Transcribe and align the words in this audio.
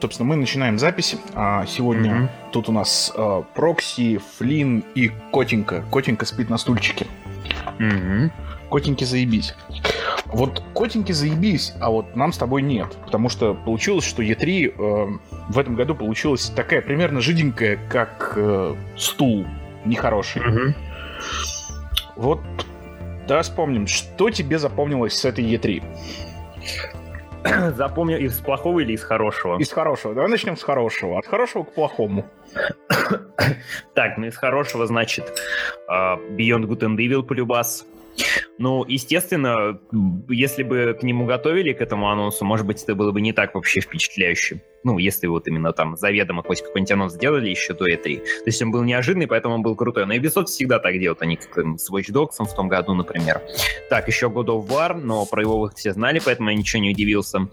собственно, 0.00 0.28
мы 0.28 0.36
начинаем 0.36 0.78
запись. 0.78 1.16
А 1.34 1.66
сегодня 1.66 2.10
mm-hmm. 2.10 2.28
тут 2.52 2.68
у 2.68 2.72
нас 2.72 3.12
э, 3.14 3.42
Прокси, 3.54 4.20
Флин 4.38 4.84
и 4.94 5.10
Котенька. 5.32 5.84
Котенька 5.92 6.26
спит 6.26 6.50
на 6.50 6.58
стульчике. 6.58 7.06
Mm-hmm. 7.78 8.30
Котеньки 8.70 9.04
заебись. 9.04 9.54
Вот 10.26 10.62
котеньки 10.74 11.12
заебись, 11.12 11.72
а 11.80 11.90
вот 11.90 12.14
нам 12.14 12.32
с 12.32 12.38
тобой 12.38 12.62
нет. 12.62 12.96
Потому 13.04 13.28
что 13.28 13.54
получилось, 13.54 14.04
что 14.04 14.22
Е3 14.22 14.74
э, 14.76 15.18
в 15.48 15.58
этом 15.58 15.74
году 15.74 15.94
получилась 15.94 16.50
такая 16.54 16.82
примерно 16.82 17.20
жиденькая, 17.20 17.78
как 17.88 18.34
э, 18.36 18.76
стул 18.96 19.46
нехороший. 19.84 20.42
Mm-hmm. 20.42 20.74
Вот 22.16 22.40
давай 23.26 23.42
вспомним, 23.42 23.86
что 23.86 24.30
тебе 24.30 24.58
запомнилось 24.58 25.14
с 25.14 25.24
этой 25.24 25.44
Е3? 25.44 25.82
Запомнил 27.76 28.18
из 28.18 28.38
плохого 28.38 28.80
или 28.80 28.92
из 28.92 29.02
хорошего? 29.02 29.58
Из 29.58 29.72
хорошего. 29.72 30.14
Давай 30.14 30.30
начнем 30.30 30.56
с 30.56 30.62
хорошего. 30.62 31.18
От 31.18 31.26
хорошего 31.26 31.64
к 31.64 31.72
плохому. 31.72 32.26
так, 33.94 34.18
ну 34.18 34.26
из 34.26 34.36
хорошего, 34.36 34.86
значит, 34.86 35.32
uh, 35.88 36.18
Beyond 36.36 36.66
Good 36.66 36.80
and 36.80 36.96
Evil 36.96 37.22
полюбас. 37.22 37.86
Ну, 38.58 38.84
естественно, 38.86 39.80
если 40.28 40.62
бы 40.62 40.96
к 40.98 41.02
нему 41.02 41.24
готовили, 41.24 41.72
к 41.72 41.80
этому 41.80 42.10
анонсу, 42.10 42.44
может 42.44 42.66
быть, 42.66 42.82
это 42.82 42.94
было 42.94 43.10
бы 43.10 43.20
не 43.20 43.32
так 43.32 43.54
вообще 43.54 43.80
впечатляюще. 43.80 44.62
Ну, 44.84 44.98
если 44.98 45.26
вот 45.26 45.48
именно 45.48 45.72
там 45.72 45.96
заведомо 45.96 46.42
хоть 46.42 46.62
какой-нибудь 46.62 46.92
анонс 46.92 47.14
сделали 47.14 47.48
еще 47.48 47.74
до 47.74 47.86
E3. 47.86 48.18
То 48.18 48.44
есть 48.46 48.62
он 48.62 48.70
был 48.70 48.82
неожиданный, 48.82 49.26
поэтому 49.26 49.54
он 49.54 49.62
был 49.62 49.76
крутой. 49.76 50.06
Но 50.06 50.14
Ubisoft 50.14 50.46
всегда 50.46 50.78
так 50.78 50.98
делают. 50.98 51.22
Они 51.22 51.36
как 51.36 51.78
с 51.78 51.90
Watch 51.90 52.12
Dogs 52.12 52.36
в 52.38 52.54
том 52.54 52.68
году, 52.68 52.94
например. 52.94 53.40
Так, 53.88 54.08
еще 54.08 54.26
God 54.26 54.46
of 54.46 54.68
War, 54.68 54.94
но 54.94 55.24
про 55.26 55.42
его 55.42 55.58
выход 55.58 55.78
все 55.78 55.92
знали, 55.92 56.20
поэтому 56.24 56.50
я 56.50 56.56
ничего 56.56 56.82
не 56.82 56.90
удивился. 56.90 57.48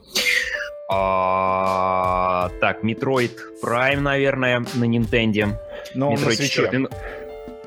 А, 0.90 2.50
так, 2.62 2.84
Metroid 2.84 3.32
Prime, 3.62 4.00
наверное, 4.00 4.60
на 4.76 4.86
Nintendo. 4.86 5.58
Но 5.96 6.14
Metroid 6.14 6.26
на 6.26 6.32
свече. 6.32 6.90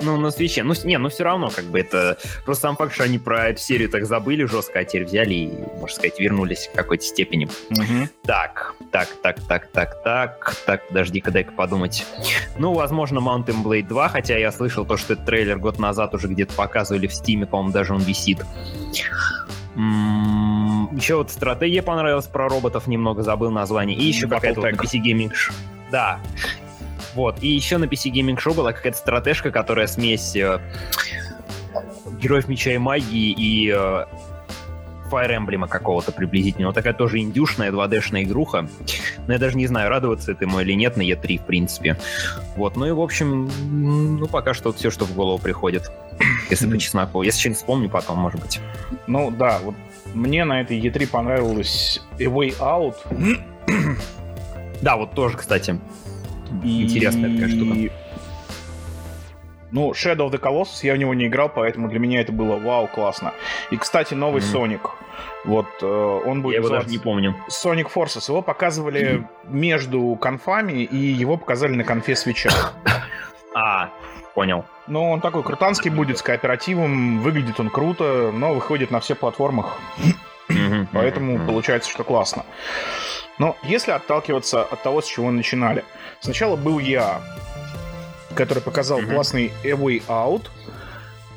Ну, 0.03 0.17
на 0.17 0.31
свече. 0.31 0.63
Ну, 0.63 0.75
не, 0.85 0.99
ну 0.99 1.09
все 1.09 1.25
равно, 1.25 1.51
как 1.51 1.65
бы 1.67 1.81
это... 1.81 2.19
Просто 2.45 2.63
сам 2.63 2.77
факт, 2.77 2.95
что 2.95 3.05
они 3.05 3.19
про 3.19 3.49
эту 3.49 3.61
серию 3.61 3.89
так 3.89 4.07
забыли 4.07 4.45
жестко, 4.45 4.81
а 4.81 4.85
теперь 4.85 5.05
взяли 5.05 5.35
и, 5.35 5.51
можно 5.79 5.95
сказать, 5.95 6.19
вернулись 6.19 6.69
в 6.73 6.77
какой-то 6.77 7.05
степени. 7.05 7.49
Угу. 7.71 8.09
Так, 8.25 8.75
так, 8.91 9.09
так, 9.23 9.41
так, 9.47 9.67
так, 9.73 10.03
так, 10.03 10.57
так, 10.67 10.89
подожди-ка, 10.89 11.31
дай-ка 11.31 11.53
подумать. 11.53 12.05
Ну, 12.59 12.73
возможно, 12.73 13.19
Mountain 13.19 13.63
Blade 13.63 13.87
2, 13.87 14.09
хотя 14.09 14.37
я 14.37 14.53
слышал 14.53 14.85
то, 14.85 14.97
что 14.97 15.15
этот 15.15 15.27
трейлер 15.27 15.59
год 15.59 15.79
назад 15.79 16.15
уже 16.15 16.29
где-то 16.29 16.55
показывали 16.55 17.07
в 17.07 17.15
Стиме, 17.15 17.47
по-моему, 17.47 17.73
даже 17.73 17.95
он 17.95 18.01
висит. 18.01 18.39
Еще 19.77 21.17
вот 21.17 21.31
стратегия 21.31 21.83
понравилась 21.83 22.27
про 22.27 22.49
роботов, 22.49 22.87
немного 22.87 23.23
забыл 23.23 23.51
название. 23.51 23.97
И 23.97 24.05
еще 24.05 24.27
какая-то 24.27 24.61
вот 24.61 24.73
на 24.73 24.75
PC 24.75 25.01
Gaming. 25.03 25.33
Да. 25.91 26.21
Вот. 27.15 27.43
И 27.43 27.49
еще 27.49 27.79
на 27.79 27.85
PC 27.85 28.13
Gaming 28.13 28.37
Show 28.37 28.55
была 28.55 28.73
какая-то 28.73 28.99
стратежка, 28.99 29.51
которая 29.51 29.87
смесь 29.87 30.37
э, 30.37 30.61
Героев 32.21 32.49
Меча 32.49 32.73
и 32.73 32.79
Магии 32.79 33.33
и 33.33 33.73
э, 33.75 34.05
Fire 35.11 35.37
Emblem 35.37 35.69
какого-то 35.69 36.13
приблизительно. 36.13 36.69
Вот 36.69 36.75
такая 36.75 36.95
тоже 36.95 37.19
индюшная 37.19 37.73
2D-шная 37.73 38.23
игруха. 38.23 38.69
Но 39.27 39.33
я 39.33 39.39
даже 39.39 39.57
не 39.57 39.67
знаю, 39.67 39.91
радоваться 39.91 40.33
этому 40.33 40.61
или 40.61 40.73
нет 40.73 40.97
на 40.97 41.03
E3, 41.03 41.39
в 41.39 41.47
принципе. 41.47 41.97
Вот, 42.57 42.77
ну 42.77 42.87
и, 42.87 42.91
в 42.93 43.01
общем, 43.01 43.51
ну, 44.19 44.27
пока 44.29 44.55
что 44.55 44.69
вот 44.69 44.79
все, 44.79 44.91
что 44.91 45.05
в 45.05 45.15
голову 45.15 45.39
приходит. 45.39 45.91
Если 46.51 46.71
по 46.71 46.79
чесноку. 46.79 47.23
Если 47.23 47.41
что-нибудь 47.41 47.59
вспомню 47.59 47.91
потом, 47.91 48.19
может 48.19 48.41
быть. 48.41 48.61
Ну, 49.07 49.31
да, 49.31 49.59
вот 49.63 49.75
мне 50.15 50.45
на 50.45 50.61
этой 50.61 50.81
E3 50.81 51.09
понравилось 51.09 52.01
A 52.19 52.25
Way 52.25 52.59
Out. 52.59 52.97
да, 54.81 54.97
вот 54.97 55.13
тоже, 55.13 55.37
кстати. 55.37 55.79
Интересная 56.63 57.35
такая 57.35 57.49
штука. 57.49 57.95
Ну, 59.73 59.93
Shadow 59.93 60.29
of 60.29 60.33
the 60.33 60.41
Colossus 60.41 60.81
я 60.83 60.95
в 60.95 60.97
него 60.97 61.15
не 61.15 61.27
играл, 61.27 61.49
поэтому 61.49 61.89
для 61.89 62.01
меня 62.01 62.21
это 62.21 62.33
было 62.33 62.57
вау, 62.57 62.89
классно. 62.89 63.33
И, 63.71 63.77
кстати, 63.77 64.15
новый 64.15 64.43
mm-hmm. 64.43 64.81
Sonic. 64.81 64.91
Вот 65.45 65.67
э, 65.81 65.87
он 66.27 66.43
будет. 66.43 66.55
Я 66.55 66.61
его 66.61 66.69
даже 66.69 66.89
не 66.89 66.99
помню. 66.99 67.37
Sonic 67.49 67.89
Forces. 67.95 68.29
Его 68.29 68.43
показывали 68.43 69.01
mm-hmm. 69.01 69.27
между 69.49 70.19
конфами, 70.21 70.83
и 70.83 70.97
его 70.97 71.37
показали 71.37 71.75
на 71.75 71.85
конфе 71.85 72.17
свеча. 72.17 72.51
А, 73.53 73.91
понял. 74.37 74.65
Ну, 74.87 75.11
он 75.11 75.21
такой 75.21 75.43
крутанский 75.43 75.91
будет 75.91 76.19
с 76.19 76.23
кооперативом, 76.23 77.19
выглядит 77.19 77.59
он 77.59 77.69
круто, 77.69 78.31
но 78.33 78.55
выходит 78.55 78.93
на 78.93 79.01
все 79.01 79.17
платформах. 79.17 79.81
Поэтому 80.93 81.45
получается, 81.47 81.91
что 81.91 82.05
классно. 82.05 82.45
Но 83.41 83.57
если 83.63 83.91
отталкиваться 83.91 84.63
от 84.63 84.83
того, 84.83 85.01
с 85.01 85.07
чего 85.07 85.31
начинали. 85.31 85.83
Сначала 86.21 86.57
был 86.57 86.79
я, 86.79 87.23
который 88.35 88.63
показал 88.63 89.01
mm-hmm. 89.01 89.15
классный 89.15 89.53
A 89.65 89.71
Way 89.71 90.03
Out. 90.09 90.49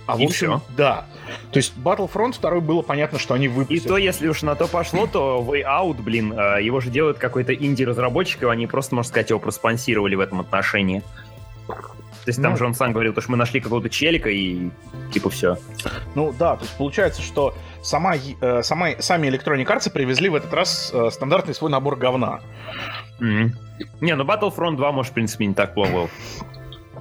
А 0.06 0.18
и 0.18 0.26
в 0.26 0.30
общем, 0.30 0.60
все. 0.60 0.62
да. 0.76 1.06
То 1.54 1.58
есть 1.60 1.74
Battlefront 1.78 2.42
2 2.42 2.60
было 2.60 2.82
понятно, 2.82 3.20
что 3.20 3.36
они 3.36 3.48
выпустят. 3.48 3.86
И 3.86 3.88
то, 3.88 3.96
если 3.96 4.28
уж 4.28 4.42
на 4.42 4.54
то 4.56 4.68
пошло, 4.68 5.08
то 5.08 5.42
Way 5.48 5.64
Out, 5.64 6.02
блин, 6.02 6.38
э, 6.38 6.62
его 6.62 6.82
же 6.82 6.90
делает 6.90 7.20
какой-то 7.20 7.56
инди-разработчик, 7.56 8.44
и 8.44 8.48
они 8.48 8.68
просто, 8.68 8.96
можно 8.96 9.08
сказать, 9.08 9.30
его 9.30 9.40
проспонсировали 9.40 10.16
в 10.16 10.20
этом 10.20 10.42
отношении. 10.42 11.04
То 12.24 12.30
есть 12.30 12.42
там 12.42 12.54
ну, 12.54 12.58
же 12.58 12.66
он 12.66 12.74
сам 12.74 12.94
говорил, 12.94 13.14
что 13.14 13.32
мы 13.32 13.38
нашли 13.38 13.60
какого-то 13.60 13.90
челика 13.90 14.30
и 14.30 14.70
типа 15.12 15.30
все. 15.30 15.58
Ну 16.16 16.34
да, 16.38 16.56
то 16.56 16.64
есть 16.64 16.78
получается, 16.78 17.22
что 17.22 17.54
сама, 17.82 18.16
э, 18.16 18.64
сама, 18.64 18.90
сами 19.00 19.28
Electronic 19.28 19.66
Arts 19.66 19.92
привезли 19.92 20.30
в 20.30 20.36
этот 20.36 20.54
раз 20.54 20.92
э, 20.94 21.10
стандартный 21.12 21.54
свой 21.54 21.70
набор 21.70 21.98
говна. 21.98 22.40
Mm-hmm. 23.20 23.52
Не, 24.02 24.16
ну 24.16 24.24
Battlefront 24.24 24.78
2, 24.78 24.92
может, 24.92 25.12
в 25.12 25.14
принципе, 25.16 25.46
не 25.46 25.54
так 25.54 25.74
плохо. 25.74 26.10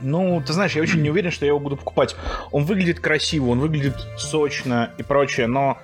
Ну, 0.02 0.42
ты 0.44 0.52
знаешь, 0.52 0.72
я 0.72 0.82
очень 0.82 1.00
не 1.00 1.10
уверен, 1.10 1.30
что 1.30 1.44
я 1.44 1.50
его 1.50 1.60
буду 1.60 1.76
покупать. 1.76 2.16
Он 2.50 2.64
выглядит 2.64 2.98
красиво, 3.00 3.50
он 3.50 3.60
выглядит 3.60 3.94
сочно 4.18 4.90
и 4.98 5.02
прочее, 5.02 5.46
но 5.46 5.78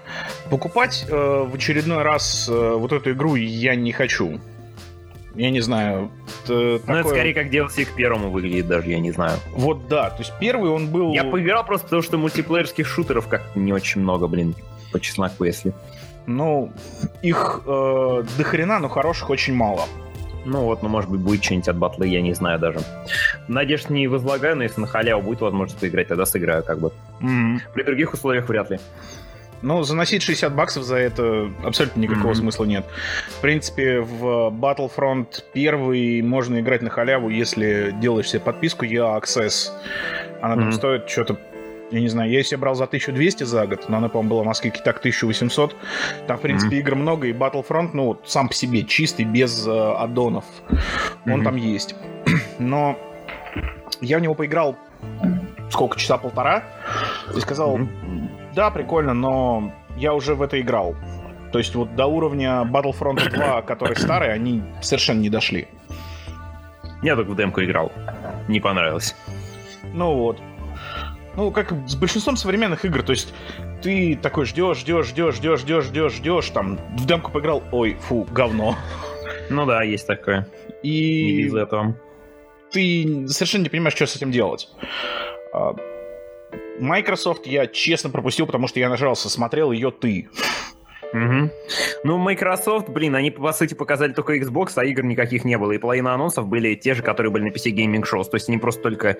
покупать 0.50 1.06
э, 1.08 1.14
в 1.14 1.54
очередной 1.54 2.02
раз 2.02 2.48
э, 2.48 2.74
вот 2.74 2.92
эту 2.92 3.12
игру 3.12 3.36
я 3.36 3.76
не 3.76 3.92
хочу. 3.92 4.40
Я 5.38 5.50
не 5.50 5.60
знаю. 5.60 6.10
Это 6.44 6.52
ну, 6.52 6.78
такое... 6.80 7.00
это 7.00 7.08
скорее 7.10 7.34
как 7.34 7.46
DLC 7.46 7.84
к 7.84 7.94
первому 7.94 8.30
выглядит 8.30 8.66
даже, 8.66 8.90
я 8.90 8.98
не 8.98 9.12
знаю. 9.12 9.38
Вот 9.54 9.86
да, 9.86 10.10
то 10.10 10.18
есть 10.18 10.32
первый 10.40 10.68
он 10.68 10.88
был... 10.88 11.12
Я 11.12 11.22
поиграл 11.22 11.64
просто 11.64 11.86
потому, 11.86 12.02
что 12.02 12.18
мультиплеерских 12.18 12.84
шутеров 12.86 13.28
как-то 13.28 13.56
не 13.56 13.72
очень 13.72 14.00
много, 14.00 14.26
блин, 14.26 14.56
по 14.90 14.98
чесноку, 14.98 15.44
если. 15.44 15.72
Ну, 16.26 16.72
их 17.22 17.62
э, 17.64 18.24
до 18.36 18.44
хрена, 18.44 18.80
но 18.80 18.88
хороших 18.88 19.30
очень 19.30 19.54
мало. 19.54 19.84
Ну 20.44 20.62
вот, 20.62 20.82
ну 20.82 20.88
может 20.88 21.08
быть 21.08 21.20
будет 21.20 21.44
что-нибудь 21.44 21.68
от 21.68 21.76
батлы, 21.76 22.08
я 22.08 22.20
не 22.20 22.34
знаю 22.34 22.58
даже. 22.58 22.80
Надежд 23.46 23.90
не 23.90 24.08
возлагаю, 24.08 24.56
но 24.56 24.64
если 24.64 24.80
на 24.80 24.88
халяву 24.88 25.22
будет 25.22 25.40
возможность 25.40 25.78
поиграть, 25.78 26.08
тогда 26.08 26.26
сыграю 26.26 26.64
как 26.64 26.80
бы. 26.80 26.90
Mm-hmm. 27.20 27.60
При 27.74 27.82
других 27.84 28.12
условиях 28.12 28.48
вряд 28.48 28.70
ли. 28.70 28.80
Ну, 29.62 29.82
заносить 29.82 30.22
60 30.22 30.54
баксов 30.54 30.84
за 30.84 30.96
это 30.96 31.50
абсолютно 31.64 32.00
никакого 32.00 32.32
mm-hmm. 32.32 32.36
смысла 32.36 32.64
нет. 32.64 32.86
В 33.28 33.40
принципе, 33.40 34.00
в 34.00 34.50
Battlefront 34.50 35.42
1 35.54 36.26
можно 36.26 36.60
играть 36.60 36.82
на 36.82 36.90
халяву, 36.90 37.28
если 37.28 37.94
делаешь 38.00 38.30
себе 38.30 38.40
подписку 38.40 38.84
EA 38.84 39.20
Access. 39.20 39.70
Она 40.40 40.54
mm-hmm. 40.54 40.60
там 40.60 40.72
стоит 40.72 41.10
что-то 41.10 41.38
я 41.90 42.00
не 42.00 42.08
знаю, 42.08 42.30
я 42.30 42.42
себе 42.42 42.58
брал 42.58 42.74
за 42.74 42.84
1200 42.84 43.44
за 43.44 43.66
год, 43.66 43.88
но 43.88 43.96
она, 43.96 44.08
по-моему, 44.08 44.30
была 44.30 44.42
в 44.42 44.46
Москве 44.46 44.70
так 44.70 44.98
1800. 44.98 45.74
Там, 46.26 46.36
в 46.36 46.40
принципе, 46.40 46.76
mm-hmm. 46.76 46.80
игр 46.80 46.94
много, 46.96 47.26
и 47.28 47.32
Battlefront, 47.32 47.90
ну, 47.94 48.06
вот, 48.08 48.24
сам 48.26 48.48
по 48.48 48.54
себе 48.54 48.84
чистый, 48.84 49.24
без 49.24 49.66
э, 49.66 49.70
аддонов. 49.70 50.44
Mm-hmm. 50.68 51.32
Он 51.32 51.44
там 51.44 51.56
есть. 51.56 51.94
Но 52.58 52.98
я 54.02 54.18
в 54.18 54.20
него 54.20 54.34
поиграл 54.34 54.76
сколько, 55.70 55.98
часа 55.98 56.18
полтора, 56.18 56.64
и 57.34 57.40
сказал, 57.40 57.78
mm-hmm. 57.78 58.37
Да, 58.58 58.70
прикольно, 58.72 59.14
но 59.14 59.72
я 59.96 60.12
уже 60.14 60.34
в 60.34 60.42
это 60.42 60.60
играл. 60.60 60.96
То 61.52 61.58
есть 61.58 61.76
вот 61.76 61.94
до 61.94 62.06
уровня 62.06 62.62
Battlefront 62.68 63.30
2, 63.30 63.62
который 63.68 63.94
старый, 63.94 64.32
они 64.32 64.64
совершенно 64.82 65.20
не 65.20 65.30
дошли. 65.30 65.68
Я 67.00 67.14
только 67.14 67.30
в 67.30 67.36
демку 67.36 67.62
играл. 67.62 67.92
Не 68.48 68.58
понравилось. 68.58 69.14
Ну 69.94 70.12
вот. 70.14 70.40
Ну, 71.36 71.52
как 71.52 71.72
с 71.86 71.94
большинством 71.94 72.36
современных 72.36 72.84
игр, 72.84 73.04
то 73.04 73.12
есть 73.12 73.32
ты 73.80 74.18
такой 74.20 74.44
ждешь, 74.44 74.78
ждешь, 74.78 75.06
ждешь, 75.06 75.36
ждешь, 75.36 75.60
ждешь, 75.60 75.84
ждешь, 75.84 76.12
ждешь, 76.14 76.50
там 76.50 76.80
в 76.96 77.06
демку 77.06 77.30
поиграл, 77.30 77.62
ой, 77.70 77.94
фу, 77.94 78.26
говно. 78.32 78.74
Ну 79.50 79.66
да, 79.66 79.84
есть 79.84 80.08
такое. 80.08 80.48
И 80.82 81.26
не 81.26 81.44
без 81.44 81.54
этого. 81.54 81.94
Ты 82.72 83.28
совершенно 83.28 83.62
не 83.62 83.68
понимаешь, 83.68 83.94
что 83.94 84.08
с 84.08 84.16
этим 84.16 84.32
делать. 84.32 84.68
Microsoft 86.80 87.46
я 87.46 87.66
честно 87.66 88.10
пропустил, 88.10 88.46
потому 88.46 88.68
что 88.68 88.80
я 88.80 88.88
нажрался, 88.88 89.28
смотрел 89.28 89.72
ее 89.72 89.90
ты. 89.90 90.28
Угу. 91.12 91.50
Ну, 92.04 92.18
Microsoft, 92.18 92.90
блин, 92.90 93.14
они, 93.14 93.30
по 93.30 93.52
сути, 93.52 93.74
показали 93.74 94.12
только 94.12 94.36
Xbox, 94.36 94.72
а 94.76 94.84
игр 94.84 95.02
никаких 95.04 95.44
не 95.44 95.56
было. 95.56 95.72
И 95.72 95.78
половина 95.78 96.12
анонсов 96.12 96.46
были 96.46 96.74
те 96.74 96.94
же, 96.94 97.02
которые 97.02 97.32
были 97.32 97.44
на 97.44 97.48
PC 97.48 97.72
Gaming 97.72 98.04
Shows. 98.04 98.24
То 98.24 98.36
есть 98.36 98.48
они 98.48 98.58
просто 98.58 98.82
только, 98.82 99.16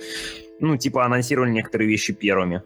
ну, 0.60 0.76
типа, 0.76 1.04
анонсировали 1.04 1.50
некоторые 1.50 1.88
вещи 1.88 2.12
первыми. 2.12 2.62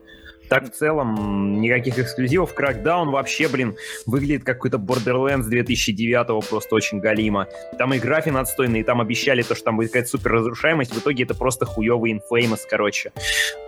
Так, 0.49 0.65
в 0.65 0.71
целом, 0.71 1.61
никаких 1.61 1.99
эксклюзивов. 1.99 2.55
Crackdown 2.55 3.11
вообще, 3.11 3.49
блин, 3.49 3.77
выглядит 4.07 4.45
как 4.45 4.63
какой-то 4.63 4.77
Borderlands 4.77 5.49
2009 5.49 6.49
просто 6.49 6.75
очень 6.75 7.01
галимо. 7.01 7.49
Там 7.79 7.95
и 7.95 7.99
графин 7.99 8.37
отстойный, 8.37 8.81
и 8.81 8.83
там 8.85 9.01
обещали 9.01 9.43
то, 9.43 9.55
что 9.55 9.65
там 9.65 9.77
будет 9.77 9.89
какая-то 9.89 10.11
супер 10.11 10.33
разрушаемость. 10.33 10.95
В 10.95 10.99
итоге 10.99 11.25
это 11.25 11.35
просто 11.35 11.67
хуёвый 11.67 12.13
Infamous, 12.13 12.61
короче. 12.69 13.13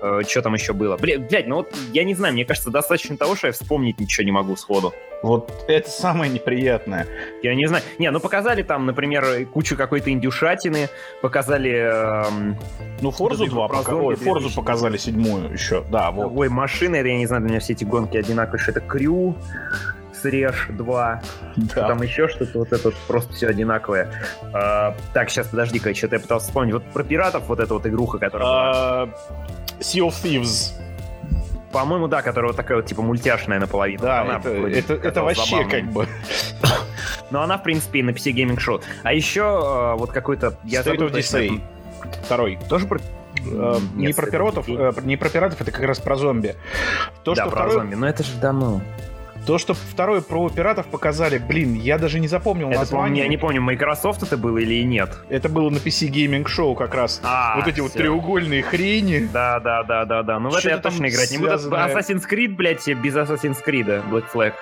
Э, 0.03 0.21
что 0.29 0.43
там 0.43 0.55
еще 0.55 0.73
было? 0.73 0.97
Блин, 0.97 1.27
блядь, 1.29 1.49
ну 1.49 1.57
вот 1.57 1.75
я 1.93 2.05
не 2.05 2.15
знаю, 2.15 2.35
мне 2.35 2.45
кажется, 2.45 2.71
достаточно 2.71 3.17
того, 3.17 3.35
что 3.35 3.49
я 3.49 3.53
вспомнить 3.53 3.99
ничего 3.99 4.25
не 4.25 4.33
могу 4.33 4.55
сходу. 4.55 4.95
Вот 5.25 5.65
это 5.69 5.89
самое 5.89 6.31
неприятное. 6.31 7.07
Я 7.43 7.55
не 7.55 7.67
знаю. 7.67 7.83
Не, 7.99 8.11
ну 8.11 8.21
показали 8.21 8.63
там, 8.63 8.85
например, 8.85 9.47
кучу 9.47 9.75
какой-то 9.75 10.11
индюшатины, 10.11 10.91
показали... 11.23 11.73
Эм, 11.73 12.59
ну, 13.01 13.11
Форзу 13.11 13.47
2, 13.47 13.69
пока... 13.69 13.95
Ой, 13.95 14.17
Форзу 14.17 14.55
показали 14.55 14.99
седьмую 14.99 15.51
еще, 15.51 15.83
да, 15.91 16.11
вот. 16.11 16.31
Ой, 16.35 16.51
машины, 16.51 16.97
это 16.97 17.09
я 17.09 17.17
не 17.17 17.27
знаю, 17.27 17.41
для 17.41 17.53
меня 17.53 17.61
все 17.61 17.73
эти 17.73 17.85
гонки 17.85 18.19
одинаковые, 18.19 18.61
что 18.61 18.73
это 18.73 18.81
Крю, 18.81 19.35
Срежь 20.13 20.69
2, 20.69 21.23
да. 21.57 21.89
там 21.89 22.03
еще 22.03 22.29
что-то, 22.29 22.59
вот 22.59 22.73
это 22.75 22.89
вот 22.89 22.95
просто 23.09 23.33
все 23.33 23.49
одинаковое. 23.49 24.13
А, 24.53 24.95
так, 25.15 25.31
сейчас, 25.31 25.49
подожди-ка, 25.49 25.95
что-то 25.95 26.17
я 26.17 26.21
пытался 26.21 26.49
вспомнить. 26.49 26.75
Вот 26.75 26.85
про 26.93 27.03
пиратов, 27.03 27.49
вот 27.49 27.61
эта 27.61 27.73
вот 27.73 27.87
игруха, 27.87 28.19
которая 28.19 28.47
а, 28.47 29.07
была. 29.07 29.15
Sea 29.81 30.07
of 30.07 30.15
Thieves. 30.23 30.84
По-моему, 31.75 32.09
да, 32.09 32.23
которая 32.23 32.53
вот 32.53 32.57
такая 32.57 32.79
вот, 32.79 32.87
типа, 32.87 33.03
мультяшная 33.03 33.61
наполовину. 33.61 34.03
Да, 34.03 34.23
она 34.23 34.37
это, 34.39 34.49
это, 34.51 34.95
это 34.95 35.23
вообще 35.23 35.57
забавной. 35.57 35.71
как 35.71 35.93
бы... 35.93 36.09
Но 37.31 37.43
она, 37.43 37.59
в 37.59 37.63
принципе, 37.63 37.99
и 37.99 38.03
на 38.03 38.11
PC 38.11 38.33
Gaming 38.33 38.59
Show. 38.59 38.83
А 39.03 39.13
еще 39.13 39.43
э, 39.43 39.99
вот 39.99 40.13
какой-то... 40.13 40.57
Я 40.65 40.81
State 40.81 40.85
забыл, 40.85 41.07
of 41.09 41.13
Decay. 41.13 41.61
Второй. 42.23 42.59
Тоже 42.69 42.87
про 42.87 43.01
Э, 43.47 43.79
не 43.95 44.13
про 44.13 44.27
пиратов, 44.27 44.69
э, 44.69 44.93
не 45.03 45.17
про 45.17 45.29
пиратов, 45.29 45.61
это 45.61 45.71
как 45.71 45.83
раз 45.83 45.99
про 45.99 46.17
зомби. 46.17 46.55
То, 47.25 47.35
да, 47.35 47.43
что 47.43 47.51
про 47.51 47.63
второй... 47.63 47.73
зомби, 47.75 47.95
но 47.95 48.09
это 48.09 48.23
же 48.23 48.37
давно. 48.41 48.81
То, 49.47 49.59
что 49.59 49.75
второе 49.75 50.23
про 50.23 50.49
пиратов 50.49 50.87
показали, 50.87 51.37
блин, 51.37 51.75
я 51.75 51.99
даже 51.99 52.19
не 52.19 52.29
запомнил 52.29 52.71
это, 52.71 52.81
название. 52.81 53.25
Я 53.25 53.29
не 53.29 53.37
помню, 53.37 53.61
Microsoft 53.61 54.23
это 54.23 54.39
было 54.39 54.59
или 54.59 54.83
нет. 54.83 55.11
Это 55.29 55.49
было 55.49 55.69
на 55.69 55.77
PC 55.77 56.09
Gaming 56.11 56.47
Show 56.47 56.75
как 56.75 56.95
раз. 56.95 57.21
А, 57.23 57.57
вот 57.57 57.67
эти 57.67 57.75
все. 57.75 57.83
вот 57.83 57.93
треугольные 57.93 58.63
хрени. 58.63 59.29
Да, 59.33 59.61
да, 59.61 59.83
да, 59.83 60.07
да, 60.07 60.23
да. 60.23 60.39
Ну 60.39 60.49
в 60.49 60.55
это 60.55 60.69
я 60.71 60.79
точно 60.79 61.09
играть 61.09 61.31
не 61.31 61.39
буду. 61.39 61.53
Assassin's 61.53 62.23
Creed, 62.31 62.55
блядь, 62.55 62.87
без 62.87 63.15
Assassin's 63.15 63.59
Creed, 63.65 64.03
Black 64.09 64.25
Flag. 64.33 64.55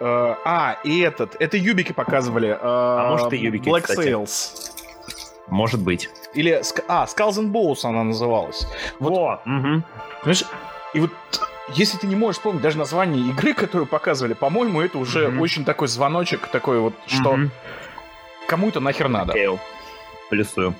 Uh, 0.00 0.36
а, 0.44 0.76
и 0.84 1.00
этот. 1.00 1.34
Это 1.40 1.56
юбики 1.56 1.92
показывали. 1.92 2.50
Uh, 2.50 2.58
а 2.62 3.10
может 3.10 3.32
и 3.32 3.36
юбики, 3.36 3.68
Black. 3.68 3.86
Sails. 3.88 4.70
Может 5.48 5.82
быть. 5.82 6.08
Или... 6.34 6.62
А, 6.86 7.06
Skulls 7.06 7.38
and 7.38 7.50
Bones 7.50 7.80
она 7.82 8.04
называлась. 8.04 8.66
Вот. 9.00 9.10
Во, 9.10 9.32
угу. 9.44 9.82
Понимаешь, 10.22 10.44
и 10.94 11.00
вот 11.00 11.10
если 11.74 11.98
ты 11.98 12.06
не 12.06 12.16
можешь 12.16 12.36
вспомнить 12.36 12.62
даже 12.62 12.78
название 12.78 13.28
игры, 13.30 13.54
которую 13.54 13.86
показывали, 13.86 14.34
по-моему, 14.34 14.80
это 14.80 14.98
уже 14.98 15.26
mm-hmm. 15.26 15.40
очень 15.40 15.64
такой 15.64 15.88
звоночек, 15.88 16.46
такой 16.48 16.80
вот, 16.80 16.94
что 17.06 17.34
mm-hmm. 17.34 17.50
кому 18.48 18.68
это 18.68 18.80
нахер 18.80 19.08
надо. 19.08 19.32
Okay. 19.34 19.58
Плюсую. 20.30 20.74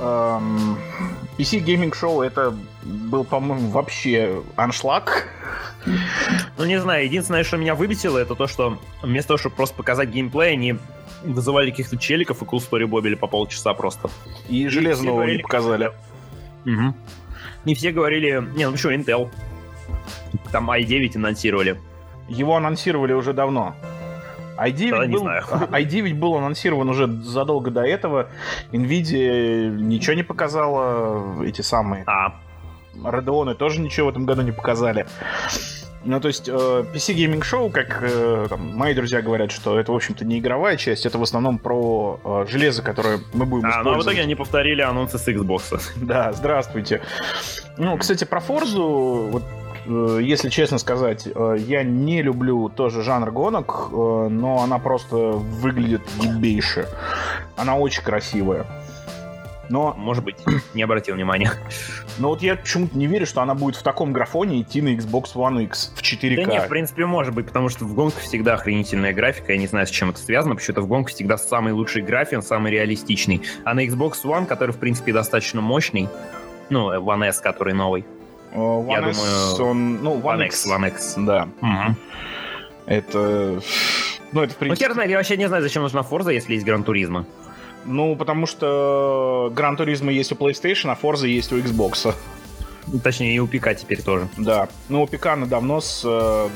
Um, 0.00 0.76
PC 1.38 1.64
Gaming 1.64 1.92
Show 1.92 2.24
это 2.24 2.54
был, 2.82 3.24
по-моему, 3.24 3.70
вообще 3.70 4.42
аншлаг. 4.56 5.28
Ну, 6.56 6.64
не 6.64 6.80
знаю, 6.80 7.04
единственное, 7.04 7.44
что 7.44 7.56
меня 7.56 7.74
выбесило, 7.74 8.18
это 8.18 8.34
то, 8.34 8.46
что 8.46 8.78
вместо 9.02 9.28
того, 9.28 9.38
чтобы 9.38 9.56
просто 9.56 9.76
показать 9.76 10.10
геймплей, 10.10 10.52
они 10.52 10.76
вызывали 11.24 11.70
каких-то 11.70 11.96
челиков 11.96 12.42
и 12.42 12.44
cool 12.44 12.58
story 12.58 12.86
бобили 12.86 13.14
по 13.14 13.26
полчаса 13.26 13.74
просто. 13.74 14.10
И, 14.48 14.64
и 14.64 14.68
железного 14.68 15.24
не 15.24 15.38
показали. 15.38 15.92
Угу. 16.64 16.94
Не 17.68 17.74
все 17.74 17.92
говорили... 17.92 18.42
Не, 18.56 18.64
ну 18.64 18.72
почему 18.72 18.92
Intel? 18.92 19.28
Там 20.50 20.70
i9 20.70 21.16
анонсировали. 21.16 21.78
Его 22.26 22.56
анонсировали 22.56 23.12
уже 23.12 23.34
давно. 23.34 23.76
i9, 24.56 24.90
да, 24.90 25.06
был, 25.06 25.26
i9 25.26 26.14
был 26.18 26.36
анонсирован 26.36 26.88
уже 26.88 27.06
задолго 27.22 27.70
до 27.70 27.82
этого. 27.82 28.30
Nvidia 28.72 29.68
ничего 29.68 30.14
не 30.14 30.22
показала. 30.22 31.44
Эти 31.44 31.60
самые... 31.60 32.04
А. 32.06 32.40
Radeon 32.94 33.54
тоже 33.54 33.82
ничего 33.82 34.06
в 34.06 34.10
этом 34.12 34.24
году 34.24 34.40
не 34.40 34.52
показали. 34.52 35.06
Ну, 36.08 36.20
то 36.20 36.28
есть, 36.28 36.48
э, 36.48 36.52
PC 36.52 37.14
Gaming 37.14 37.42
Show, 37.42 37.70
как 37.70 37.98
э, 38.00 38.46
там, 38.48 38.74
мои 38.74 38.94
друзья 38.94 39.20
говорят, 39.20 39.50
что 39.50 39.78
это, 39.78 39.92
в 39.92 39.94
общем-то, 39.94 40.24
не 40.24 40.38
игровая 40.38 40.78
часть, 40.78 41.04
это 41.04 41.18
в 41.18 41.22
основном 41.22 41.58
про 41.58 42.18
э, 42.24 42.46
железо, 42.48 42.82
которое 42.82 43.20
мы 43.34 43.44
будем 43.44 43.66
а, 43.66 43.68
использовать. 43.68 43.86
А, 43.86 43.90
ну, 43.90 43.98
в 43.98 44.02
итоге 44.04 44.22
они 44.22 44.34
повторили 44.34 44.80
анонсы 44.80 45.18
с 45.18 45.28
Xbox. 45.28 45.82
Да, 45.96 46.32
здравствуйте. 46.32 47.02
Ну, 47.76 47.98
кстати, 47.98 48.24
про 48.24 48.40
Forza, 48.40 49.30
вот, 49.30 49.42
э, 49.84 50.20
если 50.22 50.48
честно 50.48 50.78
сказать, 50.78 51.26
э, 51.26 51.56
я 51.58 51.82
не 51.82 52.22
люблю 52.22 52.70
тоже 52.70 53.02
жанр 53.02 53.30
гонок, 53.30 53.90
э, 53.92 54.28
но 54.30 54.62
она 54.62 54.78
просто 54.78 55.16
выглядит 55.16 56.00
ебейше. 56.22 56.88
Она 57.56 57.76
очень 57.76 58.02
красивая. 58.02 58.64
Но... 59.68 59.94
Может 59.96 60.24
быть, 60.24 60.36
не 60.74 60.82
обратил 60.82 61.14
внимания. 61.14 61.52
Но 62.18 62.28
вот 62.28 62.42
я 62.42 62.56
почему-то 62.56 62.96
не 62.96 63.06
верю, 63.06 63.26
что 63.26 63.42
она 63.42 63.54
будет 63.54 63.76
в 63.76 63.82
таком 63.82 64.12
графоне 64.12 64.62
идти 64.62 64.80
на 64.82 64.94
Xbox 64.94 65.34
One 65.34 65.64
X 65.64 65.92
в 65.94 66.02
4К. 66.02 66.36
Да 66.36 66.44
нет, 66.44 66.64
в 66.64 66.68
принципе, 66.68 67.06
может 67.06 67.34
быть, 67.34 67.46
потому 67.46 67.68
что 67.68 67.84
в 67.84 67.94
гонках 67.94 68.20
всегда 68.20 68.54
охренительная 68.54 69.12
графика. 69.12 69.52
Я 69.52 69.58
не 69.58 69.66
знаю, 69.66 69.86
с 69.86 69.90
чем 69.90 70.10
это 70.10 70.18
связано. 70.18 70.56
Почему-то 70.56 70.82
в 70.82 70.86
гонках 70.86 71.14
всегда 71.14 71.38
самый 71.38 71.72
лучший 71.72 72.02
график, 72.02 72.42
самый 72.42 72.72
реалистичный. 72.72 73.42
А 73.64 73.74
на 73.74 73.86
Xbox 73.86 74.24
One, 74.24 74.46
который, 74.46 74.72
в 74.72 74.78
принципе, 74.78 75.12
достаточно 75.12 75.60
мощный, 75.60 76.08
ну, 76.70 76.92
One 76.92 77.26
S, 77.28 77.40
который 77.40 77.74
новый, 77.74 78.04
One 78.52 78.90
я 78.90 79.08
S, 79.08 79.16
думаю... 79.16 79.70
он... 79.70 80.02
Ну, 80.02 80.16
One, 80.18 80.38
One 80.38 80.46
X. 80.46 80.66
X. 80.66 80.72
One 80.72 80.88
X. 80.88 81.14
Да. 81.18 81.48
Угу. 81.60 81.96
Это... 82.86 83.60
Ну, 84.32 84.42
это, 84.42 84.54
в 84.54 84.56
принципе... 84.56 84.66
Ну, 84.66 84.74
хер 84.76 84.92
знает, 84.92 85.10
я 85.10 85.16
вообще 85.16 85.36
не 85.36 85.46
знаю, 85.46 85.62
зачем 85.62 85.82
нужна 85.82 86.00
Forza, 86.00 86.32
если 86.32 86.54
есть 86.54 86.64
Gran 86.64 86.84
Turismo. 86.84 87.26
Ну, 87.84 88.16
потому 88.16 88.46
что 88.46 89.52
Gran 89.54 89.76
Turismo 89.76 90.12
есть 90.12 90.32
у 90.32 90.34
PlayStation, 90.34 90.90
а 90.90 90.98
Forza 91.00 91.26
есть 91.26 91.52
у 91.52 91.58
Xbox. 91.58 92.14
Точнее, 93.02 93.34
и 93.34 93.38
у 93.38 93.46
ПК 93.46 93.74
теперь 93.76 94.02
тоже. 94.02 94.28
Да. 94.36 94.68
Ну, 94.88 95.02
у 95.02 95.06
ПК 95.06 95.26
она 95.26 95.46
давно 95.46 95.80
с 95.80 96.02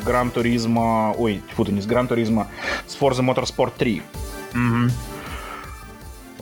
Gran 0.04 0.28
э, 0.28 0.30
Turismo... 0.30 1.14
Ой, 1.16 1.42
фу, 1.54 1.64
не 1.64 1.80
с 1.80 1.86
Gran 1.86 2.08
Turismo, 2.08 2.48
с 2.86 2.96
Forza 2.96 3.20
Motorsport 3.20 3.72
3. 3.76 4.02
Угу. 4.52 4.92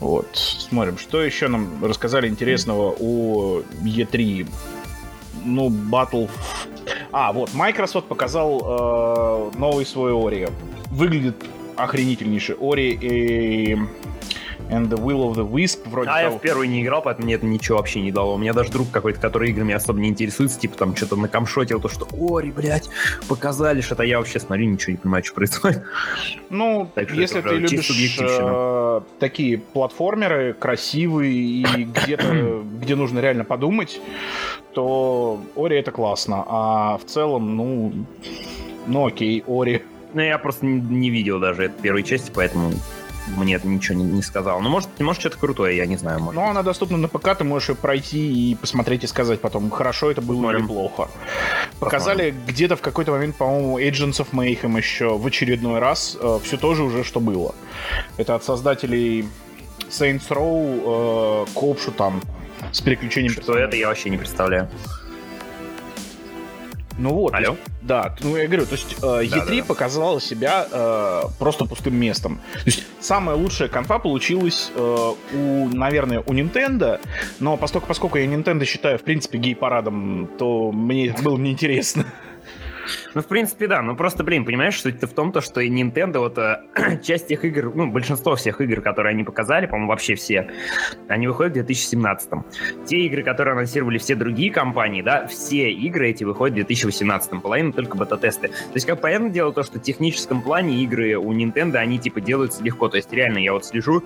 Вот, 0.00 0.28
смотрим, 0.34 0.96
что 0.96 1.22
еще 1.22 1.49
нам 1.49 1.84
рассказали 1.84 2.28
интересного 2.28 2.94
у 2.99 3.60
E3. 3.82 4.49
Ну, 5.44 5.68
Battle... 5.68 6.28
А, 7.12 7.32
вот, 7.32 7.52
Microsoft 7.54 8.06
показал 8.06 9.50
э, 9.52 9.58
новый 9.58 9.84
свой 9.84 10.12
Ори. 10.12 10.49
Выглядит 10.90 11.44
охренительнейший. 11.76 12.56
Ори 12.60 12.99
и 13.00 13.78
and 14.70 14.88
the 14.88 14.98
Will 14.98 15.28
of 15.28 15.36
the 15.36 15.48
Wisp 15.48 15.88
вроде 15.88 16.10
А 16.10 16.22
того. 16.22 16.32
я 16.32 16.38
в 16.38 16.40
первый 16.40 16.68
не 16.68 16.82
играл, 16.82 17.02
поэтому 17.02 17.26
мне 17.26 17.34
это 17.34 17.46
ничего 17.46 17.78
вообще 17.78 18.00
не 18.00 18.12
дало. 18.12 18.34
У 18.34 18.38
меня 18.38 18.52
даже 18.52 18.70
друг 18.70 18.90
какой-то, 18.90 19.20
который 19.20 19.50
играми 19.50 19.74
особо 19.74 20.00
не 20.00 20.08
интересуется, 20.08 20.58
типа 20.60 20.76
там 20.76 20.96
что-то 20.96 21.16
на 21.16 21.28
камшотил, 21.28 21.80
то 21.80 21.88
что, 21.88 22.06
ори, 22.18 22.50
блядь, 22.50 22.88
показали 23.28 23.80
что-то. 23.80 24.02
Я 24.02 24.18
вообще 24.18 24.38
смотрю, 24.40 24.66
ничего 24.66 24.92
не 24.92 24.98
понимаю, 24.98 25.24
что 25.24 25.34
происходит. 25.34 25.82
Ну, 26.48 26.90
так 26.94 27.10
если 27.12 27.40
ты 27.40 27.56
любишь 27.56 28.18
э, 28.20 29.00
такие 29.18 29.58
платформеры 29.58 30.52
красивые 30.54 31.32
и 31.34 31.84
где-то, 31.84 32.62
где 32.80 32.94
нужно 32.94 33.20
реально 33.20 33.44
подумать, 33.44 34.00
то 34.74 35.40
Ори 35.56 35.78
это 35.78 35.90
классно. 35.90 36.44
А 36.46 36.98
в 36.98 37.04
целом, 37.04 37.56
ну, 37.56 37.92
ну 38.86 39.06
окей, 39.06 39.42
Ори. 39.46 39.82
Ну, 40.12 40.22
я 40.22 40.38
просто 40.38 40.66
не, 40.66 40.80
не 40.80 41.10
видел 41.10 41.38
даже 41.38 41.64
этой 41.64 41.80
первой 41.80 42.02
части, 42.02 42.32
поэтому 42.34 42.72
мне 43.37 43.54
это 43.54 43.66
ничего 43.66 43.99
не, 43.99 44.04
не 44.04 44.22
сказал. 44.22 44.60
Ну, 44.60 44.68
может, 44.68 44.88
может 44.99 45.20
что-то 45.20 45.38
крутое, 45.38 45.76
я 45.76 45.87
не 45.87 45.96
знаю. 45.96 46.20
Может. 46.20 46.34
Ну, 46.34 46.49
она 46.49 46.62
доступна 46.62 46.96
на 46.96 47.08
ПК, 47.08 47.37
ты 47.37 47.44
можешь 47.44 47.70
ее 47.70 47.75
пройти 47.75 48.50
и 48.50 48.54
посмотреть 48.54 49.04
и 49.04 49.06
сказать 49.06 49.40
потом, 49.40 49.70
хорошо 49.70 50.10
это 50.10 50.20
было 50.20 50.37
Посмотрим. 50.37 50.60
или 50.60 50.66
плохо. 50.66 51.08
Показали 51.78 52.34
где-то 52.46 52.76
в 52.76 52.80
какой-то 52.80 53.12
момент, 53.12 53.37
по-моему, 53.37 53.78
Agents 53.78 54.20
of 54.20 54.28
Mayhem 54.32 54.76
еще 54.76 55.16
в 55.16 55.26
очередной 55.26 55.78
раз. 55.78 56.16
Э, 56.20 56.38
все 56.42 56.56
тоже 56.56 56.82
уже, 56.82 57.04
что 57.04 57.20
было. 57.20 57.54
Это 58.16 58.34
от 58.34 58.44
создателей 58.44 59.28
Saints 59.88 60.28
Row, 60.28 61.46
э, 61.46 61.52
Копшу 61.54 61.92
там, 61.92 62.22
с 62.72 62.80
переключением 62.80 63.32
Что 63.32 63.56
это, 63.56 63.76
я 63.76 63.88
вообще 63.88 64.10
не 64.10 64.18
представляю. 64.18 64.68
Ну 67.00 67.14
вот. 67.14 67.35
Алло? 67.35 67.52
Есть, 67.52 67.62
да, 67.80 68.14
ну 68.21 68.37
я 68.37 68.47
говорю, 68.47 68.66
то 68.66 68.75
есть 68.75 68.97
э, 69.02 69.07
E3 69.07 69.30
да, 69.30 69.47
да. 69.47 69.64
показала 69.64 70.21
себя 70.21 70.66
э, 70.71 71.23
просто 71.38 71.64
пустым 71.64 71.97
местом. 71.97 72.40
То 72.52 72.66
есть 72.66 72.85
самая 73.00 73.37
лучшая 73.37 73.69
конфа 73.69 73.99
получилась 73.99 74.71
э, 74.75 75.12
у, 75.35 75.69
наверное, 75.69 76.21
у 76.21 76.35
Nintendo, 76.35 77.00
но 77.38 77.57
поскольку, 77.57 77.87
поскольку 77.87 78.19
я 78.19 78.26
Nintendo 78.26 78.64
считаю, 78.66 78.99
в 78.99 79.02
принципе, 79.02 79.38
гей-парадом, 79.38 80.28
то 80.38 80.71
мне 80.73 81.09
это 81.09 81.23
было 81.23 81.38
неинтересно. 81.38 82.04
Ну, 83.14 83.23
в 83.23 83.26
принципе, 83.26 83.66
да. 83.66 83.82
Ну, 83.82 83.97
просто, 83.97 84.25
блин, 84.25 84.44
понимаешь, 84.44 84.85
это 84.85 85.06
в 85.06 85.12
том, 85.12 85.32
то, 85.32 85.40
что 85.40 85.62
Nintendo, 85.62 86.18
вот 86.18 86.38
э, 86.38 86.62
часть 87.02 87.28
тех 87.28 87.44
игр, 87.44 87.73
ну, 87.75 87.90
большинство 87.90 88.37
всех 88.37 88.61
игр, 88.61 88.80
которые 88.80 89.12
они 89.12 89.25
показали, 89.25 89.66
по-моему, 89.66 89.88
вообще 89.88 90.14
все, 90.14 90.50
они 91.09 91.26
выходят 91.26 91.52
в 91.52 91.54
2017 91.56 92.30
-м. 92.30 92.44
Те 92.87 92.99
игры, 93.06 93.23
которые 93.23 93.52
анонсировали 93.52 93.99
все 93.99 94.14
другие 94.14 94.50
компании, 94.50 95.02
да, 95.02 95.26
все 95.26 95.70
игры 95.70 96.11
эти 96.11 96.25
выходят 96.25 96.54
в 96.54 96.56
2018 96.56 97.32
-м. 97.32 97.40
Половина 97.40 97.73
только 97.73 97.97
бета-тесты. 97.97 98.49
То 98.49 98.75
есть, 98.75 98.87
как 98.87 99.00
понятное 99.00 99.30
дело, 99.30 99.52
то, 99.52 99.62
что 99.62 99.78
в 99.78 99.82
техническом 99.82 100.42
плане 100.42 100.82
игры 100.82 101.16
у 101.16 101.32
Nintendo, 101.32 101.76
они, 101.76 101.99
типа, 101.99 102.20
делаются 102.20 102.62
легко. 102.62 102.88
То 102.88 102.97
есть, 102.97 103.12
реально, 103.12 103.38
я 103.38 103.52
вот 103.52 103.64
слежу, 103.64 104.02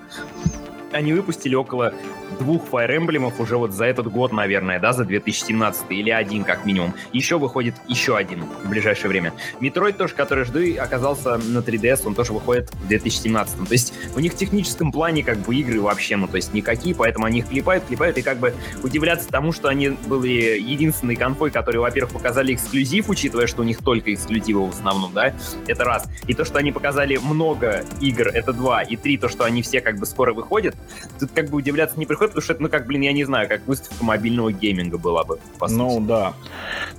они 0.95 1.13
выпустили 1.13 1.55
около 1.55 1.93
двух 2.39 2.63
Fire 2.71 2.97
Emblem 2.97 3.33
уже 3.39 3.57
вот 3.57 3.73
за 3.73 3.85
этот 3.87 4.11
год, 4.11 4.33
наверное, 4.33 4.79
да, 4.79 4.93
за 4.93 5.05
2017 5.05 5.85
или 5.91 6.11
один 6.11 6.45
как 6.45 6.65
минимум. 6.65 6.95
Еще 7.13 7.39
выходит 7.39 7.75
еще 7.89 8.17
один 8.17 8.45
в 8.65 8.69
ближайшее 8.69 9.09
время. 9.09 9.33
Metroid 9.61 9.97
тоже, 9.99 10.15
который 10.15 10.45
жду, 10.45 10.61
оказался 10.79 11.37
на 11.37 11.59
3DS, 11.59 12.03
он 12.07 12.15
тоже 12.15 12.33
выходит 12.33 12.71
в 12.73 12.89
2017. 12.89 13.69
То 13.69 13.73
есть 13.73 13.95
у 14.17 14.21
них 14.21 14.33
в 14.33 14.37
техническом 14.37 14.93
плане 14.93 15.23
как 15.23 15.39
бы 15.39 15.55
игры 15.55 15.81
вообще, 15.81 16.17
ну 16.17 16.29
то 16.29 16.37
есть 16.37 16.55
никакие, 16.55 16.95
поэтому 16.95 17.27
они 17.27 17.41
их 17.41 17.49
клепают, 17.49 17.85
клепают, 17.85 18.19
и 18.19 18.23
как 18.23 18.39
бы 18.39 18.55
удивляться 18.83 19.29
тому, 19.29 19.53
что 19.53 19.69
они 19.69 19.91
были 19.91 20.59
единственной 20.59 21.17
конфой, 21.17 21.51
которые, 21.51 21.81
во-первых, 21.81 22.13
показали 22.13 22.55
эксклюзив, 22.55 23.09
учитывая, 23.09 23.47
что 23.47 23.63
у 23.63 23.65
них 23.65 23.79
только 23.79 24.15
эксклюзивы 24.15 24.67
в 24.67 24.71
основном, 24.71 25.13
да, 25.13 25.35
это 25.67 25.85
раз. 25.85 26.09
И 26.27 26.35
то, 26.35 26.45
что 26.45 26.59
они 26.59 26.73
показали 26.73 27.17
много 27.17 27.85
игр, 28.01 28.29
это 28.29 28.53
два. 28.53 28.83
И 28.83 28.97
три, 28.97 29.19
то, 29.19 29.29
что 29.29 29.45
они 29.45 29.63
все 29.63 29.81
как 29.81 29.99
бы 29.99 30.07
скоро 30.07 30.33
выходят, 30.33 30.75
тут 31.19 31.31
как 31.35 31.51
бы 31.51 31.57
удивляться 31.57 31.99
не 31.99 32.07
приходится, 32.07 32.35
потому 32.35 32.45
что 32.45 32.53
это, 32.55 32.63
ну, 32.63 32.69
как, 32.69 32.87
блин, 32.87 33.03
я 33.03 33.13
не 33.13 33.25
знаю, 33.25 33.49
как 33.49 33.67
выставка 33.67 34.05
мобильного 34.05 34.53
гейминга 34.53 34.99
была 34.99 35.25
бы. 35.25 35.39
Ну, 35.69 36.01
да. 36.01 36.35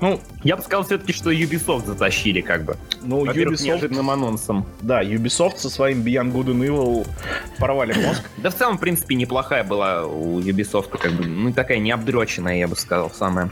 Ну, 0.02 0.20
я 0.44 0.58
бы 0.58 0.64
сказал 0.64 0.84
все-таки, 0.86 1.14
что 1.14 1.32
Ubisoft 1.32 1.86
затащили, 1.86 2.42
как 2.42 2.64
бы. 2.64 2.78
Ну, 3.02 3.26
Ubisoft... 3.26 3.64
неожиданным 3.64 4.10
анонсом. 4.10 4.66
Да, 4.82 5.04
Ubisoft 5.04 5.58
со 5.58 5.70
своим 5.70 6.02
Beyond 6.02 6.34
Good 6.34 6.48
and 6.48 6.68
Evil 6.68 7.08
порвали 7.60 7.94
мозг. 7.94 8.24
Да, 8.38 8.50
в 8.50 8.56
целом, 8.56 8.78
в 8.78 8.80
принципе, 8.80 9.16
неплохая 9.16 9.64
была 9.64 10.06
у 10.06 10.40
Ubisoft, 10.40 10.98
как 10.98 11.14
бы, 11.14 11.26
ну, 11.26 11.54
такая 11.54 11.80
необдроченная, 11.80 12.58
я 12.58 12.68
бы 12.68 12.76
сказал, 12.76 13.10
самая. 13.12 13.50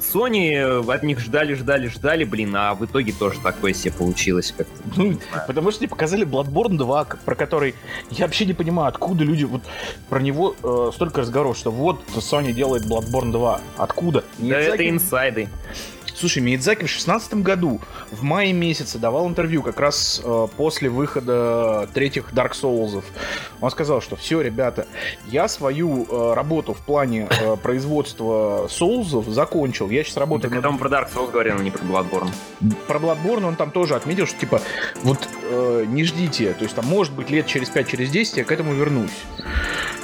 Sony 0.00 0.52
э, 0.52 0.92
от 0.92 1.02
них 1.02 1.20
ждали, 1.20 1.54
ждали, 1.54 1.88
ждали, 1.88 2.24
блин, 2.24 2.54
а 2.56 2.74
в 2.74 2.84
итоге 2.84 3.12
тоже 3.12 3.40
такое 3.40 3.72
себе 3.72 3.92
получилось 3.92 4.54
как 4.56 4.66
Ну, 4.96 5.18
потому 5.46 5.70
что 5.70 5.80
они 5.80 5.88
показали 5.88 6.26
Bloodborne 6.26 6.76
2, 6.76 7.04
про 7.24 7.34
который 7.34 7.74
я 8.10 8.26
вообще 8.26 8.46
не 8.46 8.54
понимаю, 8.54 8.88
откуда 8.88 9.24
люди 9.24 9.44
вот 9.44 9.62
про 10.08 10.20
него 10.20 10.54
э, 10.62 10.90
столько 10.94 11.20
разговоров, 11.20 11.56
что 11.56 11.70
вот 11.70 12.00
Sony 12.14 12.52
делает 12.52 12.86
Bloodborne 12.86 13.32
2. 13.32 13.60
Откуда? 13.76 14.24
Да 14.38 14.58
это 14.58 14.88
инсайды. 14.88 15.48
Слушай, 16.18 16.42
Миядзаки 16.42 16.84
в 16.84 16.88
шестнадцатом 16.88 17.42
году, 17.42 17.78
в 18.10 18.22
мае 18.22 18.54
месяце, 18.54 18.98
давал 18.98 19.28
интервью 19.28 19.62
как 19.62 19.78
раз 19.78 20.22
э, 20.24 20.48
после 20.56 20.88
выхода 20.88 21.90
третьих 21.92 22.32
Dark 22.32 22.52
Souls. 22.52 23.04
Он 23.60 23.70
сказал, 23.70 24.00
что 24.00 24.16
все, 24.16 24.40
ребята, 24.40 24.86
я 25.26 25.46
свою 25.46 26.06
э, 26.08 26.34
работу 26.34 26.72
в 26.72 26.78
плане 26.78 27.28
э, 27.28 27.56
производства 27.56 28.66
Souls 28.68 29.30
закончил. 29.30 29.90
Я 29.90 30.04
сейчас 30.04 30.16
работаю... 30.16 30.50
Так 30.50 30.62
над... 30.62 30.72
он 30.72 30.78
про 30.78 30.88
Dark 30.88 31.12
Souls 31.14 31.30
говорил, 31.30 31.56
а 31.58 31.62
не 31.62 31.70
про 31.70 31.84
Bloodborne. 31.84 32.30
Про 32.88 32.98
Bloodborne 32.98 33.44
он 33.44 33.56
там 33.56 33.70
тоже 33.70 33.94
отметил, 33.94 34.26
что 34.26 34.40
типа, 34.40 34.62
вот 35.02 35.28
э, 35.50 35.84
не 35.86 36.02
ждите, 36.04 36.54
то 36.54 36.64
есть 36.64 36.74
там 36.74 36.86
может 36.86 37.12
быть 37.12 37.28
лет 37.28 37.46
через 37.46 37.68
5, 37.68 37.88
через 37.88 38.08
10 38.08 38.38
я 38.38 38.44
к 38.44 38.52
этому 38.52 38.72
вернусь. 38.72 39.24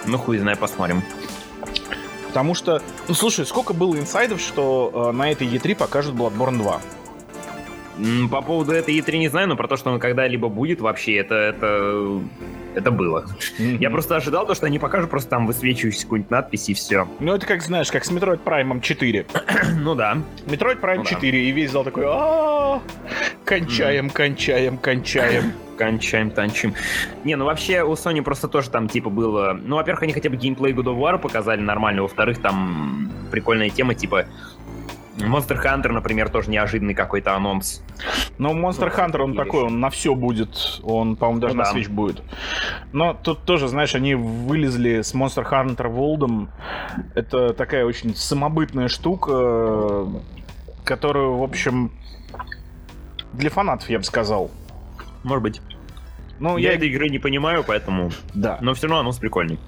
Ну 0.04 0.18
хуй 0.18 0.36
знай, 0.36 0.56
посмотрим. 0.56 1.02
Потому 2.32 2.54
что, 2.54 2.80
ну 3.08 3.14
слушай, 3.14 3.44
сколько 3.44 3.74
было 3.74 3.94
инсайдов, 3.98 4.40
что 4.40 5.10
э, 5.10 5.12
на 5.12 5.30
этой 5.30 5.46
E3 5.46 5.74
покажут 5.76 6.14
Bloodborne 6.14 6.56
2? 6.56 6.80
По 8.30 8.40
поводу 8.40 8.72
этой 8.72 8.98
E3 8.98 9.18
не 9.18 9.28
знаю, 9.28 9.48
но 9.48 9.56
про 9.56 9.68
то, 9.68 9.76
что 9.76 9.90
он 9.90 9.98
когда-либо 9.98 10.48
будет 10.48 10.80
вообще, 10.80 11.16
это, 11.16 11.34
это, 11.34 12.20
это 12.74 12.90
было. 12.90 13.26
Mm-hmm. 13.58 13.78
Я 13.78 13.90
просто 13.90 14.16
ожидал 14.16 14.46
то, 14.46 14.54
что 14.54 14.66
они 14.66 14.78
покажут 14.78 15.10
просто 15.10 15.30
там 15.30 15.46
высвечивающуюся 15.46 16.04
какую-нибудь 16.04 16.30
надпись 16.30 16.68
и 16.68 16.74
все. 16.74 17.06
Ну 17.20 17.34
это 17.34 17.46
как, 17.46 17.62
знаешь, 17.62 17.90
как 17.90 18.04
с 18.04 18.10
Metroid 18.10 18.40
Prime 18.42 18.80
4. 18.80 19.26
ну 19.80 19.94
да. 19.94 20.18
Metroid 20.46 20.80
Prime 20.80 20.98
ну, 20.98 21.04
4, 21.04 21.30
да. 21.30 21.38
и 21.38 21.50
весь 21.52 21.70
зал 21.70 21.84
такой, 21.84 22.04
а 22.06 22.80
кончаем, 23.44 24.08
кончаем, 24.10 24.78
кончаем 24.82 25.52
кончаем, 25.76 26.30
танчим. 26.30 26.74
Не, 27.24 27.34
ну 27.34 27.44
вообще 27.44 27.82
у 27.82 27.94
Sony 27.94 28.22
просто 28.22 28.46
тоже 28.46 28.70
там 28.70 28.88
типа 28.88 29.10
было... 29.10 29.58
Ну, 29.60 29.76
во-первых, 29.76 30.04
они 30.04 30.12
хотя 30.12 30.30
бы 30.30 30.36
геймплей 30.36 30.72
God 30.72 30.84
of 30.84 30.98
War 30.98 31.18
показали 31.18 31.60
нормально, 31.60 32.02
во-вторых, 32.02 32.40
там 32.40 33.10
прикольная 33.32 33.68
тема, 33.68 33.94
типа 33.94 34.26
Monster 35.16 35.62
Hunter, 35.62 35.92
например, 35.92 36.30
тоже 36.30 36.50
неожиданный 36.50 36.94
какой-то 36.94 37.34
анонс. 37.34 37.82
Но 38.38 38.52
Monster 38.52 38.94
Hunter, 38.94 39.22
он 39.22 39.36
такой, 39.36 39.64
он 39.64 39.80
на 39.80 39.90
все 39.90 40.14
будет. 40.14 40.80
Он, 40.82 41.16
по-моему, 41.16 41.40
даже 41.40 41.54
ну, 41.54 41.62
на. 41.62 41.72
Switch 41.72 41.90
будет. 41.90 42.22
Но 42.92 43.14
тут 43.14 43.44
тоже, 43.44 43.68
знаешь, 43.68 43.94
они 43.94 44.14
вылезли 44.14 45.02
с 45.02 45.14
Monster 45.14 45.48
Hunter 45.48 45.92
World. 45.92 46.48
Это 47.14 47.52
такая 47.52 47.84
очень 47.84 48.14
самобытная 48.16 48.88
штука, 48.88 50.06
которую, 50.84 51.36
в 51.36 51.42
общем, 51.42 51.92
для 53.32 53.50
фанатов, 53.50 53.90
я 53.90 53.98
бы 53.98 54.04
сказал. 54.04 54.50
Может 55.22 55.42
быть. 55.42 55.60
Ну, 56.38 56.56
я, 56.56 56.70
я 56.70 56.76
этой 56.76 56.88
игры 56.88 57.08
не 57.08 57.18
понимаю, 57.18 57.64
поэтому... 57.66 58.10
Да. 58.34 58.58
Но 58.60 58.74
все 58.74 58.86
равно 58.86 59.00
анонс 59.00 59.18
прикольный. 59.18 59.58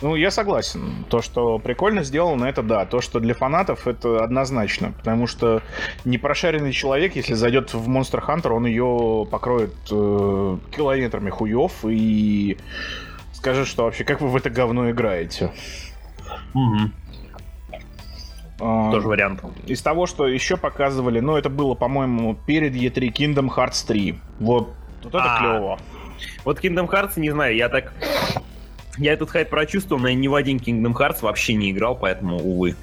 Ну, 0.00 0.16
я 0.16 0.30
согласен. 0.30 1.04
То, 1.10 1.20
что 1.20 1.58
прикольно 1.58 2.04
сделано, 2.04 2.46
это 2.46 2.62
да. 2.62 2.86
То, 2.86 3.00
что 3.00 3.20
для 3.20 3.34
фанатов, 3.34 3.86
это 3.86 4.24
однозначно. 4.24 4.92
Потому 4.92 5.26
что 5.26 5.62
непрошаренный 6.04 6.72
человек, 6.72 7.16
если 7.16 7.34
зайдет 7.34 7.74
в 7.74 7.88
Monster 7.88 8.24
Hunter, 8.26 8.52
он 8.52 8.66
ее 8.66 9.26
покроет 9.30 9.74
э, 9.90 10.58
километрами 10.74 11.30
хуев 11.30 11.84
и 11.84 12.56
скажет, 13.32 13.66
что 13.66 13.84
вообще, 13.84 14.04
как 14.04 14.20
вы 14.20 14.28
в 14.28 14.36
это 14.36 14.50
говно 14.50 14.90
играете. 14.90 15.52
Угу. 16.54 16.90
Тоже 18.92 19.08
вариант. 19.08 19.42
Из 19.66 19.82
того, 19.82 20.06
что 20.06 20.28
еще 20.28 20.56
показывали, 20.56 21.18
ну, 21.18 21.36
это 21.36 21.50
было, 21.50 21.74
по-моему, 21.74 22.36
перед 22.46 22.74
E3 22.74 23.12
Kingdom 23.12 23.48
Hearts 23.52 23.84
3. 23.86 24.18
Вот, 24.38 24.72
вот 25.02 25.14
это 25.14 25.24
а, 25.24 25.38
клево. 25.40 25.78
Вот 26.44 26.60
Kingdom 26.60 26.88
Hearts, 26.88 27.12
не 27.16 27.30
знаю, 27.30 27.56
я 27.56 27.68
так... 27.68 27.92
Я 28.98 29.14
этот 29.14 29.30
хайп 29.30 29.48
прочувствовал, 29.48 30.02
но 30.02 30.08
я 30.08 30.14
ни 30.14 30.28
в 30.28 30.34
один 30.34 30.58
Kingdom 30.58 30.92
Hearts 30.92 31.22
вообще 31.22 31.54
не 31.54 31.70
играл, 31.70 31.96
поэтому, 31.96 32.36
увы. 32.36 32.76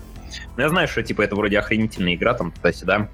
Но 0.57 0.63
я 0.63 0.69
знаю, 0.69 0.87
что, 0.87 1.03
типа, 1.03 1.21
это 1.21 1.35
вроде 1.35 1.59
охренительная 1.59 2.15
игра, 2.15 2.33
там, 2.33 2.51
кстати, 2.51 2.83
да. 2.83 3.07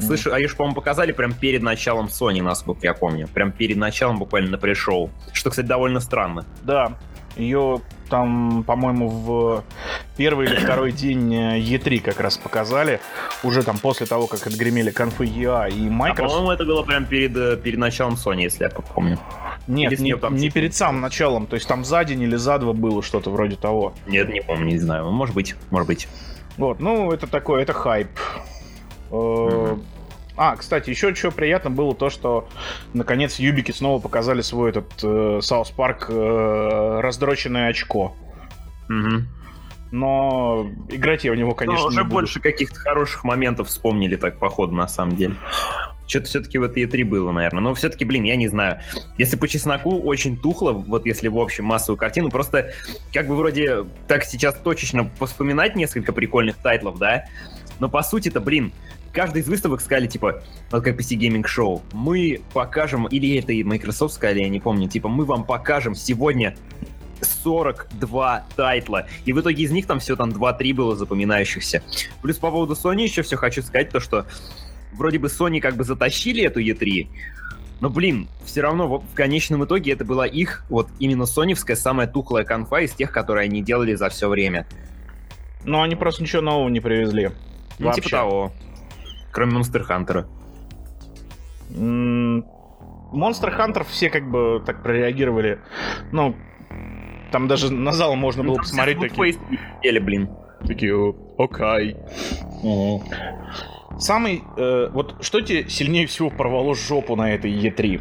Слышь, 0.00 0.26
а 0.26 0.38
ее 0.38 0.48
по-моему, 0.48 0.74
показали 0.74 1.12
прям 1.12 1.32
перед 1.32 1.62
началом 1.62 2.06
Sony, 2.06 2.42
насколько 2.42 2.80
я 2.86 2.94
помню. 2.94 3.28
Прям 3.28 3.52
перед 3.52 3.76
началом 3.76 4.18
буквально 4.18 4.50
на 4.50 4.58
пришел. 4.58 5.10
Что, 5.32 5.50
кстати, 5.50 5.66
довольно 5.66 6.00
странно. 6.00 6.44
Да, 6.62 6.98
ее 7.36 7.80
там, 8.08 8.64
по-моему, 8.64 9.08
в 9.08 9.64
первый 10.16 10.46
или 10.46 10.56
второй 10.56 10.92
день 10.92 11.34
E3 11.34 12.00
как 12.00 12.20
раз 12.20 12.36
показали. 12.36 13.00
Уже 13.42 13.62
там 13.62 13.78
после 13.78 14.06
того, 14.06 14.26
как 14.26 14.46
отгремели 14.46 14.90
конфы 14.90 15.24
EA 15.24 15.70
и 15.70 15.88
Microsoft. 15.88 16.20
А, 16.20 16.22
по-моему, 16.28 16.50
это 16.50 16.64
было 16.64 16.82
прям 16.82 17.04
перед, 17.04 17.36
э, 17.36 17.56
перед 17.56 17.78
началом 17.78 18.14
Sony, 18.14 18.42
если 18.42 18.64
я 18.64 18.70
помню. 18.70 19.18
Нет, 19.66 19.98
не, 19.98 20.16
там, 20.16 20.34
не 20.34 20.42
типа... 20.42 20.54
перед 20.54 20.74
самым 20.74 21.00
началом. 21.00 21.46
То 21.46 21.54
есть 21.54 21.66
там 21.66 21.84
за 21.84 22.04
день 22.04 22.22
или 22.22 22.36
за 22.36 22.58
два 22.58 22.72
было 22.72 23.02
что-то 23.02 23.30
вроде 23.30 23.56
того. 23.56 23.94
Нет, 24.06 24.28
не 24.28 24.40
помню, 24.40 24.66
не 24.66 24.78
знаю. 24.78 25.10
Может 25.10 25.34
быть, 25.34 25.56
может 25.70 25.88
быть. 25.88 26.08
Вот, 26.56 26.80
ну, 26.80 27.10
это 27.10 27.26
такое, 27.26 27.62
это 27.62 27.72
хайп. 27.72 28.08
Mm-hmm. 29.10 29.80
А, 30.36 30.56
кстати, 30.56 30.90
еще 30.90 31.14
что 31.14 31.30
приятно 31.30 31.70
было 31.70 31.94
то, 31.94 32.10
что 32.10 32.48
наконец 32.92 33.38
Юбики 33.38 33.70
снова 33.70 34.00
показали 34.00 34.40
свой 34.40 34.70
этот 34.70 35.44
South 35.44 35.70
э, 35.70 35.74
Парк 35.76 36.06
э, 36.08 37.00
раздроченное 37.00 37.68
очко. 37.68 38.16
Угу. 38.88 39.22
Но 39.92 40.68
играть 40.88 41.22
я 41.22 41.30
в 41.30 41.36
него, 41.36 41.54
конечно, 41.54 41.82
Но 41.82 41.88
уже 41.88 41.98
не 41.98 42.02
буду. 42.02 42.14
больше 42.14 42.40
каких-то 42.40 42.74
хороших 42.74 43.22
моментов 43.22 43.68
вспомнили 43.68 44.16
так 44.16 44.40
по 44.40 44.48
ходу, 44.48 44.74
на 44.74 44.88
самом 44.88 45.14
деле. 45.14 45.36
Что-то 46.08 46.26
все-таки 46.26 46.58
в 46.58 46.64
этой 46.64 46.82
E3 46.82 47.04
было, 47.04 47.30
наверное. 47.30 47.60
Но 47.60 47.74
все-таки, 47.74 48.04
блин, 48.04 48.24
я 48.24 48.34
не 48.34 48.48
знаю. 48.48 48.80
Если 49.18 49.36
по 49.36 49.46
чесноку 49.46 50.00
очень 50.00 50.36
тухло, 50.36 50.72
вот 50.72 51.06
если 51.06 51.28
в 51.28 51.38
общем 51.38 51.66
массовую 51.66 51.96
картину, 51.96 52.28
просто 52.28 52.72
как 53.12 53.28
бы 53.28 53.36
вроде 53.36 53.86
так 54.08 54.24
сейчас 54.24 54.56
точечно 54.56 55.08
вспоминать 55.20 55.76
несколько 55.76 56.12
прикольных 56.12 56.56
тайтлов, 56.56 56.98
да? 56.98 57.26
Но 57.78 57.88
по 57.88 58.02
сути-то, 58.02 58.40
блин, 58.40 58.72
каждый 59.14 59.42
из 59.42 59.48
выставок 59.48 59.80
сказали, 59.80 60.06
типа, 60.06 60.42
вот 60.70 60.84
как 60.84 60.98
PC 60.98 61.16
Gaming 61.16 61.44
Show, 61.44 61.80
мы 61.92 62.42
покажем, 62.52 63.06
или 63.06 63.38
это 63.38 63.52
и 63.52 63.62
Microsoft 63.62 64.14
сказали, 64.14 64.40
я 64.40 64.48
не 64.48 64.60
помню, 64.60 64.88
типа, 64.88 65.08
мы 65.08 65.24
вам 65.24 65.44
покажем 65.44 65.94
сегодня 65.94 66.56
42 67.22 68.46
тайтла. 68.56 69.06
И 69.24 69.32
в 69.32 69.40
итоге 69.40 69.62
из 69.62 69.70
них 69.70 69.86
там 69.86 70.00
все 70.00 70.16
там 70.16 70.30
2-3 70.30 70.74
было 70.74 70.96
запоминающихся. 70.96 71.82
Плюс 72.20 72.36
по 72.36 72.50
поводу 72.50 72.74
Sony 72.74 73.02
еще 73.02 73.22
все 73.22 73.36
хочу 73.36 73.62
сказать, 73.62 73.88
то 73.88 74.00
что 74.00 74.26
вроде 74.92 75.18
бы 75.18 75.28
Sony 75.28 75.60
как 75.60 75.76
бы 75.76 75.84
затащили 75.84 76.42
эту 76.42 76.60
E3, 76.60 77.08
но, 77.80 77.90
блин, 77.90 78.28
все 78.44 78.62
равно 78.62 78.98
в 78.98 79.14
конечном 79.14 79.64
итоге 79.64 79.92
это 79.92 80.04
была 80.04 80.26
их, 80.26 80.64
вот 80.68 80.88
именно 80.98 81.26
соневская, 81.26 81.76
самая 81.76 82.06
тухлая 82.06 82.44
конфа 82.44 82.80
из 82.80 82.92
тех, 82.92 83.12
которые 83.12 83.44
они 83.44 83.62
делали 83.62 83.94
за 83.94 84.08
все 84.08 84.28
время. 84.28 84.66
Ну, 85.64 85.82
они 85.82 85.94
просто 85.94 86.22
ничего 86.22 86.42
нового 86.42 86.68
не 86.68 86.80
привезли. 86.80 87.24
Ну, 87.24 87.32
типа 87.76 87.84
Вообще. 87.86 88.02
типа 88.02 88.10
того. 88.10 88.52
Кроме 89.34 89.54
Монстер 89.54 89.82
Хантера. 89.82 90.26
Monster 91.70 93.50
Hunter 93.56 93.84
все 93.84 94.08
как 94.08 94.30
бы 94.30 94.62
так 94.64 94.82
прореагировали. 94.82 95.60
Ну, 96.12 96.36
там 97.32 97.48
даже 97.48 97.72
на 97.72 97.90
зал 97.92 98.14
можно 98.14 98.44
было 98.44 98.56
ну, 98.56 98.58
посмотреть 98.58 99.00
такие... 99.00 99.34
Или, 99.82 99.98
блин. 99.98 100.30
Такие, 100.64 101.14
окей. 101.36 101.96
Самый... 103.98 104.44
Э, 104.56 104.88
вот 104.92 105.16
что 105.20 105.40
тебе 105.40 105.68
сильнее 105.68 106.06
всего 106.06 106.30
порвало 106.30 106.74
жопу 106.76 107.16
на 107.16 107.32
этой 107.32 107.52
E3? 107.52 108.00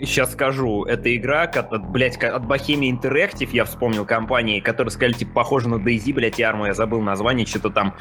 Сейчас 0.00 0.32
скажу, 0.32 0.84
это 0.84 1.14
игра, 1.14 1.42
от, 1.42 1.86
блядь, 1.88 2.22
от 2.22 2.42
Bohemia 2.44 2.90
Interactive, 2.90 3.50
я 3.52 3.64
вспомнил 3.64 4.04
компании, 4.04 4.60
которые 4.60 4.90
сказали, 4.90 5.12
типа, 5.12 5.32
похоже 5.34 5.68
на 5.68 5.76
DayZ, 5.76 6.12
блядь, 6.12 6.40
Арму, 6.40 6.66
я 6.66 6.74
забыл 6.74 7.00
название, 7.00 7.46
что-то 7.46 7.70
там, 7.70 7.94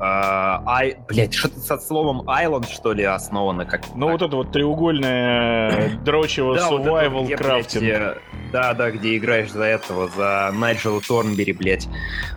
э, 0.00 0.02
I, 0.02 0.96
блядь, 1.08 1.34
что-то 1.34 1.60
со 1.60 1.78
словом 1.78 2.22
Island, 2.22 2.68
что 2.70 2.92
ли, 2.92 3.04
основано. 3.04 3.64
Как, 3.64 3.82
ну, 3.94 4.10
вот 4.10 4.22
это 4.22 4.36
вот 4.36 4.52
треугольное 4.52 5.96
дрочево 6.04 6.56
survival 6.56 7.34
крафтинг. 7.36 8.18
Да, 8.52 8.74
да, 8.74 8.90
где 8.90 9.16
играешь 9.16 9.50
за 9.50 9.64
этого, 9.64 10.08
за 10.08 10.50
Найджела 10.54 11.00
Торнбери, 11.00 11.52
блядь. 11.52 11.88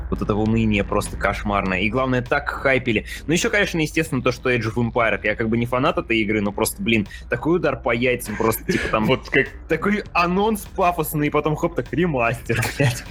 Вот 0.09 0.21
это 0.21 0.33
уныние 0.35 0.83
просто 0.83 1.17
кошмарное. 1.17 1.81
И 1.81 1.89
главное, 1.89 2.21
так 2.21 2.49
хайпили. 2.49 3.05
Ну, 3.27 3.33
еще, 3.33 3.49
конечно, 3.49 3.79
естественно, 3.79 4.21
то, 4.21 4.31
что 4.31 4.51
Age 4.51 4.73
of 4.73 4.75
Empires. 4.75 5.21
Я 5.23 5.35
как 5.35 5.49
бы 5.49 5.57
не 5.57 5.65
фанат 5.67 5.97
этой 5.97 6.17
игры, 6.19 6.41
но 6.41 6.51
просто, 6.51 6.81
блин, 6.81 7.07
такой 7.29 7.57
удар 7.57 7.79
по 7.79 7.93
яйцам, 7.93 8.35
просто, 8.35 8.63
типа, 8.71 8.87
там... 8.89 9.05
Вот 9.05 9.29
как... 9.29 9.49
Такой 9.67 10.03
анонс 10.13 10.61
пафосный, 10.75 11.27
и 11.27 11.29
потом, 11.29 11.55
хоп, 11.55 11.75
так, 11.75 11.93
ремастер, 11.93 12.59
блядь. 12.77 13.03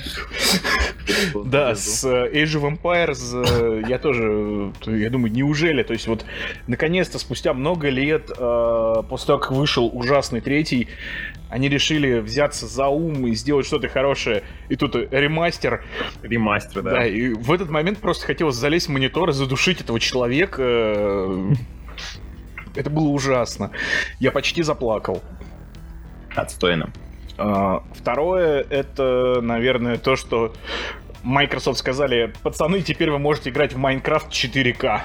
Да, 1.46 1.74
с 1.74 2.04
э, 2.04 2.30
Age 2.32 2.60
of 2.60 2.78
Empires 2.78 3.32
э, 3.34 3.82
я 3.88 3.98
тоже, 3.98 4.72
я 4.86 5.10
думаю, 5.10 5.32
неужели? 5.32 5.82
То 5.82 5.92
есть 5.92 6.06
вот, 6.06 6.24
наконец-то, 6.66 7.18
спустя 7.18 7.54
много 7.54 7.88
лет, 7.88 8.30
э, 8.36 8.94
после 9.08 9.26
того, 9.26 9.38
как 9.38 9.52
вышел 9.52 9.88
ужасный 9.92 10.40
третий, 10.40 10.88
они 11.48 11.68
решили 11.68 12.20
взяться 12.20 12.66
за 12.66 12.88
ум 12.88 13.26
и 13.26 13.34
сделать 13.34 13.66
что-то 13.66 13.88
хорошее. 13.88 14.42
И 14.68 14.76
тут 14.76 14.94
ремастер. 14.94 15.84
Ремастер, 16.22 16.82
да. 16.82 16.90
Да, 16.90 17.06
и 17.06 17.30
в 17.30 17.52
этот 17.52 17.70
момент 17.70 17.98
просто 17.98 18.26
хотелось 18.26 18.56
залезть 18.56 18.88
в 18.88 18.90
монитор 18.90 19.30
и 19.30 19.32
задушить 19.32 19.80
этого 19.80 19.98
человека. 19.98 21.28
Это 22.74 22.90
было 22.90 23.08
ужасно. 23.08 23.70
Я 24.20 24.30
почти 24.30 24.62
заплакал. 24.62 25.22
Отстойно. 26.34 26.92
А, 27.38 27.82
второе, 27.94 28.64
это, 28.68 29.40
наверное, 29.40 29.96
то, 29.96 30.16
что 30.16 30.52
Microsoft 31.22 31.78
сказали, 31.78 32.32
пацаны, 32.42 32.80
теперь 32.82 33.10
вы 33.10 33.18
можете 33.18 33.50
играть 33.50 33.72
в 33.72 33.78
Minecraft 33.78 34.28
4К. 34.30 35.00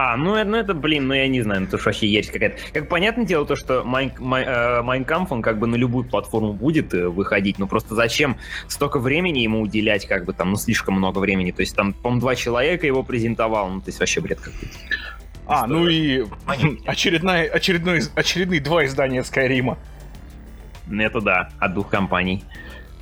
А, 0.00 0.16
ну, 0.16 0.36
это, 0.36 0.48
ну 0.48 0.56
это, 0.56 0.74
блин, 0.74 1.08
ну 1.08 1.14
я 1.14 1.26
не 1.26 1.42
знаю, 1.42 1.62
ну, 1.62 1.66
это 1.66 1.76
что 1.76 1.86
вообще 1.86 2.06
есть 2.06 2.30
какая-то. 2.30 2.56
Как 2.72 2.88
понятное 2.88 3.24
дело, 3.24 3.44
то, 3.44 3.56
что 3.56 3.82
Майнкамп, 3.82 5.32
он 5.32 5.42
как 5.42 5.58
бы 5.58 5.66
на 5.66 5.74
любую 5.74 6.04
платформу 6.04 6.52
будет 6.52 6.94
э, 6.94 7.08
выходить, 7.08 7.58
но 7.58 7.66
просто 7.66 7.96
зачем 7.96 8.36
столько 8.68 9.00
времени 9.00 9.40
ему 9.40 9.60
уделять, 9.60 10.06
как 10.06 10.24
бы 10.24 10.32
там, 10.32 10.52
ну 10.52 10.56
слишком 10.56 10.94
много 10.94 11.18
времени. 11.18 11.50
То 11.50 11.62
есть 11.62 11.74
там, 11.74 11.94
по-моему, 11.94 12.20
два 12.20 12.36
человека 12.36 12.86
его 12.86 13.02
презентовал, 13.02 13.70
ну 13.70 13.80
то 13.80 13.88
есть 13.88 13.98
вообще 13.98 14.20
бред 14.20 14.38
какой-то. 14.38 14.76
А, 15.48 15.66
ну 15.66 15.88
и 15.88 16.24
очередная, 16.86 17.48
очередной, 17.48 18.02
очередные 18.14 18.60
два 18.60 18.86
издания 18.86 19.24
Скайрима. 19.24 19.78
Ну 20.86 21.02
это 21.02 21.20
да, 21.20 21.50
от 21.58 21.74
двух 21.74 21.88
компаний. 21.88 22.44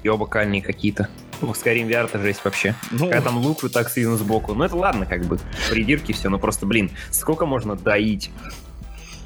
И 0.03 0.09
оба 0.09 0.26
кальные 0.26 0.62
какие-то. 0.62 1.11
В 1.40 1.50
Skyrim 1.52 1.88
VR 1.88 2.06
это 2.06 2.20
жесть 2.20 2.40
вообще. 2.44 2.75
Ну... 2.90 3.10
Когда 3.10 3.20
там 3.20 3.38
лук 3.38 3.62
вот 3.62 3.72
так 3.72 3.90
сильно 3.90 4.16
сбоку. 4.16 4.54
Ну 4.54 4.64
это 4.64 4.76
ладно, 4.76 5.06
как 5.06 5.25
бы, 5.25 5.38
придирки 5.70 6.12
все, 6.12 6.28
но 6.28 6.38
просто, 6.38 6.66
блин, 6.66 6.90
сколько 7.10 7.46
можно 7.46 7.76
доить? 7.76 8.30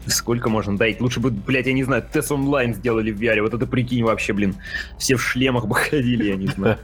Сколько 0.06 0.48
можно 0.48 0.76
доить? 0.76 1.00
Лучше 1.00 1.20
бы, 1.20 1.30
блядь, 1.30 1.66
я 1.66 1.72
не 1.72 1.84
знаю, 1.84 2.02
тест 2.02 2.32
онлайн 2.32 2.74
сделали 2.74 3.10
в 3.10 3.20
VR. 3.20 3.42
Вот 3.42 3.54
это 3.54 3.66
прикинь 3.66 4.02
вообще, 4.02 4.32
блин. 4.32 4.56
Все 4.98 5.16
в 5.16 5.22
шлемах 5.22 5.66
бы 5.66 5.74
ходили, 5.90 6.28
я 6.28 6.36
не 6.36 6.48
знаю. 6.48 6.78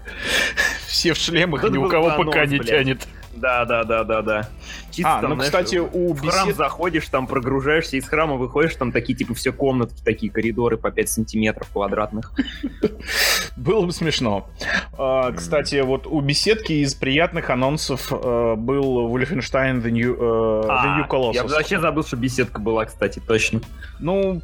Все 0.87 1.15
в 1.15 1.17
шлемах, 1.17 1.63
ни 1.65 1.79
у 1.79 1.89
кого 1.89 2.17
пока 2.17 2.47
не 2.47 2.59
тянет. 2.59 3.07
Да, 3.37 3.65
да, 3.65 3.85
да, 3.85 4.05
да, 4.05 4.23
да. 4.23 4.49
Чисто 4.91 5.19
а, 5.19 5.21
там, 5.21 5.31
ну, 5.31 5.37
знаешь, 5.37 5.53
кстати, 5.53 5.77
у 5.77 6.15
бесед... 6.15 6.31
храм 6.31 6.55
заходишь, 6.55 7.09
там 7.09 7.27
прогружаешься 7.27 7.97
из 7.97 8.09
храма, 8.09 8.37
выходишь, 8.37 8.75
там 8.77 8.93
такие, 8.93 9.17
типа, 9.17 9.35
все 9.35 9.53
комнатки, 9.53 10.03
такие 10.03 10.33
коридоры 10.33 10.77
по 10.77 10.91
5 10.91 11.09
сантиметров 11.09 11.69
квадратных. 11.73 12.33
Было 13.57 13.85
бы 13.85 13.93
смешно. 13.93 14.49
А, 14.99 15.33
кстати, 15.33 15.81
вот 15.81 16.07
у 16.07 16.21
беседки 16.21 16.73
из 16.73 16.95
приятных 16.95 17.51
анонсов 17.51 18.11
э, 18.11 18.55
был 18.57 19.15
Wolfenstein 19.15 19.83
The 19.83 19.91
New, 19.91 20.15
э, 20.15 20.67
The 20.67 20.97
New 20.99 21.07
Colossus. 21.09 21.35
Я 21.35 21.45
вообще 21.45 21.79
забыл, 21.79 22.05
что 22.05 22.17
беседка 22.17 22.61
была, 22.61 22.85
кстати, 22.87 23.21
точно. 23.21 23.61
Ну, 23.99 24.43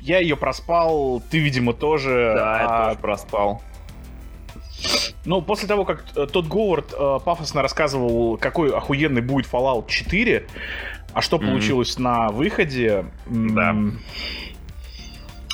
я 0.00 0.18
ее 0.18 0.36
проспал, 0.36 1.22
ты, 1.30 1.38
видимо, 1.38 1.72
тоже. 1.72 2.32
Да, 2.36 2.60
я 2.60 2.66
а 2.66 2.88
тоже 2.88 3.00
проспал. 3.00 3.62
Ну, 5.24 5.40
после 5.40 5.68
того, 5.68 5.84
как 5.84 6.04
э, 6.16 6.26
тот 6.26 6.46
Говард 6.46 6.92
э, 6.92 7.18
пафосно 7.24 7.62
рассказывал, 7.62 8.36
какой 8.38 8.74
охуенный 8.74 9.22
будет 9.22 9.46
Fallout 9.46 9.88
4, 9.88 10.46
а 11.12 11.22
что 11.22 11.36
mm-hmm. 11.36 11.46
получилось 11.46 11.98
на 11.98 12.28
выходе... 12.30 13.06
Да. 13.26 13.76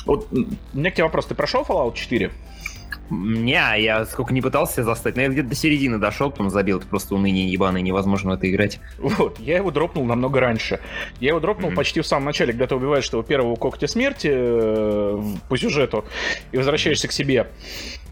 Вот, 0.05 0.27
у 0.31 0.77
меня 0.77 0.89
к 0.89 0.95
тебе 0.95 1.03
вопрос. 1.03 1.27
Ты 1.27 1.35
прошел 1.35 1.61
Fallout 1.61 1.93
4? 1.93 2.31
Не, 3.09 3.81
я 3.81 4.05
сколько 4.05 4.33
не 4.33 4.41
пытался 4.41 4.83
застать, 4.83 5.15
но 5.15 5.23
я 5.23 5.29
где-то 5.29 5.49
до 5.49 5.55
середины 5.55 5.97
дошел, 5.97 6.29
потом 6.29 6.49
забил, 6.49 6.77
это 6.77 6.87
просто 6.87 7.15
уныние 7.15 7.51
ебаное, 7.51 7.81
невозможно 7.81 8.31
в 8.31 8.33
это 8.33 8.49
играть. 8.49 8.79
Вот, 8.99 9.39
я 9.39 9.57
его 9.57 9.71
дропнул 9.71 10.05
намного 10.05 10.39
раньше. 10.39 10.79
Я 11.19 11.29
его 11.29 11.39
дропнул 11.39 11.71
mm-hmm. 11.71 11.75
почти 11.75 12.01
в 12.01 12.07
самом 12.07 12.25
начале, 12.25 12.53
когда 12.53 12.67
ты 12.67 12.75
убиваешь 12.75 13.07
этого 13.07 13.23
первого 13.23 13.55
когтя 13.55 13.87
смерти 13.87 14.29
э, 14.31 15.21
по 15.47 15.57
сюжету 15.57 16.05
и 16.51 16.57
возвращаешься 16.57 17.07
к 17.07 17.11
себе 17.11 17.47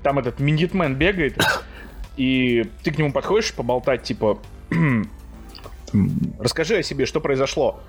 там 0.04 0.20
этот 0.20 0.40
Миндитмен 0.40 0.96
бегает, 0.96 1.38
и 2.18 2.66
ты 2.84 2.92
к 2.92 2.98
нему 2.98 3.12
подходишь 3.12 3.54
поболтать, 3.54 4.04
типа, 4.04 4.40
Расскажи 6.40 6.78
о 6.78 6.84
себе, 6.84 7.06
что 7.06 7.22
произошло. 7.22 7.80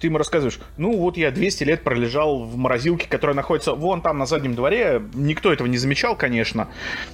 Ты 0.00 0.08
ему 0.08 0.18
рассказываешь, 0.18 0.58
ну 0.76 0.96
вот 0.96 1.16
я 1.16 1.30
200 1.30 1.64
лет 1.64 1.82
пролежал 1.82 2.44
в 2.44 2.56
морозилке, 2.56 3.08
которая 3.08 3.34
находится 3.34 3.72
вон 3.72 4.02
там 4.02 4.18
на 4.18 4.26
заднем 4.26 4.54
дворе. 4.54 5.02
Никто 5.14 5.52
этого 5.52 5.66
не 5.66 5.78
замечал, 5.78 6.16
конечно. 6.16 6.68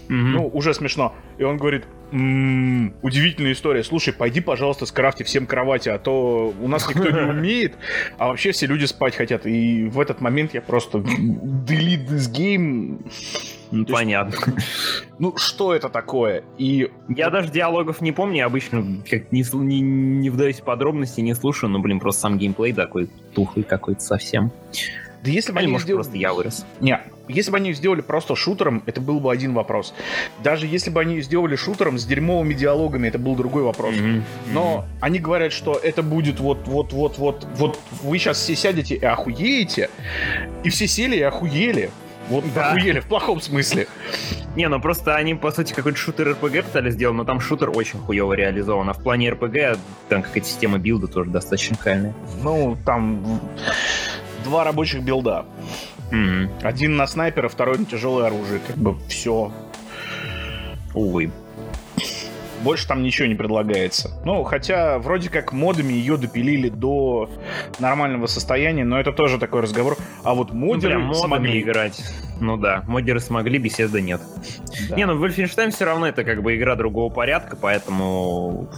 Mm-hmm. 0.09 0.14
Ну, 0.14 0.48
уже 0.48 0.74
смешно. 0.74 1.14
И 1.38 1.44
он 1.44 1.59
говорит, 1.59 1.85
м-м, 2.12 2.94
удивительная 3.03 3.53
история. 3.53 3.83
Слушай, 3.83 4.12
пойди, 4.12 4.40
пожалуйста, 4.40 4.87
скрафти 4.87 5.22
всем 5.22 5.46
кровати, 5.46 5.88
а 5.88 5.98
то 5.98 6.55
у 6.61 6.68
нас 6.68 6.88
никто 6.88 7.11
не 7.11 7.20
умеет, 7.31 7.75
а 8.18 8.29
вообще 8.29 8.53
все 8.53 8.66
люди 8.66 8.85
спать 8.85 9.16
хотят. 9.16 9.46
И 9.46 9.85
в 9.85 9.98
этот 9.98 10.20
момент 10.20 10.55
я 10.55 10.61
просто 10.61 10.98
delete 10.98 12.07
this 12.09 12.31
game 12.33 13.01
ну, 13.72 13.87
понятно. 13.87 14.35
Есть, 14.55 14.68
ну, 15.18 15.37
что 15.38 15.75
это 15.75 15.88
такое? 15.88 16.44
И... 16.59 16.90
Я 17.09 17.31
даже 17.31 17.51
диалогов 17.51 18.03
не 18.03 18.12
помню, 18.12 18.44
обычно 18.44 19.03
как 19.09 19.33
не, 19.33 19.44
не, 19.55 19.81
не 19.81 20.29
вдаюсь 20.29 20.61
в 20.61 20.64
подробности, 20.64 21.22
не 21.22 21.35
слушаю, 21.35 21.70
но, 21.70 21.79
блин, 21.79 21.98
просто 21.98 22.20
сам 22.20 22.38
геймплей 22.38 22.75
такой 22.75 23.09
тухлый 23.35 23.64
какой-то 23.64 24.01
совсем. 24.01 24.53
Да 25.22 25.30
если 25.30 25.52
бы 25.52 25.58
Или, 25.58 25.64
они 25.64 25.72
может, 25.72 25.87
сделали... 25.87 26.02
просто 26.02 26.18
я 26.18 26.35
вырос. 26.35 26.66
Не, 26.80 27.00
если 27.28 27.52
бы 27.52 27.56
они 27.58 27.72
сделали 27.72 28.00
просто 28.00 28.35
шутером, 28.35 28.82
это 28.87 29.00
был 29.00 29.20
бы 29.20 29.32
один 29.32 29.54
вопрос. 29.54 29.94
Даже 30.42 30.66
если 30.66 30.90
бы 30.90 31.00
они 31.00 31.20
сделали 31.22 31.54
шутером 31.54 31.98
с 31.98 32.04
дерьмовыми 32.04 32.54
диалогами, 32.54 33.06
это 33.08 33.18
был 33.18 33.37
другой 33.37 33.62
вопрос. 33.62 33.94
Mm-hmm. 33.94 34.22
Но 34.52 34.85
они 35.00 35.20
говорят, 35.20 35.52
что 35.52 35.74
это 35.74 36.02
будет 36.02 36.40
вот, 36.40 36.66
вот, 36.66 36.92
вот, 36.92 37.18
вот, 37.18 37.46
вот. 37.54 37.78
Вы 38.02 38.18
сейчас 38.18 38.38
все 38.38 38.56
сядете 38.56 38.96
и 38.96 39.04
охуеете, 39.04 39.90
и 40.64 40.70
все 40.70 40.88
сели 40.88 41.16
и 41.16 41.22
охуели. 41.22 41.90
Вот 42.28 42.44
да. 42.54 42.72
охуели, 42.72 43.00
в 43.00 43.06
плохом 43.06 43.40
смысле. 43.40 43.87
Не, 44.54 44.68
ну 44.68 44.80
просто 44.80 45.16
они, 45.16 45.35
по 45.35 45.50
сути, 45.50 45.72
какой-то 45.72 45.98
шутер 45.98 46.32
РПГ 46.32 46.64
пытались 46.64 46.94
сделать, 46.94 47.16
но 47.16 47.24
там 47.24 47.40
шутер 47.40 47.70
очень 47.70 47.98
хуево 47.98 48.32
реализован. 48.32 48.88
А 48.90 48.92
в 48.92 49.02
плане 49.02 49.30
РПГ 49.30 49.78
там 50.08 50.22
какая-то 50.22 50.46
система 50.46 50.78
билда 50.78 51.08
тоже 51.08 51.30
достаточно 51.30 51.76
кальная. 51.76 52.14
Ну, 52.42 52.76
там 52.85 53.40
два 54.42 54.64
рабочих 54.64 55.02
билда. 55.02 55.44
Mm-hmm. 56.11 56.48
Один 56.62 56.96
на 56.96 57.07
снайпера, 57.07 57.48
второй 57.48 57.78
на 57.78 57.85
тяжелое 57.85 58.26
оружие. 58.26 58.61
Как 58.66 58.76
бы 58.76 58.98
все. 59.09 59.52
Увы. 60.94 61.31
Больше 62.62 62.87
там 62.87 63.02
ничего 63.02 63.26
не 63.26 63.35
предлагается. 63.35 64.11
Ну, 64.24 64.44
хотя 64.44 64.98
вроде 64.98 65.28
как 65.31 65.52
модами 65.52 65.94
ее 65.94 66.16
допилили 66.16 66.68
до 66.68 67.28
нормального 67.81 68.26
состояния, 68.26 68.85
но 68.85 69.00
это 69.00 69.12
тоже 69.12 69.38
такой 69.38 69.62
разговор. 69.62 69.96
А 70.22 70.35
вот 70.35 70.52
модеры 70.52 70.98
ну, 70.98 71.12
смогли 71.12 71.61
играть. 71.61 72.00
Ну 72.40 72.57
да, 72.57 72.85
модеры 72.87 73.18
смогли, 73.18 73.59
беседа 73.59 74.00
нет. 74.00 74.20
Да. 74.88 74.96
Не, 74.96 75.07
ну 75.07 75.24
Wolfenstein 75.24 75.70
все 75.70 75.87
равно 75.87 76.07
это 76.07 76.22
как 76.22 76.42
бы 76.42 76.55
игра 76.57 76.76
другого 76.76 77.12
порядка, 77.12 77.57
поэтому 77.57 78.68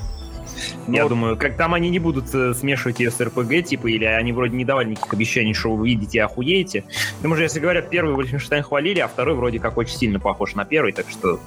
ну, 0.86 0.94
я 0.94 1.08
думаю, 1.08 1.36
как 1.36 1.56
там 1.56 1.74
они 1.74 1.90
не 1.90 1.98
будут 1.98 2.34
э, 2.34 2.54
смешивать 2.54 3.00
ее 3.00 3.10
с 3.10 3.20
РПГ, 3.20 3.64
типа, 3.64 3.86
или 3.88 4.04
они 4.04 4.32
вроде 4.32 4.56
не 4.56 4.64
давали 4.64 4.90
никаких 4.90 5.12
обещаний, 5.12 5.54
что 5.54 5.70
вы 5.70 5.82
увидите 5.82 6.18
и 6.18 6.20
охуеете. 6.20 6.82
К 7.18 7.22
тому 7.22 7.36
же, 7.36 7.42
если 7.42 7.60
говорят, 7.60 7.90
первый 7.90 8.14
Wolfenstein 8.14 8.62
хвалили, 8.62 9.00
а 9.00 9.08
второй 9.08 9.34
вроде 9.34 9.58
как 9.58 9.76
очень 9.76 9.96
сильно 9.96 10.20
похож 10.20 10.54
на 10.54 10.64
первый, 10.64 10.92
так 10.92 11.06
что 11.10 11.40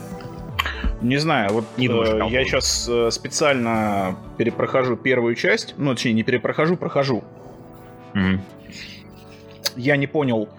не 1.02 1.18
знаю, 1.18 1.54
вот 1.54 1.66
не 1.78 1.88
э, 1.88 2.30
я 2.30 2.44
сейчас 2.44 2.88
э, 2.90 3.12
специально 3.12 4.18
перепрохожу 4.38 4.96
первую 4.96 5.36
часть, 5.36 5.76
ну, 5.78 5.94
точнее, 5.94 6.14
не 6.14 6.24
перепрохожу, 6.24 6.76
прохожу. 6.76 7.24
Mm-hmm. 8.14 8.40
Я 9.76 9.96
не 9.96 10.08
понял, 10.08 10.50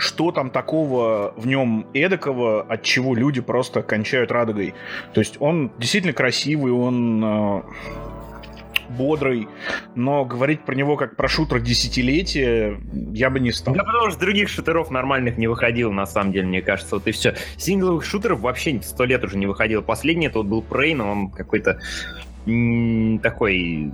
что 0.00 0.32
там 0.32 0.50
такого 0.50 1.34
в 1.36 1.46
нем 1.46 1.86
эдакого, 1.92 2.62
от 2.62 2.82
чего 2.82 3.14
люди 3.14 3.40
просто 3.42 3.82
кончают 3.82 4.32
радугой. 4.32 4.74
То 5.12 5.20
есть 5.20 5.36
он 5.40 5.70
действительно 5.78 6.14
красивый, 6.14 6.72
он 6.72 7.22
э, 7.22 7.62
бодрый, 8.88 9.46
но 9.94 10.24
говорить 10.24 10.62
про 10.62 10.74
него 10.74 10.96
как 10.96 11.16
про 11.16 11.28
шутер 11.28 11.60
десятилетия 11.60 12.80
я 13.12 13.28
бы 13.28 13.40
не 13.40 13.52
стал. 13.52 13.74
Да 13.74 13.84
потому 13.84 14.10
что 14.10 14.20
других 14.20 14.48
шутеров 14.48 14.90
нормальных 14.90 15.36
не 15.36 15.48
выходило, 15.48 15.92
на 15.92 16.06
самом 16.06 16.32
деле, 16.32 16.46
мне 16.46 16.62
кажется. 16.62 16.96
Вот 16.96 17.06
и 17.06 17.12
все. 17.12 17.34
Сингловых 17.58 18.02
шутеров 18.02 18.40
вообще 18.40 18.80
сто 18.82 19.04
лет 19.04 19.22
уже 19.22 19.36
не 19.36 19.46
выходило. 19.46 19.82
Последний 19.82 20.28
это 20.28 20.38
вот 20.38 20.46
был 20.46 20.64
Prey, 20.68 20.96
но 20.96 21.10
он 21.10 21.30
какой-то 21.30 21.78
такой 23.22 23.92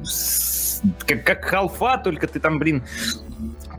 как, 1.04 1.24
как 1.24 1.44
халфа, 1.44 1.98
только 1.98 2.26
ты 2.28 2.38
там, 2.38 2.58
блин, 2.58 2.84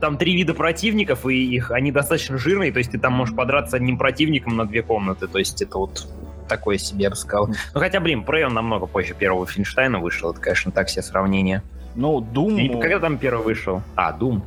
там 0.00 0.16
три 0.16 0.34
вида 0.34 0.54
противников, 0.54 1.26
и 1.26 1.54
их, 1.54 1.70
они 1.70 1.92
достаточно 1.92 2.38
жирные, 2.38 2.72
то 2.72 2.78
есть 2.78 2.92
ты 2.92 2.98
там 2.98 3.12
можешь 3.12 3.34
подраться 3.34 3.76
одним 3.76 3.98
противником 3.98 4.56
на 4.56 4.66
две 4.66 4.82
комнаты, 4.82 5.26
то 5.26 5.38
есть 5.38 5.62
это 5.62 5.78
вот 5.78 6.06
такое 6.48 6.78
себе, 6.78 7.04
я 7.04 7.10
бы 7.10 7.16
сказал. 7.16 7.48
Ну, 7.48 7.80
хотя, 7.80 8.00
блин, 8.00 8.24
Prey 8.26 8.44
он 8.44 8.54
намного 8.54 8.86
позже 8.86 9.14
первого 9.14 9.46
Финштейна 9.46 9.98
вышел, 9.98 10.30
это, 10.30 10.40
конечно, 10.40 10.72
так 10.72 10.88
себе 10.88 11.02
сравнение. 11.02 11.62
Ну, 11.94 12.20
Doom... 12.20 12.60
И 12.60 12.80
когда 12.80 13.00
там 13.00 13.18
первый 13.18 13.44
вышел? 13.44 13.82
А, 13.96 14.16
Doom. 14.16 14.42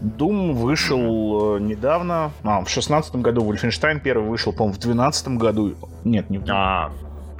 Doom 0.00 0.52
вышел 0.52 0.98
mm-hmm. 1.56 1.60
недавно, 1.60 2.32
а, 2.44 2.64
в 2.64 2.68
шестнадцатом 2.68 3.22
году, 3.22 3.42
Wolfenstein 3.42 4.00
первый 4.00 4.28
вышел, 4.28 4.52
по-моему, 4.52 4.74
в 4.74 4.78
двенадцатом 4.80 5.38
году. 5.38 5.74
Нет, 6.04 6.30
не 6.30 6.38
в... 6.38 6.44
А. 6.48 6.90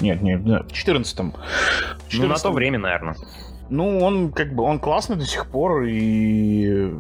Нет, 0.01 0.23
нет, 0.23 0.43
в 0.43 0.73
четырнадцатом. 0.73 1.35
Ну, 2.13 2.27
на 2.29 2.37
то 2.37 2.53
время, 2.53 2.79
наверное. 2.79 3.17
Ну, 3.71 4.01
он 4.01 4.33
как 4.33 4.55
бы, 4.55 4.63
он 4.63 4.79
классный 4.79 5.17
до 5.17 5.27
сих 5.27 5.47
пор, 5.47 5.83
и 5.83 6.91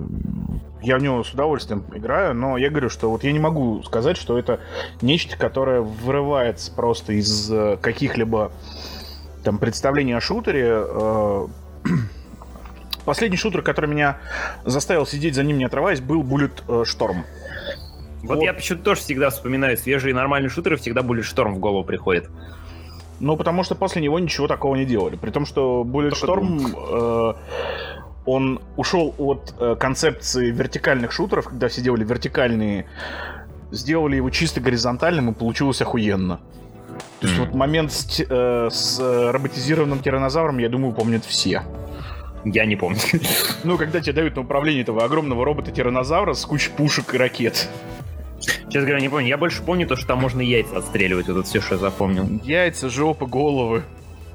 я 0.82 0.98
в 0.98 1.02
него 1.02 1.24
с 1.24 1.32
удовольствием 1.32 1.84
играю, 1.94 2.34
но 2.34 2.56
я 2.58 2.70
говорю, 2.70 2.90
что 2.90 3.10
вот 3.10 3.24
я 3.24 3.32
не 3.32 3.38
могу 3.38 3.82
сказать, 3.82 4.16
что 4.16 4.38
это 4.38 4.60
нечто, 5.00 5.36
которое 5.36 5.80
вырывается 5.80 6.72
просто 6.72 7.14
из 7.14 7.50
э, 7.50 7.78
каких-либо 7.80 8.52
там 9.44 9.58
представлений 9.58 10.12
о 10.12 10.20
шутере. 10.20 10.68
Э, 10.70 11.46
последний 13.04 13.38
шутер, 13.38 13.62
который 13.62 13.88
меня 13.88 14.18
заставил 14.64 15.06
сидеть 15.06 15.34
за 15.34 15.42
ним 15.42 15.58
не 15.58 15.64
отрываясь, 15.64 16.00
был 16.00 16.22
Bullet 16.22 16.62
э, 16.68 16.84
Storm. 16.84 17.24
Вот, 18.22 18.36
вот 18.36 18.42
я 18.42 18.52
почему-то 18.52 18.84
тоже 18.84 19.00
всегда 19.00 19.30
вспоминаю 19.30 19.76
свежие 19.78 20.14
нормальные 20.14 20.50
шутеры, 20.50 20.76
всегда 20.76 21.00
Bullet 21.00 21.22
Storm 21.22 21.54
в 21.54 21.58
голову 21.58 21.84
приходит. 21.84 22.28
Ну, 23.20 23.36
потому 23.36 23.64
что 23.64 23.74
после 23.74 24.00
него 24.02 24.18
ничего 24.18 24.46
такого 24.46 24.76
не 24.76 24.84
делали. 24.84 25.16
При 25.16 25.30
том, 25.30 25.44
что 25.44 25.82
Bulletstorm, 25.84 27.34
э, 27.34 27.34
он 28.26 28.60
ушел 28.76 29.14
от 29.18 29.54
э, 29.58 29.76
концепции 29.78 30.50
вертикальных 30.50 31.10
шутеров, 31.12 31.48
когда 31.48 31.68
все 31.68 31.80
делали 31.80 32.04
вертикальные, 32.04 32.86
сделали 33.72 34.16
его 34.16 34.30
чисто 34.30 34.60
горизонтальным, 34.60 35.30
и 35.30 35.34
получилось 35.34 35.82
охуенно. 35.82 36.40
То 37.20 37.26
есть 37.26 37.38
mm. 37.38 37.44
вот 37.46 37.54
момент 37.54 37.92
с, 37.92 38.20
э, 38.20 38.68
с 38.70 39.00
роботизированным 39.32 40.00
тиранозавром, 40.00 40.58
я 40.58 40.68
думаю, 40.68 40.92
помнят 40.92 41.24
все. 41.24 41.62
Я 42.44 42.64
не 42.66 42.76
помню. 42.76 43.00
Ну, 43.64 43.76
когда 43.76 44.00
тебе 44.00 44.12
дают 44.12 44.36
на 44.36 44.42
управление 44.42 44.82
этого 44.82 45.04
огромного 45.04 45.44
робота-тиранозавра 45.44 46.34
с 46.34 46.44
кучей 46.46 46.70
пушек 46.70 47.14
и 47.14 47.18
ракет. 47.18 47.68
Честно 48.40 48.80
говоря, 48.80 49.00
не 49.00 49.08
помню. 49.08 49.28
Я 49.28 49.36
больше 49.36 49.62
помню 49.62 49.86
то, 49.86 49.96
что 49.96 50.06
там 50.06 50.20
можно 50.20 50.40
яйца 50.40 50.78
отстреливать. 50.78 51.28
Вот 51.28 51.38
это 51.38 51.48
все, 51.48 51.60
что 51.60 51.74
я 51.74 51.80
запомнил. 51.80 52.40
Яйца, 52.44 52.88
жопы, 52.88 53.26
головы. 53.26 53.84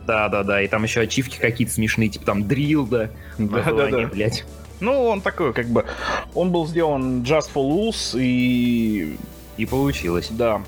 Да, 0.06 0.30
да, 0.30 0.44
да. 0.44 0.62
И 0.62 0.68
там 0.68 0.84
еще 0.84 1.02
ачивки 1.02 1.38
какие-то 1.40 1.74
смешные, 1.74 2.10
типа 2.10 2.26
там 2.26 2.48
дрил, 2.48 2.86
да. 2.86 3.10
Да, 3.38 3.64
да, 3.72 3.88
да. 3.88 4.08
блядь. 4.08 4.44
Ну, 4.80 5.06
он 5.06 5.22
такой, 5.22 5.54
как 5.54 5.68
бы... 5.68 5.86
Он 6.34 6.52
был 6.52 6.68
сделан 6.68 7.22
Just 7.22 7.50
for 7.54 7.64
Lulz, 7.64 8.20
и... 8.20 9.18
И 9.56 9.66
получилось. 9.66 10.28
Да. 10.32 10.62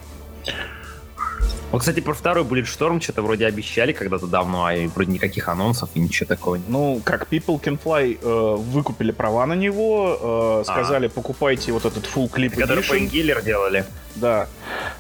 Вот, 1.72 1.80
кстати, 1.80 2.00
про 2.00 2.14
второй 2.14 2.44
Bulletstorm 2.46 3.02
что-то 3.02 3.22
вроде 3.22 3.46
обещали 3.46 3.92
когда-то 3.92 4.28
давно, 4.28 4.66
а 4.66 4.88
вроде 4.88 5.12
никаких 5.12 5.50
анонсов 5.50 5.90
и 5.94 6.00
ничего 6.00 6.28
такого 6.28 6.56
нет. 6.56 6.66
Ну, 6.70 7.02
как 7.04 7.28
People 7.30 7.62
Can 7.62 7.80
Fly 7.84 8.20
э, 8.22 8.56
выкупили 8.58 9.12
права 9.12 9.46
на 9.46 9.54
него, 9.54 10.62
э, 10.62 10.64
сказали, 10.64 11.08
а. 11.08 11.10
покупайте 11.10 11.72
вот 11.72 11.86
этот 11.86 12.06
Full 12.06 12.32
Clip 12.32 12.52
Edition. 12.52 12.62
Который 12.62 12.84
Painkiller 12.84 13.44
делали. 13.44 13.86
Да. 14.16 14.48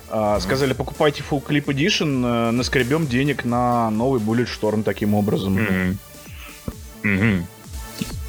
Э, 0.10 0.40
сказали, 0.42 0.74
покупайте 0.74 1.24
Full 1.30 1.46
Clip 1.46 1.66
Edition, 1.66 2.50
э, 2.50 2.52
наскребем 2.52 3.08
денег 3.08 3.46
на 3.46 3.90
новый 3.92 4.20
Bulletstorm 4.20 4.84
таким 4.84 5.14
образом. 5.14 5.58
Mm-hmm. 5.58 5.98
Mm-hmm. 7.04 7.44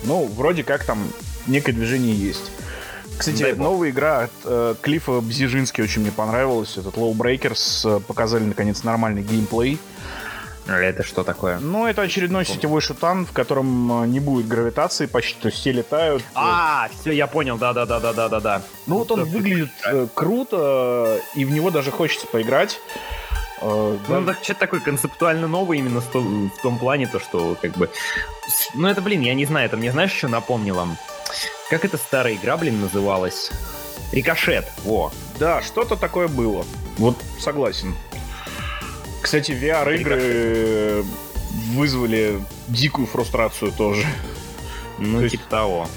Ну, 0.04 0.26
вроде 0.36 0.62
как 0.62 0.84
там 0.84 0.98
некое 1.46 1.72
движение 1.72 2.14
есть. 2.14 2.52
Кстати, 3.18 3.42
Дай 3.42 3.54
новая 3.54 3.90
игра 3.90 4.20
от 4.24 4.32
э, 4.44 4.74
Клиффа 4.80 5.20
Бзижински 5.20 5.80
очень 5.80 6.02
мне 6.02 6.12
понравилась. 6.12 6.76
Этот 6.76 6.96
Low 6.96 7.14
Breakers 7.14 7.96
э, 7.96 8.00
показали, 8.00 8.44
наконец, 8.44 8.82
нормальный 8.82 9.22
геймплей. 9.22 9.78
А 10.68 10.78
это 10.78 11.02
что 11.02 11.22
такое? 11.22 11.58
Ну, 11.58 11.86
это 11.86 12.02
очередной 12.02 12.44
сетевой 12.44 12.80
шутан, 12.80 13.24
в 13.24 13.32
котором 13.32 14.02
э, 14.02 14.06
не 14.06 14.20
будет 14.20 14.48
гравитации 14.48 15.06
почти, 15.06 15.40
то 15.40 15.48
есть 15.48 15.58
все 15.58 15.72
летают. 15.72 16.22
А, 16.34 16.88
все, 17.00 17.12
я 17.12 17.26
понял, 17.26 17.56
да-да-да-да-да-да. 17.56 18.62
Ну 18.86 18.98
вот 18.98 19.10
он 19.10 19.24
выглядит 19.24 19.70
э, 19.86 20.06
круто, 20.12 21.18
и 21.34 21.44
в 21.44 21.50
него 21.52 21.70
даже 21.70 21.90
хочется 21.90 22.26
поиграть. 22.26 22.80
Ну, 23.62 23.98
да. 24.06 24.36
что-то 24.42 24.60
такой 24.60 24.80
концептуально 24.80 25.48
новый 25.48 25.78
именно 25.78 26.02
в 26.02 26.06
том, 26.08 26.50
в 26.50 26.60
том 26.60 26.78
плане, 26.78 27.06
то, 27.06 27.18
что 27.18 27.56
как 27.60 27.72
бы... 27.72 27.88
Ну, 28.74 28.86
это, 28.86 29.00
блин, 29.00 29.22
я 29.22 29.32
не 29.32 29.46
знаю, 29.46 29.64
это 29.64 29.78
мне 29.78 29.90
знаешь, 29.90 30.12
что 30.12 30.28
напомнило? 30.28 30.86
Как 31.68 31.84
эта 31.84 31.96
старая 31.96 32.34
игра, 32.34 32.56
блин, 32.56 32.80
называлась? 32.80 33.50
Рикошет, 34.12 34.66
во. 34.84 35.12
Да, 35.38 35.62
что-то 35.62 35.96
такое 35.96 36.28
было. 36.28 36.64
Вот 36.96 37.16
согласен. 37.40 37.94
Кстати, 39.20 39.50
VR-игры 39.50 41.04
вызвали 41.72 42.40
дикую 42.68 43.08
фрустрацию 43.08 43.72
тоже. 43.72 44.06
Ну, 44.98 45.20
То 45.20 45.28
типа 45.28 45.40
есть... 45.40 45.50
того. 45.50 45.88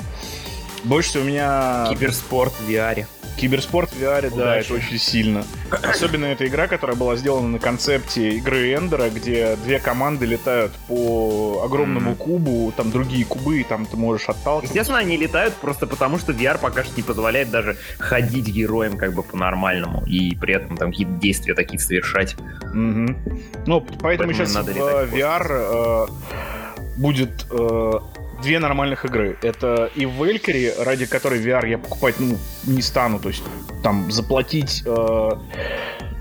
Больше 0.83 1.09
всего 1.09 1.23
у 1.23 1.27
меня... 1.27 1.87
Киберспорт 1.89 2.53
в 2.53 2.69
VR. 2.69 3.05
Киберспорт 3.39 3.89
в 3.91 4.01
VR, 4.01 4.27
Удачи. 4.27 4.35
да, 4.35 4.57
это 4.57 4.73
очень 4.73 4.97
сильно. 4.97 5.45
Особенно 5.71 6.25
эта 6.25 6.45
игра, 6.45 6.67
которая 6.67 6.97
была 6.97 7.15
сделана 7.15 7.47
на 7.47 7.59
концепте 7.59 8.31
игры 8.31 8.73
Эндера, 8.73 9.09
где 9.09 9.55
две 9.63 9.79
команды 9.79 10.25
летают 10.25 10.73
по 10.87 11.61
огромному 11.63 12.11
mm-hmm. 12.11 12.15
кубу, 12.17 12.73
там 12.75 12.91
другие 12.91 13.23
кубы, 13.23 13.61
и 13.61 13.63
там 13.63 13.85
ты 13.85 13.95
можешь 13.95 14.27
отталкиваться. 14.27 14.73
Естественно, 14.73 14.99
они 14.99 15.15
летают 15.15 15.53
просто 15.55 15.87
потому, 15.87 16.17
что 16.17 16.33
VR 16.33 16.59
пока 16.59 16.83
что 16.83 16.97
не 16.97 17.03
позволяет 17.03 17.49
даже 17.49 17.77
ходить 17.97 18.47
героем 18.47 18.97
как 18.97 19.13
бы 19.13 19.23
по-нормальному, 19.23 20.03
и 20.05 20.35
при 20.35 20.55
этом 20.55 20.75
там 20.75 20.91
какие-то 20.91 21.13
действия 21.13 21.53
такие 21.53 21.79
совершать. 21.79 22.35
Mm-hmm. 22.73 23.41
Ну, 23.65 23.81
поэтому, 23.81 23.99
поэтому 24.01 24.33
сейчас 24.33 24.53
в 24.53 25.13
VR 25.13 25.47
э, 25.49 26.07
будет 26.97 27.45
э, 27.51 27.91
две 28.41 28.59
нормальных 28.59 29.05
игры. 29.05 29.37
Это 29.41 29.89
и 29.95 30.05
Valkyrie, 30.05 30.83
ради 30.83 31.05
которой 31.05 31.41
VR 31.41 31.67
я 31.67 31.77
покупать 31.77 32.15
ну, 32.19 32.37
не 32.65 32.81
стану. 32.81 33.19
То 33.19 33.29
есть 33.29 33.43
там 33.83 34.11
заплатить... 34.11 34.83
Э, 34.85 35.31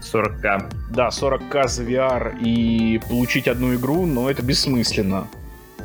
40к. 0.01 0.73
Да, 0.91 1.09
40к 1.09 1.69
за 1.69 1.85
VR 1.85 2.39
и 2.41 2.99
получить 3.09 3.49
одну 3.49 3.75
игру, 3.75 4.07
но 4.07 4.31
это 4.31 4.43
бессмысленно. 4.43 5.27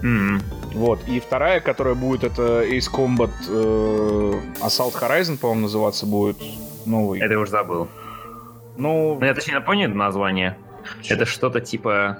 Mm-hmm. 0.01 0.41
Вот. 0.75 0.99
И 1.07 1.19
вторая, 1.19 1.59
которая 1.59 1.95
будет, 1.95 2.23
это 2.23 2.63
Ace 2.63 2.91
Combat 2.91 3.31
э, 3.49 4.33
Assault 4.61 4.93
Horizon, 4.99 5.37
по-моему, 5.37 5.61
называться 5.61 6.05
будет 6.05 6.37
новый. 6.85 7.19
Это 7.19 7.33
я 7.33 7.39
уже 7.39 7.51
забыл. 7.51 7.87
Ну... 8.77 9.17
ну 9.19 9.25
я 9.25 9.33
точнее 9.33 9.55
напомню 9.55 9.89
название. 9.89 10.57
Что? 11.01 11.13
Это 11.13 11.25
что-то 11.25 11.61
типа... 11.61 12.19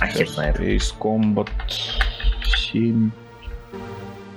А 0.00 0.06
хер 0.06 0.28
знает. 0.28 0.60
Ace 0.60 0.94
Combat... 0.98 1.48
7. 2.72 3.10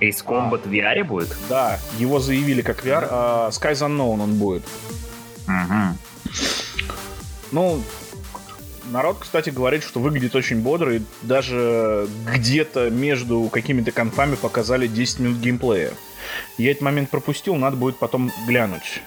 Ace 0.01 0.25
Combat 0.25 0.61
а, 0.65 0.67
в 0.67 0.71
VR 0.71 1.03
будет? 1.03 1.35
Да, 1.47 1.79
его 1.99 2.19
заявили 2.19 2.61
как 2.61 2.85
VR, 2.85 3.07
а 3.09 3.49
Skies 3.49 3.87
Unknown 3.87 4.21
он 4.21 4.35
будет. 4.35 4.63
Угу. 5.47 5.97
Ну, 7.51 7.83
народ, 8.91 9.17
кстати, 9.19 9.49
говорит, 9.49 9.83
что 9.83 9.99
выглядит 9.99 10.35
очень 10.35 10.61
бодро, 10.61 10.95
и 10.95 11.01
даже 11.21 12.07
где-то 12.33 12.89
между 12.89 13.43
какими-то 13.51 13.91
конфами 13.91 14.35
показали 14.35 14.87
10 14.87 15.19
минут 15.19 15.37
геймплея. 15.37 15.91
Я 16.57 16.71
этот 16.71 16.81
момент 16.81 17.09
пропустил, 17.09 17.55
надо 17.55 17.77
будет 17.77 17.97
потом 17.97 18.31
глянуть. 18.47 19.01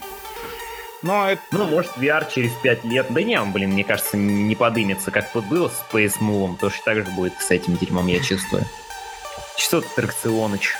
Но 1.02 1.28
это... 1.28 1.42
Ну, 1.52 1.66
может, 1.66 1.92
VR 1.96 2.26
через 2.32 2.52
5 2.62 2.84
лет. 2.84 3.06
Да 3.10 3.22
не, 3.22 3.38
он, 3.38 3.52
блин, 3.52 3.72
мне 3.72 3.84
кажется, 3.84 4.16
не 4.16 4.54
подымется, 4.54 5.10
как 5.10 5.30
тут 5.32 5.44
было 5.46 5.68
с 5.68 5.84
Space 5.92 6.18
Move, 6.20 6.56
то 6.58 6.70
что 6.70 6.82
так 6.84 6.96
же 7.04 7.10
будет 7.12 7.34
с 7.40 7.50
этим 7.50 7.76
дерьмом, 7.76 8.06
я 8.06 8.20
чувствую 8.20 8.64
часов 9.56 9.84
аттракционыч. 9.86 10.74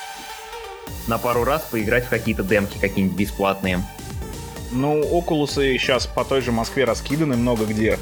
На 1.06 1.18
пару 1.18 1.44
раз 1.44 1.62
поиграть 1.70 2.06
в 2.06 2.08
какие-то 2.08 2.42
демки 2.42 2.78
какие-нибудь 2.78 3.16
бесплатные. 3.16 3.82
Ну, 4.72 5.02
Окулусы 5.16 5.78
сейчас 5.78 6.06
по 6.06 6.24
той 6.24 6.40
же 6.40 6.50
Москве 6.50 6.84
раскиданы 6.84 7.36
много 7.36 7.64
где. 7.64 7.98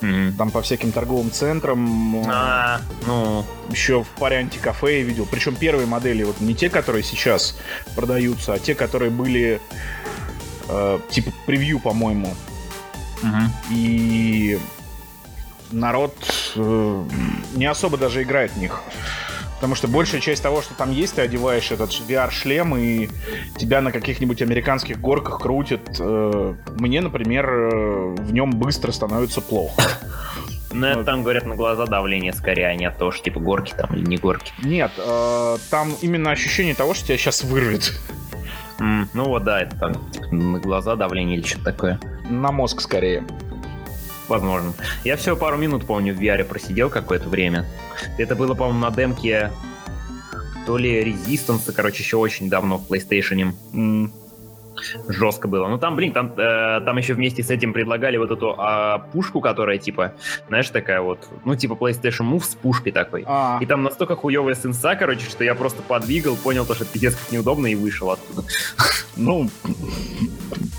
Mm-hmm. 0.00 0.36
Там 0.36 0.50
по 0.50 0.60
всяким 0.60 0.92
торговым 0.92 1.30
центрам. 1.30 2.24
А, 2.28 2.80
ну. 3.06 3.44
Еще 3.70 4.02
в 4.02 4.08
паре 4.08 4.48
кафе 4.60 4.98
я 4.98 5.04
видел. 5.04 5.26
Причем 5.30 5.56
первые 5.56 5.86
модели, 5.86 6.24
вот 6.24 6.40
не 6.40 6.54
те, 6.54 6.68
которые 6.68 7.02
сейчас 7.02 7.56
продаются, 7.96 8.52
а 8.52 8.58
те, 8.58 8.74
которые 8.74 9.10
были 9.10 9.60
э, 10.68 10.98
типа 11.10 11.32
превью, 11.46 11.80
по-моему. 11.80 12.34
Uh-huh. 13.22 13.48
И 13.70 14.58
народ 15.70 16.14
э, 16.56 17.04
не 17.54 17.64
особо 17.64 17.96
даже 17.96 18.22
играет 18.22 18.52
в 18.52 18.58
них. 18.58 18.82
Потому 19.64 19.76
что 19.76 19.88
большая 19.88 20.20
часть 20.20 20.42
того, 20.42 20.60
что 20.60 20.74
там 20.74 20.92
есть, 20.92 21.14
ты 21.14 21.22
одеваешь 21.22 21.70
этот 21.70 21.88
VR-шлем, 21.88 22.76
и 22.76 23.08
тебя 23.56 23.80
на 23.80 23.92
каких-нибудь 23.92 24.42
американских 24.42 25.00
горках 25.00 25.40
крутят. 25.40 25.80
Э, 25.98 26.54
мне, 26.76 27.00
например, 27.00 27.48
э, 27.48 28.14
в 28.18 28.30
нем 28.34 28.50
быстро 28.50 28.92
становится 28.92 29.40
плохо. 29.40 29.82
Ну, 30.70 30.86
это 30.86 31.04
там, 31.04 31.22
говорят, 31.22 31.46
на 31.46 31.54
глаза 31.54 31.86
давление 31.86 32.34
скорее, 32.34 32.66
а 32.66 32.74
не 32.74 32.84
от 32.84 32.98
того, 32.98 33.10
что 33.10 33.24
типа 33.24 33.40
горки 33.40 33.72
там 33.74 33.94
или 33.94 34.04
не 34.04 34.18
горки. 34.18 34.52
Нет, 34.62 34.90
э, 34.98 35.56
там 35.70 35.94
именно 36.02 36.30
ощущение 36.30 36.74
того, 36.74 36.92
что 36.92 37.06
тебя 37.06 37.16
сейчас 37.16 37.42
вырвет. 37.42 37.98
Mm, 38.80 39.06
ну 39.14 39.24
вот, 39.24 39.44
да, 39.44 39.62
это 39.62 39.76
там 39.76 39.92
на 40.30 40.58
глаза 40.58 40.94
давление 40.94 41.38
или 41.38 41.46
что-то 41.46 41.64
такое. 41.64 42.00
На 42.28 42.52
мозг 42.52 42.82
скорее. 42.82 43.24
Возможно. 44.28 44.72
Я 45.04 45.16
всего 45.16 45.36
пару 45.36 45.56
минут, 45.56 45.86
помню, 45.86 46.14
в 46.14 46.20
VR 46.20 46.44
просидел 46.44 46.90
какое-то 46.90 47.28
время. 47.28 47.66
Это 48.18 48.34
было, 48.34 48.54
по-моему, 48.54 48.80
на 48.80 48.90
демке 48.90 49.50
то 50.66 50.78
ли 50.78 51.02
Resistance, 51.02 51.70
короче, 51.72 52.02
еще 52.02 52.16
очень 52.16 52.48
давно 52.48 52.78
в 52.78 52.90
PlayStation. 52.90 53.52
Mm. 53.72 54.10
Жестко 55.08 55.46
было. 55.46 55.68
Ну 55.68 55.78
там, 55.78 55.94
блин, 55.94 56.12
там, 56.12 56.32
э, 56.36 56.80
там 56.84 56.96
еще 56.96 57.14
вместе 57.14 57.42
с 57.42 57.50
этим 57.50 57.72
предлагали 57.72 58.16
вот 58.16 58.30
эту 58.30 58.56
э, 58.58 58.98
пушку, 59.12 59.40
которая 59.40 59.78
типа, 59.78 60.14
знаешь, 60.48 60.68
такая 60.70 61.00
вот, 61.00 61.28
ну 61.44 61.54
типа 61.54 61.74
PlayStation 61.74 62.30
Move 62.30 62.42
с 62.42 62.54
пушкой 62.54 62.92
такой. 62.92 63.24
А. 63.26 63.58
И 63.60 63.66
там 63.66 63.82
настолько 63.82 64.16
хуевая 64.16 64.54
сенса, 64.54 64.96
короче, 64.96 65.28
что 65.28 65.44
я 65.44 65.54
просто 65.54 65.82
подвигал, 65.82 66.36
понял 66.36 66.66
то, 66.66 66.74
что 66.74 66.84
это 66.84 66.92
пиздец 66.92 67.14
как 67.14 67.30
неудобно 67.30 67.68
и 67.68 67.74
вышел 67.74 68.10
оттуда. 68.10 68.42
Ну, 69.16 69.48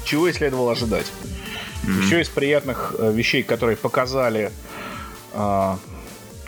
чего 0.03 0.27
и 0.27 0.33
следовало 0.33 0.73
ожидать. 0.73 1.11
Mm-hmm. 1.85 2.05
Еще 2.05 2.21
из 2.21 2.29
приятных 2.29 2.95
э, 2.97 3.11
вещей, 3.11 3.43
которые 3.43 3.77
показали... 3.77 4.51
Э, 5.33 5.75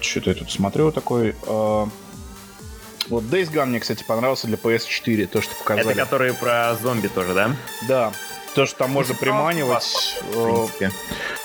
что-то 0.02 0.30
я 0.32 0.36
тут 0.36 0.52
смотрю 0.52 0.92
такой... 0.92 1.36
Э, 1.46 1.86
вот 3.10 3.24
Days 3.24 3.52
Gone 3.52 3.68
мне, 3.68 3.80
кстати, 3.80 4.04
понравился 4.04 4.48
для 4.48 4.58
PS4, 4.58 5.28
то, 5.28 5.42
что 5.42 5.56
показали. 5.56 5.92
Это 5.92 6.00
которые 6.00 6.34
про 6.34 6.76
зомби 6.82 7.08
тоже, 7.08 7.34
да? 7.34 7.56
Да. 7.88 8.12
То, 8.54 8.66
что 8.66 8.80
там 8.80 8.92
можно 8.92 9.16
приманивать. 9.16 10.20
В 10.34 10.72
принципе. 10.78 10.92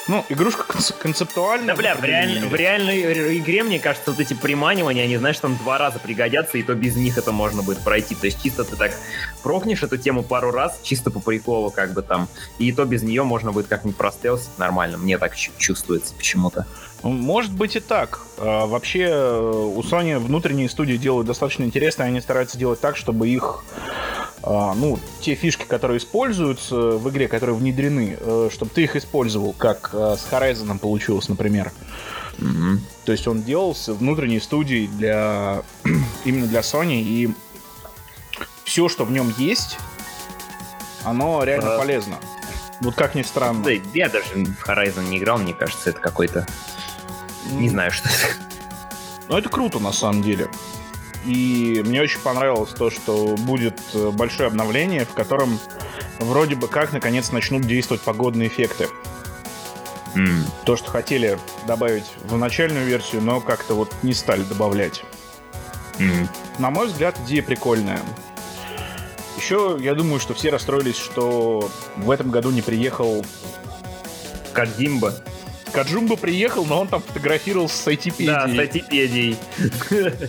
Ну, 0.08 0.24
игрушка 0.28 0.64
концептуальная. 0.98 1.68
Да, 1.68 1.74
бля, 1.74 1.94
в, 1.94 2.04
реаль... 2.04 2.44
в 2.44 2.54
реальной 2.54 3.38
игре, 3.38 3.62
мне 3.62 3.78
кажется, 3.78 4.10
вот 4.10 4.18
эти 4.18 4.34
приманивания, 4.34 5.04
они, 5.04 5.16
знаешь, 5.16 5.38
там 5.38 5.56
два 5.56 5.78
раза 5.78 6.00
пригодятся, 6.00 6.58
и 6.58 6.62
то 6.62 6.74
без 6.74 6.96
них 6.96 7.18
это 7.18 7.30
можно 7.30 7.62
будет 7.62 7.78
пройти. 7.78 8.14
То 8.16 8.26
есть 8.26 8.42
чисто 8.42 8.64
ты 8.64 8.74
так 8.76 8.92
прокнешь 9.42 9.82
эту 9.82 9.96
тему 9.96 10.22
пару 10.24 10.50
раз, 10.50 10.80
чисто 10.82 11.10
по 11.10 11.20
приколу, 11.20 11.70
как 11.70 11.92
бы 11.92 12.02
там, 12.02 12.28
и 12.58 12.72
то 12.72 12.84
без 12.84 13.02
нее 13.02 13.22
можно 13.22 13.52
будет 13.52 13.68
как-нибудь 13.68 13.96
простелсить 13.96 14.58
нормально. 14.58 14.98
Мне 14.98 15.18
так 15.18 15.36
чувствуется 15.36 16.14
почему-то. 16.14 16.66
Ну, 17.04 17.10
может 17.10 17.52
быть 17.52 17.76
и 17.76 17.80
так. 17.80 18.20
А, 18.38 18.66
вообще 18.66 19.06
у 19.06 19.80
Sony 19.82 20.18
внутренние 20.18 20.68
студии 20.68 20.96
делают 20.96 21.26
достаточно 21.26 21.64
интересно, 21.64 22.04
и 22.04 22.06
они 22.06 22.20
стараются 22.20 22.58
делать 22.58 22.80
так, 22.80 22.96
чтобы 22.96 23.28
их 23.28 23.64
ну, 24.44 24.98
те 25.20 25.35
фишки, 25.35 25.64
которые 25.64 25.98
используются 25.98 26.74
в 26.74 27.09
игре, 27.11 27.28
которые 27.28 27.57
внедрены, 27.57 28.16
э, 28.18 28.48
чтобы 28.52 28.70
ты 28.74 28.83
их 28.83 28.96
использовал, 28.96 29.52
как 29.52 29.90
э, 29.92 30.16
с 30.18 30.33
Horizon 30.33 30.78
получилось, 30.78 31.28
например. 31.28 31.72
Mm-hmm. 32.38 32.78
То 33.05 33.12
есть 33.12 33.28
он 33.28 33.42
делался 33.42 33.94
внутренней 33.94 34.40
студией 34.40 34.88
для 34.88 35.62
именно 36.24 36.46
для 36.46 36.61
Sony, 36.61 37.02
и 37.02 37.33
все, 38.64 38.88
что 38.88 39.05
в 39.05 39.12
нем 39.12 39.33
есть, 39.38 39.78
оно 41.05 41.44
реально 41.44 41.70
uh... 41.70 41.78
полезно. 41.78 42.16
Вот 42.81 42.96
как 42.96 43.14
ни 43.14 43.22
странно. 43.22 43.62
Да, 43.62 43.70
я 43.94 44.09
даже 44.09 44.26
в 44.35 44.68
Horizon 44.68 45.09
не 45.09 45.18
играл, 45.18 45.38
мне 45.38 45.55
кажется, 45.55 45.90
это 45.90 46.00
какой-то... 46.00 46.46
Mm. 47.50 47.59
Не 47.59 47.68
знаю, 47.68 47.92
что 47.92 48.09
это. 48.09 48.52
Ну, 49.28 49.37
это 49.38 49.48
круто, 49.48 49.78
на 49.78 49.92
самом 49.92 50.22
деле. 50.22 50.48
И 51.24 51.82
мне 51.85 52.02
очень 52.02 52.20
понравилось 52.20 52.70
то, 52.70 52.90
что 52.90 53.37
будет 53.37 53.80
э, 53.94 54.11
большое 54.11 54.48
обновление, 54.48 55.04
в 55.04 55.12
котором 55.14 55.58
вроде 56.18 56.56
бы 56.56 56.66
как 56.66 56.92
наконец 56.92 57.30
начнут 57.30 57.62
действовать 57.62 58.02
погодные 58.02 58.48
эффекты. 58.48 58.88
Mm. 60.14 60.44
То, 60.64 60.76
что 60.76 60.90
хотели 60.90 61.38
добавить 61.66 62.04
в 62.24 62.37
начальную 62.37 62.87
версию, 62.87 63.22
но 63.22 63.40
как-то 63.40 63.74
вот 63.74 63.94
не 64.02 64.14
стали 64.14 64.42
добавлять. 64.42 65.02
Mm. 65.98 66.28
На 66.58 66.70
мой 66.70 66.88
взгляд, 66.88 67.16
идея 67.24 67.42
прикольная. 67.42 68.00
Еще 69.37 69.78
я 69.80 69.94
думаю, 69.94 70.20
что 70.20 70.35
все 70.35 70.50
расстроились, 70.50 70.96
что 70.96 71.70
в 71.96 72.11
этом 72.11 72.30
году 72.30 72.50
не 72.50 72.62
приехал 72.62 73.24
Кадзимба. 74.52 75.14
Каджумба 75.72 76.16
приехал, 76.16 76.66
но 76.66 76.80
он 76.82 76.88
там 76.88 77.00
фотографировался 77.00 77.76
с 77.76 77.87
IT-педией. 77.88 78.26
Да, 78.26 78.46
с 78.46 78.50
IT-педией. 78.50 79.37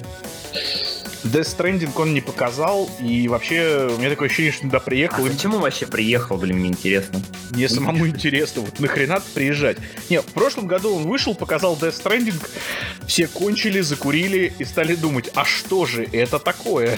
Death 1.24 1.58
Stranding 1.58 1.92
он 1.96 2.14
не 2.14 2.22
показал, 2.22 2.90
и 3.00 3.28
вообще 3.28 3.90
у 3.96 3.98
меня 3.98 4.10
такое 4.10 4.28
ощущение, 4.28 4.52
что 4.52 4.64
туда 4.64 4.80
приехал. 4.80 5.26
А 5.26 5.30
почему 5.30 5.60
вообще 5.60 5.88
приехал, 5.88 6.38
блин, 6.38 6.58
мне 6.58 6.70
интересно. 6.70 7.22
Мне 7.52 7.70
самому 7.70 8.08
интересно, 8.08 8.62
вот 8.62 8.80
нахрена 8.80 9.22
приезжать? 9.34 9.78
Не, 10.10 10.22
в 10.22 10.26
прошлом 10.26 10.68
году 10.68 10.96
он 10.96 11.04
вышел, 11.04 11.34
показал 11.34 11.78
Death 11.78 12.04
Stranding, 12.04 12.36
все 13.08 13.28
кончили, 13.28 13.80
закурили 13.80 14.54
и 14.60 14.66
стали 14.66 14.96
думать, 14.96 15.30
а 15.34 15.46
что 15.46 15.86
же 15.86 16.08
это 16.12 16.40
такое? 16.40 16.98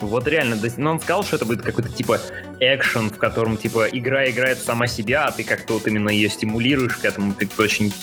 Вот 0.00 0.28
реально, 0.28 0.58
но 0.76 0.92
он 0.92 1.00
сказал, 1.00 1.24
что 1.24 1.36
это 1.36 1.46
будет 1.46 1.62
какой-то 1.62 1.88
типа 1.88 2.20
экшен, 2.60 3.10
в 3.10 3.16
котором 3.16 3.56
типа 3.56 3.88
игра 3.90 4.28
играет 4.28 4.58
сама 4.58 4.86
себя, 4.86 5.24
а 5.24 5.32
ты 5.32 5.42
как-то 5.42 5.74
вот 5.74 5.86
именно 5.86 6.10
ее 6.10 6.28
стимулируешь 6.28 6.96
к 6.96 7.04
этому. 7.06 7.32
Ты 7.32 7.48
очень 7.58 7.94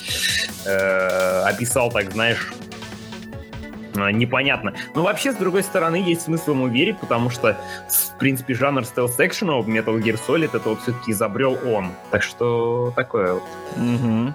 э, 0.65 1.43
описал, 1.45 1.91
так 1.91 2.11
знаешь, 2.11 2.51
непонятно. 3.93 4.73
Но 4.95 5.03
вообще, 5.03 5.31
с 5.31 5.35
другой 5.35 5.63
стороны, 5.63 5.95
есть 5.95 6.23
смысл 6.23 6.51
ему 6.51 6.67
верить, 6.67 6.99
потому 6.99 7.29
что, 7.29 7.57
в 7.89 8.17
принципе, 8.17 8.53
жанр 8.53 8.83
стелс-экшена 8.83 9.61
в 9.61 9.69
Metal 9.69 10.01
Gear 10.01 10.19
Solid 10.27 10.55
это 10.55 10.69
вот 10.69 10.81
все-таки 10.81 11.11
изобрел 11.11 11.57
он. 11.65 11.91
Так 12.11 12.23
что 12.23 12.93
такое 12.95 13.33
вот. 13.33 13.43
Угу. 13.77 14.33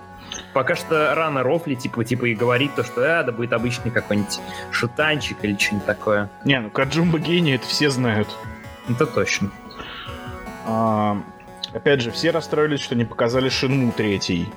Пока 0.53 0.75
что 0.77 1.15
рано 1.15 1.43
рофли, 1.43 1.75
типа, 1.75 2.05
типа 2.05 2.27
и 2.27 2.35
говорить 2.35 2.75
то, 2.75 2.85
что 2.85 3.03
а, 3.03 3.23
да 3.23 3.33
будет 3.33 3.53
обычный 3.53 3.91
какой-нибудь 3.91 4.41
шутанчик 4.71 5.39
или 5.43 5.57
что-нибудь 5.57 5.87
такое. 5.87 6.31
Не, 6.45 6.61
ну 6.61 6.71
Каджумба 6.71 7.19
гений, 7.19 7.53
это 7.53 7.67
все 7.67 7.91
знают. 7.91 8.29
Это 8.89 9.07
точно. 9.07 9.51
А, 10.67 11.23
опять 11.73 12.01
же, 12.01 12.11
все 12.11 12.31
расстроились, 12.31 12.81
что 12.81 12.95
не 12.95 13.05
показали 13.05 13.49
Шинму 13.49 13.93
третий. 13.93 14.49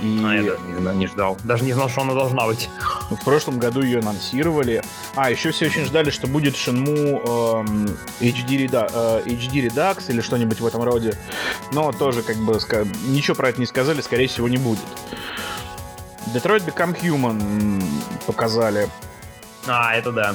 И... 0.00 0.22
А, 0.24 0.34
я 0.34 0.42
даже 0.42 0.62
не, 0.62 0.98
не 0.98 1.06
ждал. 1.06 1.36
Даже 1.44 1.64
не 1.64 1.72
знал, 1.72 1.88
что 1.88 2.02
она 2.02 2.14
должна 2.14 2.46
быть. 2.46 2.68
В 3.10 3.24
прошлом 3.24 3.58
году 3.58 3.82
ее 3.82 3.98
анонсировали. 3.98 4.82
А, 5.14 5.30
еще 5.30 5.50
все 5.52 5.66
очень 5.66 5.84
ждали, 5.84 6.10
что 6.10 6.26
будет 6.26 6.54
Shenmue 6.54 7.20
эм, 7.22 7.86
HD, 8.20 8.66
Redu- 8.66 8.90
э, 8.92 9.22
HD 9.26 9.68
Redux 9.68 10.04
или 10.08 10.20
что-нибудь 10.20 10.60
в 10.60 10.66
этом 10.66 10.82
роде. 10.82 11.16
Но 11.72 11.92
тоже, 11.92 12.22
как 12.22 12.36
бы, 12.36 12.58
ничего 13.06 13.34
про 13.34 13.50
это 13.50 13.60
не 13.60 13.66
сказали, 13.66 14.00
скорее 14.00 14.28
всего, 14.28 14.48
не 14.48 14.58
будет. 14.58 14.80
Detroit 16.34 16.64
Become 16.64 16.98
Human 17.00 17.82
показали. 18.26 18.88
А, 19.66 19.94
это 19.94 20.12
да. 20.12 20.34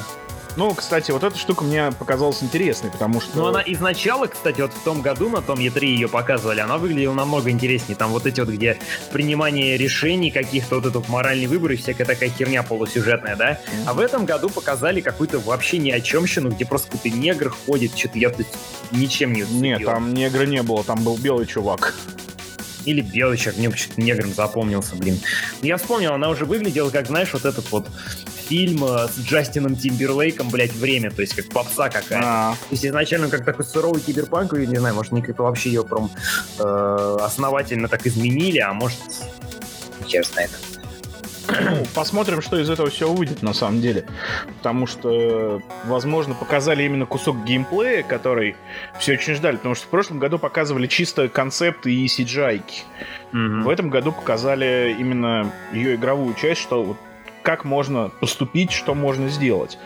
Ну, 0.58 0.74
кстати, 0.74 1.12
вот 1.12 1.24
эта 1.24 1.38
штука 1.38 1.64
мне 1.64 1.92
показалась 1.92 2.42
интересной, 2.42 2.90
потому 2.90 3.22
что... 3.22 3.38
Ну, 3.38 3.46
она 3.46 3.62
изначала, 3.68 4.26
кстати, 4.26 4.60
вот 4.60 4.74
в 4.74 4.84
том 4.84 5.04
году 5.04 5.30
на 5.30 5.44
том 5.44 5.60
E3 5.60 5.86
ее 5.86 6.08
показывали, 6.08 6.60
она 6.62 6.80
выглядела 6.80 7.14
намного 7.14 7.52
интереснее. 7.52 7.96
Там 7.96 8.10
вот 8.10 8.26
эти 8.26 8.40
вот, 8.40 8.50
где 8.50 8.80
принимание 9.12 9.78
решений 9.78 10.32
каких-то, 10.32 10.78
вот 10.78 10.88
этот 10.88 11.10
моральный 11.10 11.46
выбор 11.46 11.74
и 11.74 11.76
всякая 11.76 12.06
такая 12.06 12.30
херня 12.30 12.64
полусюжетная, 12.64 13.36
да? 13.36 13.60
А 13.86 13.94
в 13.94 14.00
этом 14.00 14.26
году 14.26 14.50
показали 14.50 15.00
какую-то 15.00 15.38
вообще 15.38 15.78
ни 15.78 15.92
о 15.92 16.02
чемщину, 16.02 16.50
где 16.50 16.66
просто 16.66 16.92
какой-то 16.92 17.16
негр 17.16 17.56
ходит, 17.68 17.96
что-то 17.96 18.18
я 18.18 18.32
тут 18.32 18.48
ничем 18.90 19.34
не 19.34 19.44
зацепил. 19.44 19.62
Нет, 19.62 19.86
там 19.86 20.12
негра 20.12 20.48
не 20.48 20.64
было, 20.64 20.84
там 20.84 21.04
был 21.04 21.18
белый 21.18 21.46
чувак. 21.46 21.94
Или 22.88 23.02
белый 23.02 23.38
человек, 23.38 23.60
мне 23.60 23.70
почему-то 23.70 24.00
негром 24.00 24.34
запомнился, 24.34 24.96
блин. 24.96 25.20
Я 25.62 25.76
вспомнил, 25.76 26.14
она 26.14 26.30
уже 26.30 26.46
выглядела 26.46 26.90
как, 26.90 27.08
знаешь, 27.08 27.34
вот 27.34 27.44
этот 27.44 27.70
вот 27.70 27.86
фильм 28.48 28.82
э, 28.86 29.10
с 29.10 29.20
Джастином 29.20 29.76
Тимберлейком, 29.76 30.50
блядь, 30.50 30.72
время, 30.72 31.12
то 31.12 31.22
есть 31.22 31.36
как 31.36 31.50
попса 31.50 31.90
какая-то. 31.90 32.26
А-а-а. 32.26 32.54
То 32.54 32.72
есть 32.72 32.86
изначально 32.86 33.28
как 33.28 33.44
такой 33.44 33.66
суровый 33.66 34.00
киберпанк, 34.00 34.54
я 34.54 34.66
не 34.66 34.78
знаю, 34.78 34.96
может, 34.96 35.12
они 35.12 35.22
как-то 35.22 35.44
вообще 35.44 35.70
ее 35.70 35.84
прям 35.84 36.10
э, 36.60 37.18
основательно 37.20 37.90
так 37.90 38.08
изменили, 38.08 38.60
а 38.60 38.72
может, 38.72 39.00
хер 40.08 40.26
знает. 40.26 40.52
Ну, 41.48 41.84
посмотрим, 41.96 42.42
что 42.42 42.60
из 42.60 42.70
этого 42.70 42.90
все 42.90 43.12
выйдет 43.12 43.42
на 43.42 43.54
самом 43.54 43.82
деле. 43.82 44.06
Потому 44.58 44.88
что, 44.88 45.62
возможно, 45.86 46.36
показали 46.36 46.84
именно 46.84 47.06
кусок 47.06 47.44
геймплея, 47.44 48.04
который 48.04 48.56
все 49.00 49.14
очень 49.14 49.36
ждали. 49.36 49.58
Потому 49.58 49.76
что 49.76 49.86
в 49.86 49.90
прошлом 49.90 50.20
году 50.20 50.40
показывали 50.40 50.88
чисто 50.88 51.30
концепты 51.30 51.94
и 51.94 52.06
CGI. 52.06 52.62
Mm-hmm. 53.32 53.62
В 53.64 53.70
этом 53.70 53.90
году 53.90 54.12
показали 54.12 54.96
именно 54.98 55.52
ее 55.74 55.96
игровую 55.96 56.34
часть, 56.36 56.62
что 56.62 56.84
вот 56.84 56.98
как 57.48 57.64
можно 57.64 58.12
поступить, 58.20 58.74
что 58.74 58.94
можно 58.94 59.30
сделать. 59.30 59.80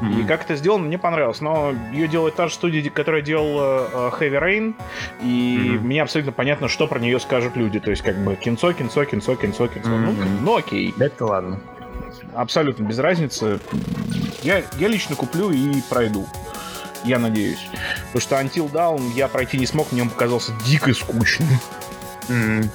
Mm-hmm. 0.00 0.20
И 0.20 0.26
как 0.28 0.44
это 0.44 0.54
сделано, 0.54 0.84
мне 0.84 0.96
понравилось. 0.96 1.40
Но 1.40 1.74
ее 1.92 2.06
делает 2.06 2.36
та 2.36 2.46
же 2.46 2.54
студия, 2.54 2.88
которая 2.88 3.20
делала 3.20 3.90
uh, 3.92 4.20
Heavy 4.20 4.40
Rain, 4.40 4.74
и 5.20 5.56
mm-hmm. 5.58 5.80
мне 5.80 6.02
абсолютно 6.02 6.30
понятно, 6.30 6.68
что 6.68 6.86
про 6.86 7.00
нее 7.00 7.18
скажут 7.18 7.56
люди. 7.56 7.80
То 7.80 7.90
есть, 7.90 8.02
как 8.02 8.16
бы, 8.22 8.36
кинцо, 8.36 8.72
кинцо, 8.72 9.04
кинцо, 9.04 9.34
кинцо, 9.34 9.66
кинцо. 9.66 9.90
Mm-hmm. 9.90 10.14
Ну, 10.14 10.40
ну, 10.42 10.56
окей. 10.56 10.94
Это 11.00 11.26
ладно. 11.26 11.58
Абсолютно 12.36 12.84
без 12.84 13.00
разницы. 13.00 13.58
Я, 14.44 14.62
я 14.78 14.86
лично 14.86 15.16
куплю 15.16 15.50
и 15.50 15.80
пройду. 15.90 16.28
Я 17.02 17.18
надеюсь. 17.18 17.66
Потому 18.12 18.20
что 18.20 18.36
Until 18.36 18.70
Dawn 18.70 19.14
я 19.16 19.26
пройти 19.26 19.58
не 19.58 19.66
смог, 19.66 19.90
мне 19.90 20.02
он 20.02 20.10
показался 20.10 20.52
дико 20.64 20.94
скучным. 20.94 21.48
Mm-hmm. 22.28 22.68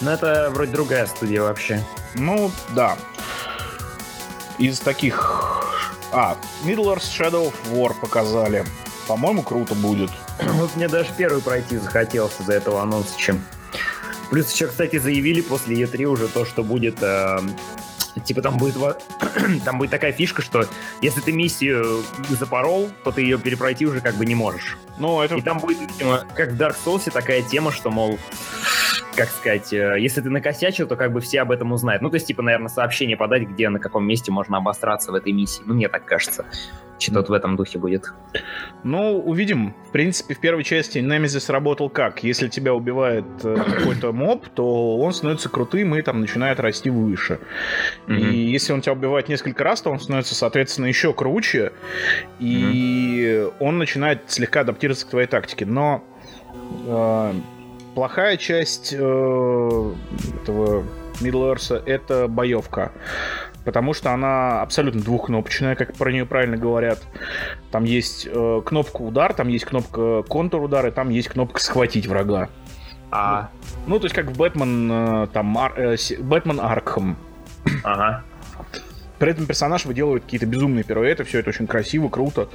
Ну, 0.00 0.10
это 0.10 0.48
вроде 0.54 0.72
другая 0.72 1.04
студия 1.04 1.42
вообще. 1.42 1.84
Ну, 2.14 2.50
да. 2.74 2.96
Из 4.60 4.78
таких... 4.78 5.18
А, 6.12 6.36
Middle-earth 6.64 6.98
Shadow 6.98 7.50
of 7.50 7.54
War 7.72 7.98
показали. 7.98 8.66
По-моему, 9.08 9.42
круто 9.42 9.74
будет. 9.74 10.10
Вот 10.38 10.76
мне 10.76 10.86
даже 10.86 11.08
первый 11.16 11.40
пройти 11.40 11.78
захотелось 11.78 12.38
из-за 12.38 12.52
этого 12.52 12.82
анонса, 12.82 13.16
чем... 13.16 13.42
Плюс 14.30 14.52
еще, 14.52 14.66
кстати, 14.66 14.98
заявили 14.98 15.40
после 15.40 15.76
E3 15.82 16.04
уже 16.04 16.28
то, 16.28 16.44
что 16.44 16.62
будет 16.62 16.98
э, 17.00 17.38
типа 18.24 18.42
там 18.42 18.58
будет 18.58 18.76
там 19.64 19.78
будет 19.78 19.90
такая 19.90 20.12
фишка, 20.12 20.42
что 20.42 20.66
если 21.00 21.20
ты 21.20 21.32
миссию 21.32 22.02
запорол, 22.30 22.90
то 23.04 23.12
ты 23.12 23.22
ее 23.22 23.38
перепройти 23.38 23.86
уже 23.86 24.00
как 24.00 24.14
бы 24.14 24.26
не 24.26 24.34
можешь. 24.34 24.76
Ну, 24.98 25.20
это... 25.20 25.36
И 25.36 25.42
там 25.42 25.58
будет, 25.58 25.78
видимо, 25.78 26.24
как 26.34 26.50
в 26.50 26.60
Dark 26.60 26.76
Souls 26.84 27.10
такая 27.10 27.42
тема, 27.42 27.72
что, 27.72 27.90
мол, 27.90 28.18
как 29.16 29.30
сказать, 29.30 29.72
э, 29.72 29.96
если 29.98 30.20
ты 30.20 30.30
накосячил, 30.30 30.86
то 30.86 30.96
как 30.96 31.12
бы 31.12 31.20
все 31.20 31.40
об 31.40 31.50
этом 31.50 31.72
узнают. 31.72 32.02
Ну, 32.02 32.10
то 32.10 32.16
есть, 32.16 32.26
типа, 32.26 32.42
наверное, 32.42 32.68
сообщение 32.68 33.16
подать, 33.16 33.42
где, 33.42 33.68
на 33.68 33.78
каком 33.78 34.06
месте 34.06 34.30
можно 34.30 34.58
обосраться 34.58 35.12
в 35.12 35.14
этой 35.14 35.32
миссии. 35.32 35.62
Ну, 35.64 35.74
мне 35.74 35.88
так 35.88 36.04
кажется. 36.04 36.44
Что-то 37.00 37.32
в 37.32 37.34
этом 37.34 37.56
духе 37.56 37.78
будет. 37.78 38.12
Ну, 38.84 39.18
увидим. 39.18 39.74
В 39.88 39.92
принципе, 39.92 40.34
в 40.34 40.40
первой 40.40 40.64
части 40.64 40.98
Немезис 40.98 41.48
работал 41.48 41.88
как? 41.88 42.22
Если 42.22 42.48
тебя 42.48 42.74
убивает 42.74 43.24
э, 43.42 43.56
какой-то 43.78 44.12
моб, 44.12 44.46
то 44.48 44.98
он 44.98 45.12
становится 45.14 45.48
крутым 45.48 45.94
и 45.96 46.02
там 46.02 46.20
начинает 46.20 46.60
расти 46.60 46.90
выше. 46.90 47.40
Mm-hmm. 48.06 48.30
И 48.30 48.36
если 48.50 48.74
он 48.74 48.82
тебя 48.82 48.92
убивает 48.92 49.28
несколько 49.28 49.64
раз, 49.64 49.80
то 49.80 49.90
он 49.90 49.98
становится, 49.98 50.34
соответственно, 50.34 50.86
еще 50.86 51.14
круче. 51.14 51.72
И 52.38 53.24
mm-hmm. 53.24 53.54
он 53.60 53.78
начинает 53.78 54.30
слегка 54.30 54.60
адаптироваться 54.60 55.06
к 55.06 55.10
твоей 55.10 55.26
тактике. 55.26 55.64
Но 55.64 56.04
э, 56.86 57.32
плохая 57.94 58.36
часть 58.36 58.94
э, 58.96 59.94
этого 60.42 60.84
Middle 61.20 61.54
Earth 61.54 61.82
это 61.86 62.28
боевка 62.28 62.92
потому 63.64 63.94
что 63.94 64.12
она 64.12 64.62
абсолютно 64.62 65.00
двухкнопочная, 65.00 65.74
как 65.74 65.94
про 65.94 66.12
нее 66.12 66.26
правильно 66.26 66.56
говорят. 66.56 67.02
Там 67.70 67.84
есть 67.84 68.28
э, 68.30 68.62
кнопка 68.64 69.02
удар, 69.02 69.34
там 69.34 69.48
есть 69.48 69.64
кнопка 69.64 70.22
контур 70.22 70.62
удар, 70.62 70.86
и 70.86 70.90
там 70.90 71.10
есть 71.10 71.28
кнопка 71.28 71.60
схватить 71.60 72.06
врага. 72.06 72.48
А. 73.10 73.50
Ну, 73.86 73.94
ну 73.94 73.98
то 73.98 74.06
есть 74.06 74.14
как 74.14 74.26
в 74.26 74.36
Бэтмен, 74.36 74.90
э, 74.90 75.26
там, 75.32 75.56
Ар, 75.58 75.74
э, 75.76 75.96
Бэтмен 76.18 76.60
Аркхам. 76.60 77.16
Ага. 77.84 78.24
При 79.18 79.32
этом 79.32 79.46
персонаж 79.46 79.84
выделывает 79.84 80.24
какие-то 80.24 80.46
безумные 80.46 80.82
пируэты, 80.82 81.24
все 81.24 81.40
это 81.40 81.50
очень 81.50 81.66
красиво, 81.66 82.08
круто. 82.08 82.48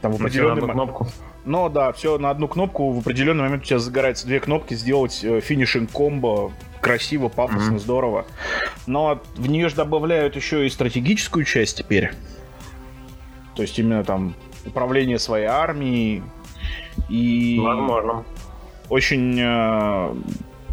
Там 0.00 0.12
в 0.12 0.16
определенный 0.16 0.62
момент... 0.62 0.72
кнопку. 0.72 1.08
Но 1.44 1.68
да, 1.68 1.92
все 1.92 2.18
на 2.18 2.30
одну 2.30 2.48
кнопку. 2.48 2.90
В 2.92 2.98
определенный 2.98 3.42
момент 3.42 3.62
у 3.62 3.66
тебя 3.66 3.78
загораются 3.78 4.26
две 4.26 4.40
кнопки, 4.40 4.74
сделать 4.74 5.24
э, 5.24 5.40
финишинг 5.40 5.90
комбо 5.90 6.52
красиво, 6.80 7.28
пафосно, 7.28 7.74
mm-hmm. 7.74 7.78
здорово. 7.78 8.26
Но 8.86 9.20
в 9.36 9.48
нее 9.48 9.68
же 9.68 9.76
добавляют 9.76 10.36
еще 10.36 10.66
и 10.66 10.70
стратегическую 10.70 11.44
часть 11.44 11.78
теперь. 11.78 12.10
То 13.54 13.62
есть 13.62 13.78
именно 13.78 14.04
там 14.04 14.34
управление 14.66 15.18
своей 15.18 15.46
армией 15.46 16.22
и... 17.08 17.58
Возможно. 17.60 18.24
Очень 18.88 19.38
э, 19.40 20.14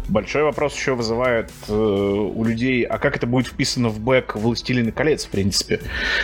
Большой 0.08 0.42
вопрос 0.42 0.74
еще 0.74 0.94
вызывает 0.94 1.50
э, 1.68 1.72
у 1.72 2.44
людей, 2.44 2.82
а 2.84 2.98
как 2.98 3.16
это 3.16 3.26
будет 3.26 3.46
вписано 3.46 3.88
в 3.88 4.00
бэк 4.00 4.36
«Властелина 4.36 4.90
колец», 4.90 5.26
в 5.26 5.30
принципе? 5.30 5.80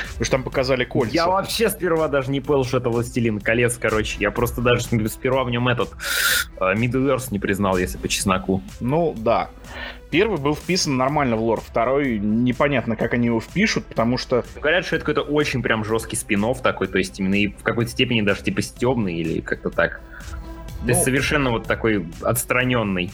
Потому 0.08 0.24
что 0.24 0.30
там 0.30 0.42
показали 0.42 0.84
кольца. 0.84 1.14
Я 1.14 1.26
вообще 1.26 1.68
сперва 1.68 2.08
даже 2.08 2.30
не 2.30 2.40
понял, 2.40 2.64
что 2.64 2.78
это 2.78 2.88
«Властелин 2.88 3.40
колец», 3.40 3.76
короче. 3.76 4.16
Я 4.20 4.30
просто 4.30 4.62
даже 4.62 4.84
сперва 5.08 5.44
в 5.44 5.50
нем 5.50 5.68
этот 5.68 5.90
э, 6.58 6.74
Middle-earth 6.74 7.28
не 7.30 7.38
признал, 7.38 7.76
если 7.76 7.98
по 7.98 8.08
чесноку. 8.08 8.62
Ну, 8.80 9.14
да. 9.16 9.50
Первый 10.10 10.38
был 10.38 10.54
вписан 10.54 10.96
нормально 10.96 11.36
в 11.36 11.42
лор, 11.42 11.60
второй 11.60 12.18
непонятно, 12.18 12.96
как 12.96 13.14
они 13.14 13.26
его 13.26 13.40
впишут, 13.40 13.84
потому 13.86 14.16
что... 14.16 14.44
Говорят, 14.54 14.86
что 14.86 14.96
это 14.96 15.04
какой-то 15.04 15.22
очень 15.28 15.62
прям 15.62 15.84
жесткий 15.84 16.16
спин 16.16 16.44
такой, 16.62 16.86
то 16.88 16.98
есть 16.98 17.18
именно 17.18 17.34
и 17.34 17.48
в 17.48 17.62
какой-то 17.62 17.90
степени 17.90 18.20
даже 18.20 18.42
типа 18.42 18.62
стебный 18.62 19.14
или 19.14 19.40
как-то 19.40 19.70
так. 19.70 20.00
То 20.84 20.88
есть 20.88 21.00
ну, 21.00 21.04
совершенно 21.04 21.50
вот 21.50 21.66
такой 21.66 22.06
отстраненный. 22.20 23.10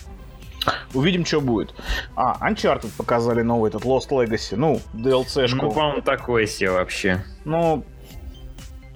Увидим, 0.95 1.25
что 1.25 1.41
будет. 1.41 1.75
А, 2.17 2.37
Uncharted 2.49 2.91
показали 2.97 3.43
новый 3.43 3.71
этот 3.71 3.83
Lost 3.83 4.11
Legacy. 4.11 4.57
Ну, 4.57 4.81
DLC-шку. 4.95 5.67
Ну, 5.67 5.73
по-моему, 5.73 6.03
такое 6.03 6.47
себе 6.47 6.71
вообще. 6.71 7.25
Ну, 7.45 7.85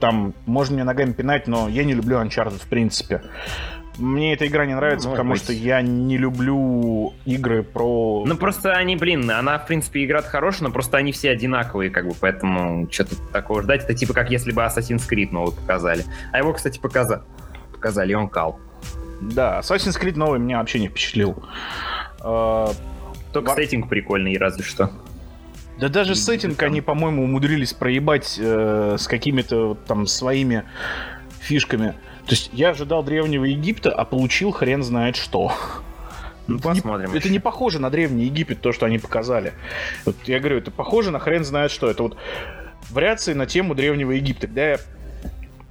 там, 0.01 0.35
можно 0.47 0.75
мне 0.75 0.85
ногами 0.85 1.13
пинать, 1.13 1.47
но 1.47 1.69
я 1.69 1.85
не 1.85 1.95
люблю 1.95 2.21
Uncharted 2.21 2.61
в 2.61 2.69
принципе. 2.69 3.23
Мне 3.97 4.35
эта 4.35 4.47
игра 4.49 4.67
не 4.67 4.75
нравится, 4.75 5.09
ну, 5.09 5.15
потому 5.15 5.33
быть. 5.35 5.43
что 5.43 5.53
я 5.53 5.81
не 5.81 6.19
люблю 6.19 7.13
игры 7.25 7.63
про... 7.63 8.25
Ну, 8.27 8.37
просто 8.37 8.73
они, 8.73 8.97
блин, 8.97 9.31
она, 9.31 9.57
в 9.59 9.67
принципе, 9.67 10.05
игра 10.05 10.21
хорошая, 10.21 10.69
но 10.69 10.73
просто 10.73 10.97
они 10.97 11.13
все 11.13 11.31
одинаковые, 11.31 11.91
как 11.91 12.09
бы, 12.09 12.15
поэтому 12.21 12.91
что-то 12.91 13.15
такого 13.33 13.63
ждать. 13.63 13.85
Это 13.85 13.95
типа 13.95 14.13
как 14.13 14.31
если 14.31 14.51
бы 14.51 14.63
Assassin's 14.63 15.09
Creed 15.09 15.31
новый 15.31 15.55
показали. 15.55 16.05
А 16.33 16.39
его, 16.39 16.53
кстати, 16.53 16.81
показа... 16.81 17.25
показали, 17.73 18.13
и 18.13 18.15
он 18.15 18.29
кал. 18.29 18.59
Да, 19.21 19.61
Assassin's 19.61 20.01
Creed 20.01 20.17
новый 20.17 20.39
меня 20.39 20.59
вообще 20.59 20.81
не 20.81 20.89
впечатлил. 20.89 21.43
А, 22.21 22.73
Только 23.33 23.51
Во... 23.51 23.57
сеттинг 23.57 23.89
прикольный, 23.89 24.37
разве 24.39 24.65
что. 24.65 24.91
Да 25.79 25.89
даже 25.89 26.15
сеттинг 26.15 26.63
они, 26.63 26.81
по-моему, 26.81 27.25
умудрились 27.25 27.73
проебать 27.73 28.39
э, 28.41 28.97
с 28.99 29.09
какими-то 29.09 29.77
там 29.87 30.07
своими 30.07 30.65
фишками. 31.41 31.95
То 32.27 32.31
есть 32.31 32.51
я 32.53 32.71
ожидал 32.71 33.03
Древнего 33.03 33.45
Египта, 33.45 33.91
а 33.91 34.05
получил 34.05 34.51
хрен 34.53 34.83
знает 34.83 35.17
что. 35.17 35.53
Ну, 36.47 36.59
посмотрим. 36.59 37.13
Не, 37.13 37.19
это 37.19 37.29
не 37.29 37.39
похоже 37.39 37.81
на 37.81 37.91
Древний 37.91 38.25
Египет, 38.25 38.61
то, 38.61 38.73
что 38.73 38.87
они 38.87 38.99
показали. 38.99 39.55
Вот 40.05 40.17
я 40.27 40.39
говорю, 40.39 40.59
это 40.59 40.71
похоже 40.71 41.11
на 41.11 41.19
хрен 41.19 41.45
знает 41.45 41.71
что. 41.71 41.91
Это 41.91 42.03
вот 42.03 42.17
вариации 42.91 43.33
на 43.33 43.47
тему 43.47 43.75
Древнего 43.75 44.13
Египта. 44.13 44.47
Когда 44.47 44.71
я 44.73 44.79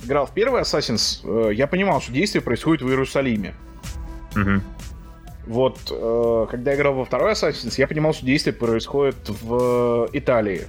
играл 0.03 0.25
в 0.25 0.31
первый 0.31 0.61
Assassin's, 0.61 1.21
э, 1.23 1.53
я 1.53 1.67
понимал, 1.67 2.01
что 2.01 2.11
действие 2.11 2.41
происходит 2.41 2.81
в 2.81 2.89
Иерусалиме. 2.89 3.53
Угу. 4.35 4.61
Вот, 5.47 5.77
э, 5.91 6.45
когда 6.49 6.71
я 6.71 6.77
играл 6.77 6.93
во 6.93 7.05
второй 7.05 7.33
Assassin's, 7.33 7.75
я 7.77 7.87
понимал, 7.87 8.13
что 8.13 8.25
действие 8.25 8.53
происходит 8.53 9.17
в 9.27 10.09
Италии. 10.13 10.63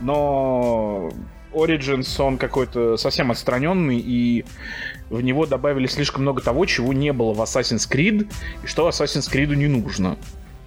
Но 0.00 1.10
Origins, 1.52 2.20
он 2.22 2.38
какой-то 2.38 2.96
совсем 2.96 3.30
отстраненный, 3.30 3.98
и 3.98 4.44
в 5.10 5.20
него 5.20 5.46
добавили 5.46 5.86
слишком 5.86 6.22
много 6.22 6.42
того, 6.42 6.66
чего 6.66 6.92
не 6.92 7.12
было 7.12 7.32
в 7.32 7.40
Assassin's 7.40 7.90
Creed, 7.90 8.30
и 8.62 8.66
что 8.66 8.88
Assassin's 8.88 9.32
Creed 9.32 9.54
не 9.56 9.66
нужно. 9.66 10.16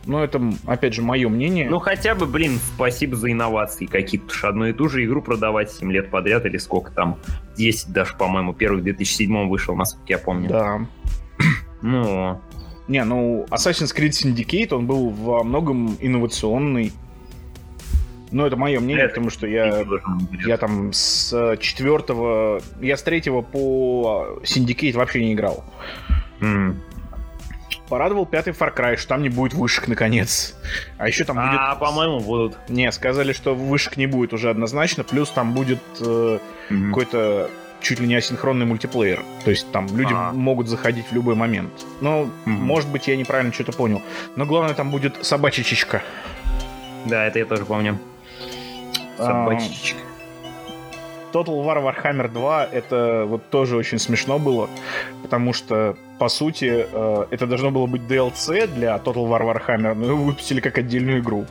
Но 0.05 0.23
это, 0.23 0.41
опять 0.65 0.93
же, 0.93 1.01
мое 1.01 1.29
мнение. 1.29 1.69
Ну, 1.69 1.79
хотя 1.79 2.15
бы, 2.15 2.25
блин, 2.25 2.59
спасибо 2.75 3.15
за 3.15 3.31
инновации 3.31 3.85
какие-то. 3.85 4.25
Потому 4.25 4.37
что 4.37 4.49
одну 4.49 4.65
и 4.65 4.73
ту 4.73 4.89
же 4.89 5.05
игру 5.05 5.21
продавать 5.21 5.71
7 5.71 5.91
лет 5.91 6.09
подряд 6.09 6.45
или 6.45 6.57
сколько 6.57 6.91
там, 6.91 7.17
10 7.57 7.93
даже, 7.93 8.15
по-моему, 8.15 8.53
первый 8.53 8.81
в 8.81 8.83
2007 8.83 9.47
вышел, 9.47 9.75
насколько 9.75 10.07
я 10.07 10.17
помню. 10.17 10.49
Да. 10.49 10.79
Ну... 11.83 12.39
Не, 12.87 13.03
ну, 13.05 13.45
Assassin's 13.49 13.95
Creed 13.95 14.09
Syndicate, 14.09 14.75
он 14.75 14.85
был 14.85 15.09
во 15.09 15.43
многом 15.43 15.97
инновационный. 15.99 16.91
Ну, 18.31 18.45
это 18.45 18.57
мое 18.57 18.79
мнение, 18.79 19.05
это 19.05 19.13
потому 19.13 19.29
что 19.29 19.47
я, 19.47 19.85
я 20.45 20.57
там 20.57 20.91
с 20.93 21.57
четвертого... 21.59 22.61
Я 22.81 22.97
с 22.97 23.03
третьего 23.03 23.41
по 23.41 24.39
Syndicate 24.43 24.93
вообще 24.93 25.23
не 25.23 25.33
играл. 25.33 25.63
Mm 26.39 26.75
порадовал 27.91 28.25
пятый 28.25 28.53
Far 28.53 28.73
Cry, 28.73 28.95
что 28.95 29.09
там 29.09 29.21
не 29.21 29.27
будет 29.27 29.53
вышек 29.53 29.89
наконец. 29.89 30.55
А 30.97 31.09
еще 31.09 31.25
там 31.25 31.35
будет... 31.35 31.59
А, 31.59 31.75
по-моему, 31.75 32.21
будут. 32.21 32.57
Не, 32.69 32.89
сказали, 32.93 33.33
что 33.33 33.53
вышек 33.53 33.97
не 33.97 34.07
будет 34.07 34.31
уже 34.31 34.49
однозначно, 34.49 35.03
плюс 35.03 35.29
там 35.29 35.53
будет 35.53 35.81
э, 35.99 36.39
mm-hmm. 36.69 36.87
какой-то 36.87 37.49
чуть 37.81 37.99
ли 37.99 38.07
не 38.07 38.15
асинхронный 38.15 38.65
мультиплеер. 38.65 39.25
То 39.43 39.51
есть 39.51 39.69
там 39.73 39.87
люди 39.93 40.13
А-а-а. 40.13 40.31
могут 40.31 40.69
заходить 40.69 41.05
в 41.11 41.13
любой 41.13 41.35
момент. 41.35 41.85
Ну, 41.99 42.29
mm-hmm. 42.45 42.49
может 42.49 42.89
быть, 42.89 43.09
я 43.09 43.17
неправильно 43.17 43.51
что-то 43.51 43.73
понял. 43.73 44.01
Но 44.37 44.45
главное, 44.45 44.73
там 44.73 44.89
будет 44.89 45.25
собачья 45.25 45.63
чичка. 45.63 46.01
Да, 47.05 47.25
это 47.25 47.39
я 47.39 47.45
тоже 47.45 47.65
помню. 47.65 47.99
Собачечка. 49.17 49.99
Total 51.31 51.63
War 51.63 51.81
Warhammer 51.83 52.27
2 52.27 52.65
это 52.71 53.25
вот 53.27 53.49
тоже 53.49 53.77
очень 53.77 53.99
смешно 53.99 54.39
было, 54.39 54.69
потому 55.21 55.53
что, 55.53 55.95
по 56.19 56.29
сути, 56.29 56.85
э, 56.91 57.25
это 57.29 57.47
должно 57.47 57.71
было 57.71 57.87
быть 57.87 58.01
DLC 58.01 58.67
для 58.67 58.95
Total 58.97 59.27
War 59.27 59.41
Warhammer, 59.41 59.93
но 59.93 60.05
его 60.07 60.23
выпустили 60.23 60.59
как 60.59 60.77
отдельную 60.77 61.19
игру. 61.19 61.45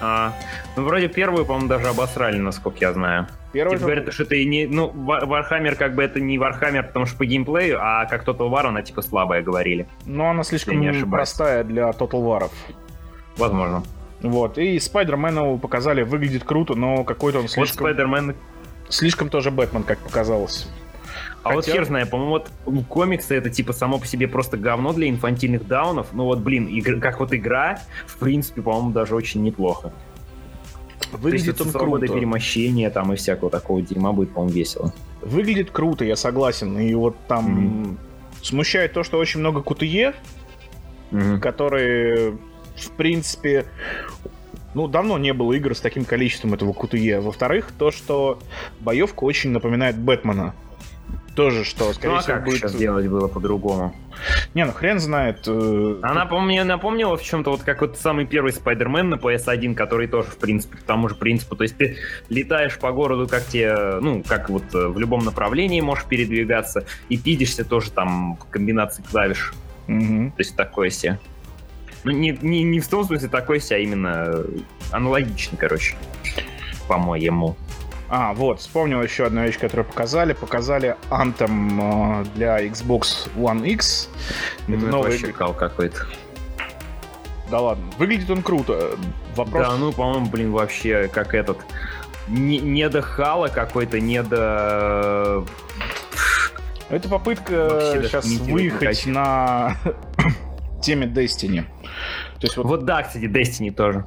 А, 0.00 0.32
ну, 0.76 0.84
вроде 0.84 1.08
первую, 1.08 1.44
по-моему, 1.44 1.68
даже 1.68 1.88
обосрали, 1.88 2.38
насколько 2.38 2.78
я 2.80 2.92
знаю. 2.92 3.26
Первый 3.52 3.76
типа 3.76 3.84
говорят, 3.84 4.12
что 4.12 4.34
и 4.34 4.44
не... 4.44 4.66
Ну, 4.66 4.90
Warhammer 4.90 5.74
как 5.74 5.94
бы 5.94 6.02
это 6.02 6.20
не 6.20 6.36
Warhammer, 6.36 6.82
потому 6.82 7.06
что 7.06 7.16
по 7.16 7.24
геймплею, 7.24 7.78
а 7.80 8.04
как 8.06 8.26
Total 8.26 8.48
War 8.50 8.66
она 8.66 8.82
типа 8.82 9.02
слабая, 9.02 9.42
говорили. 9.42 9.88
Но 10.06 10.30
она 10.30 10.44
слишком 10.44 10.80
не 10.80 10.92
простая 11.04 11.64
для 11.64 11.88
Total 11.90 12.22
War. 12.22 12.50
Возможно. 13.36 13.82
Вот, 14.20 14.58
и 14.58 14.78
Спайдермена 14.80 15.56
показали, 15.58 16.02
выглядит 16.02 16.42
круто, 16.42 16.74
но 16.74 17.04
какой-то 17.04 17.38
он 17.38 17.48
слишком... 17.48 17.86
Вот 17.86 17.92
Спайдермен... 17.92 18.34
Слишком 18.88 19.28
тоже 19.28 19.50
Бэтмен, 19.50 19.82
как 19.82 19.98
показалось. 19.98 20.68
А 21.42 21.50
Хотя... 21.50 21.54
вот 21.54 21.64
хер 21.66 21.84
знаю, 21.84 22.06
по-моему, 22.06 22.32
вот 22.32 22.50
комиксы 22.88 23.34
это 23.34 23.48
типа 23.48 23.72
само 23.72 23.98
по 23.98 24.06
себе 24.06 24.28
просто 24.28 24.56
говно 24.56 24.92
для 24.92 25.08
инфантильных 25.08 25.66
даунов. 25.66 26.08
Ну 26.12 26.24
вот, 26.24 26.40
блин, 26.40 26.66
игр... 26.66 27.00
как 27.00 27.20
вот 27.20 27.32
игра, 27.32 27.80
в 28.06 28.18
принципе, 28.18 28.62
по-моему, 28.62 28.90
даже 28.90 29.14
очень 29.14 29.42
неплохо. 29.42 29.92
Выглядит 31.12 31.60
он 31.60 31.72
круто. 31.72 32.06
перемещения 32.06 32.90
там 32.90 33.12
и 33.12 33.16
всякого 33.16 33.50
такого 33.50 33.80
дерьма 33.80 34.12
будет, 34.12 34.32
по-моему, 34.32 34.54
весело. 34.54 34.92
Выглядит 35.22 35.70
круто, 35.70 36.04
я 36.04 36.16
согласен. 36.16 36.78
И 36.78 36.92
вот 36.94 37.16
там 37.28 37.96
mm-hmm. 37.96 38.44
смущает 38.44 38.92
то, 38.92 39.02
что 39.02 39.18
очень 39.18 39.40
много 39.40 39.62
кутые, 39.62 40.14
mm-hmm. 41.10 41.38
которые, 41.38 42.32
в 42.76 42.90
принципе, 42.96 43.64
ну, 44.78 44.86
давно 44.86 45.18
не 45.18 45.32
было 45.32 45.54
игр 45.54 45.74
с 45.74 45.80
таким 45.80 46.04
количеством 46.04 46.54
этого 46.54 46.72
кутые. 46.72 47.20
Во-вторых, 47.20 47.72
то, 47.76 47.90
что 47.90 48.38
боевка 48.78 49.24
очень 49.24 49.50
напоминает 49.50 49.98
Бэтмена 49.98 50.54
тоже, 51.34 51.64
что, 51.64 51.92
скорее 51.92 52.12
ну, 52.12 52.18
а 52.18 52.20
всего, 52.20 52.36
как 52.36 52.44
будет... 52.44 52.58
сейчас 52.58 52.74
делать 52.76 53.08
было 53.08 53.26
по-другому? 53.26 53.92
Не, 54.54 54.64
ну 54.64 54.72
хрен 54.72 55.00
знает. 55.00 55.44
Э, 55.48 55.98
Она 56.02 56.26
мне 56.26 56.62
напомнила 56.62 57.16
в 57.16 57.22
чем-то 57.22 57.50
вот 57.50 57.62
как 57.62 57.80
вот 57.80 57.98
самый 57.98 58.24
первый 58.24 58.52
Спайдермен 58.52 59.08
на 59.08 59.14
PS1, 59.16 59.74
который 59.74 60.06
тоже, 60.06 60.30
в 60.30 60.38
принципе, 60.38 60.78
к 60.78 60.82
тому 60.82 61.08
же 61.08 61.16
принципу. 61.16 61.56
То 61.56 61.62
есть 61.62 61.76
ты 61.76 61.96
летаешь 62.28 62.78
по 62.78 62.92
городу, 62.92 63.26
как 63.26 63.46
тебе, 63.46 63.98
ну, 64.00 64.22
как 64.26 64.48
вот 64.48 64.74
э, 64.74 64.86
в 64.86 64.98
любом 64.98 65.24
направлении 65.24 65.80
можешь 65.80 66.04
передвигаться, 66.04 66.86
и 67.08 67.16
пидишься 67.16 67.64
тоже 67.64 67.90
там 67.90 68.38
комбинации 68.50 69.02
клавиш. 69.02 69.54
Угу. 69.88 70.32
То 70.36 70.40
есть 70.40 70.56
такое 70.56 70.90
себе. 70.90 71.18
Ну, 72.04 72.12
не, 72.12 72.30
не, 72.42 72.62
не 72.62 72.80
в 72.80 72.88
том 72.88 73.04
смысле 73.04 73.28
такой 73.28 73.60
себе, 73.60 73.76
а 73.76 73.78
именно 73.80 74.44
аналогично, 74.92 75.56
короче, 75.58 75.96
по-моему. 76.86 77.56
А, 78.10 78.32
вот, 78.32 78.60
вспомнил 78.60 79.02
еще 79.02 79.26
одну 79.26 79.42
вещь, 79.42 79.58
которую 79.58 79.84
показали. 79.84 80.32
Показали 80.32 80.96
Anthem 81.10 82.22
э, 82.22 82.24
для 82.34 82.64
Xbox 82.66 83.30
One 83.36 83.66
X. 83.68 84.08
Это 84.66 84.78
ну, 84.78 84.88
новый 84.88 85.18
щекал 85.18 85.52
какой-то. 85.52 86.06
Да 87.50 87.60
ладно, 87.60 87.84
выглядит 87.98 88.30
он 88.30 88.42
круто. 88.42 88.96
Вопрос... 89.36 89.66
Да, 89.66 89.76
ну, 89.76 89.92
по-моему, 89.92 90.26
блин, 90.26 90.52
вообще 90.52 91.08
как 91.08 91.34
этот... 91.34 91.58
Не, 92.28 92.58
не 92.58 92.88
до 92.88 93.02
хала 93.02 93.48
какой-то, 93.48 94.00
не 94.00 94.22
до... 94.22 95.44
Это 96.88 97.08
попытка 97.08 97.92
сейчас 97.94 98.26
выехать 98.26 99.06
на 99.06 99.76
теме 100.88 101.06
Destiny. 101.06 101.64
То 102.40 102.46
есть 102.46 102.56
вот... 102.56 102.66
вот 102.66 102.84
да, 102.84 103.02
кстати, 103.02 103.24
Destiny 103.24 103.70
тоже. 103.70 104.06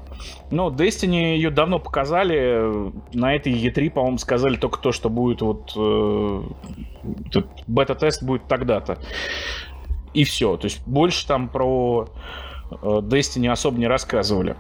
Ну, 0.50 0.70
Destiny 0.72 1.36
ее 1.36 1.52
давно 1.52 1.80
показали. 1.80 2.92
На 3.14 3.36
этой 3.36 3.54
E3, 3.54 3.92
по-моему, 3.92 4.18
сказали 4.18 4.56
только 4.56 4.80
то, 4.80 4.92
что 4.92 5.10
будет 5.10 5.42
вот 5.42 5.74
э, 5.78 6.44
бета-тест 7.68 8.24
будет 8.24 8.48
тогда-то. 8.48 8.98
И 10.14 10.24
все. 10.24 10.58
То 10.58 10.66
есть 10.66 10.82
больше 10.88 11.28
там 11.28 11.50
про 11.50 12.10
э, 12.72 12.76
Destiny 12.76 13.50
особо 13.50 13.78
не 13.78 13.88
рассказывали. 13.88 14.56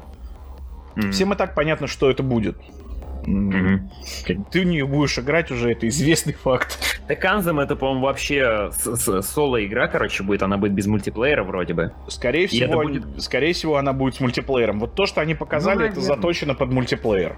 Mm-hmm. 0.95 1.11
Всем 1.11 1.34
и 1.34 1.36
так 1.36 1.55
понятно, 1.55 1.88
что 1.88 2.09
это 2.11 2.22
будет. 2.22 2.57
Mm-hmm. 3.26 4.45
Ты 4.51 4.61
в 4.61 4.65
нее 4.65 4.86
будешь 4.86 5.17
играть 5.19 5.51
уже, 5.51 5.72
это 5.72 5.88
известный 5.88 6.34
факт. 6.34 6.99
Так 7.07 7.24
Anthem 7.24 7.61
это, 7.61 7.76
по-моему, 7.76 8.05
вообще 8.05 8.69
соло-игра, 8.72 9.88
короче, 9.88 10.24
будет. 10.24 10.43
Она 10.43 10.57
будет 10.57 10.74
без 10.74 10.88
мультиплеера 10.88 11.43
вроде 11.43 11.74
бы. 11.74 11.93
Скорее 12.07 12.47
всего, 12.47 12.82
будет... 12.84 13.22
скорее 13.22 13.53
всего, 13.53 13.78
она 13.78 13.93
будет 13.93 14.15
с 14.15 14.19
мультиплеером. 14.19 14.80
Вот 14.80 14.95
то, 14.95 15.05
что 15.05 15.22
они 15.22 15.36
показали, 15.36 15.80
ну, 15.80 15.86
это 15.86 16.01
заточено 16.01 16.55
под 16.55 16.72
мультиплеер. 16.72 17.38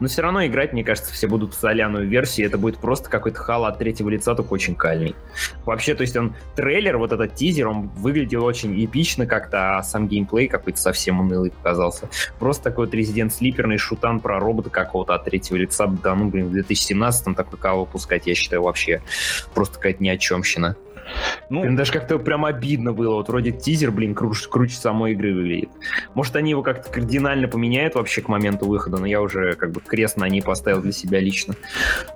Но 0.00 0.08
все 0.08 0.22
равно 0.22 0.44
играть, 0.46 0.72
мне 0.72 0.84
кажется, 0.84 1.12
все 1.12 1.26
будут 1.28 1.54
в 1.54 1.58
соляную 1.58 2.08
версию. 2.08 2.46
Это 2.46 2.58
будет 2.58 2.78
просто 2.78 3.10
какой-то 3.10 3.38
хал 3.38 3.64
от 3.64 3.78
третьего 3.78 4.08
лица, 4.08 4.34
только 4.34 4.52
очень 4.52 4.74
кальный. 4.74 5.14
Вообще, 5.64 5.94
то 5.94 6.02
есть 6.02 6.16
он 6.16 6.34
трейлер, 6.56 6.98
вот 6.98 7.12
этот 7.12 7.34
тизер, 7.34 7.68
он 7.68 7.88
выглядел 7.96 8.44
очень 8.44 8.84
эпично 8.84 9.26
как-то, 9.26 9.78
а 9.78 9.82
сам 9.82 10.08
геймплей 10.08 10.48
какой-то 10.48 10.78
совсем 10.78 11.20
унылый 11.20 11.50
показался. 11.50 12.08
Просто 12.38 12.64
такой 12.64 12.86
вот 12.86 12.94
резидент 12.94 13.32
слиперный 13.32 13.78
шутан 13.78 14.20
про 14.20 14.38
робота 14.38 14.70
какого-то 14.70 15.14
от 15.14 15.24
третьего 15.24 15.56
лица. 15.56 15.86
Да, 15.86 16.14
ну, 16.14 16.28
блин, 16.28 16.48
в 16.48 16.54
2017-м 16.54 17.34
такой 17.34 17.58
кого 17.58 17.84
выпускать, 17.84 18.26
я 18.26 18.34
считаю, 18.34 18.62
вообще 18.62 19.02
просто 19.54 19.76
какая-то 19.76 20.02
ни 20.02 20.08
о 20.08 20.18
чемщина. 20.18 20.76
Ну, 21.50 21.62
блин, 21.62 21.76
даже 21.76 21.92
как-то 21.92 22.18
прям 22.18 22.44
обидно 22.44 22.92
было. 22.92 23.14
Вот 23.16 23.28
вроде 23.28 23.52
тизер, 23.52 23.90
блин, 23.90 24.14
круче, 24.14 24.48
круче 24.48 24.76
самой 24.76 25.12
игры 25.12 25.34
выглядит. 25.34 25.70
Может, 26.14 26.36
они 26.36 26.50
его 26.50 26.62
как-то 26.62 26.90
кардинально 26.90 27.48
поменяют 27.48 27.94
вообще 27.94 28.22
к 28.22 28.28
моменту 28.28 28.66
выхода, 28.66 28.98
но 28.98 29.06
я 29.06 29.20
уже 29.20 29.54
как 29.54 29.72
бы 29.72 29.80
крест 29.80 30.16
на 30.16 30.28
ней 30.28 30.42
поставил 30.42 30.80
для 30.80 30.92
себя 30.92 31.20
лично. 31.20 31.54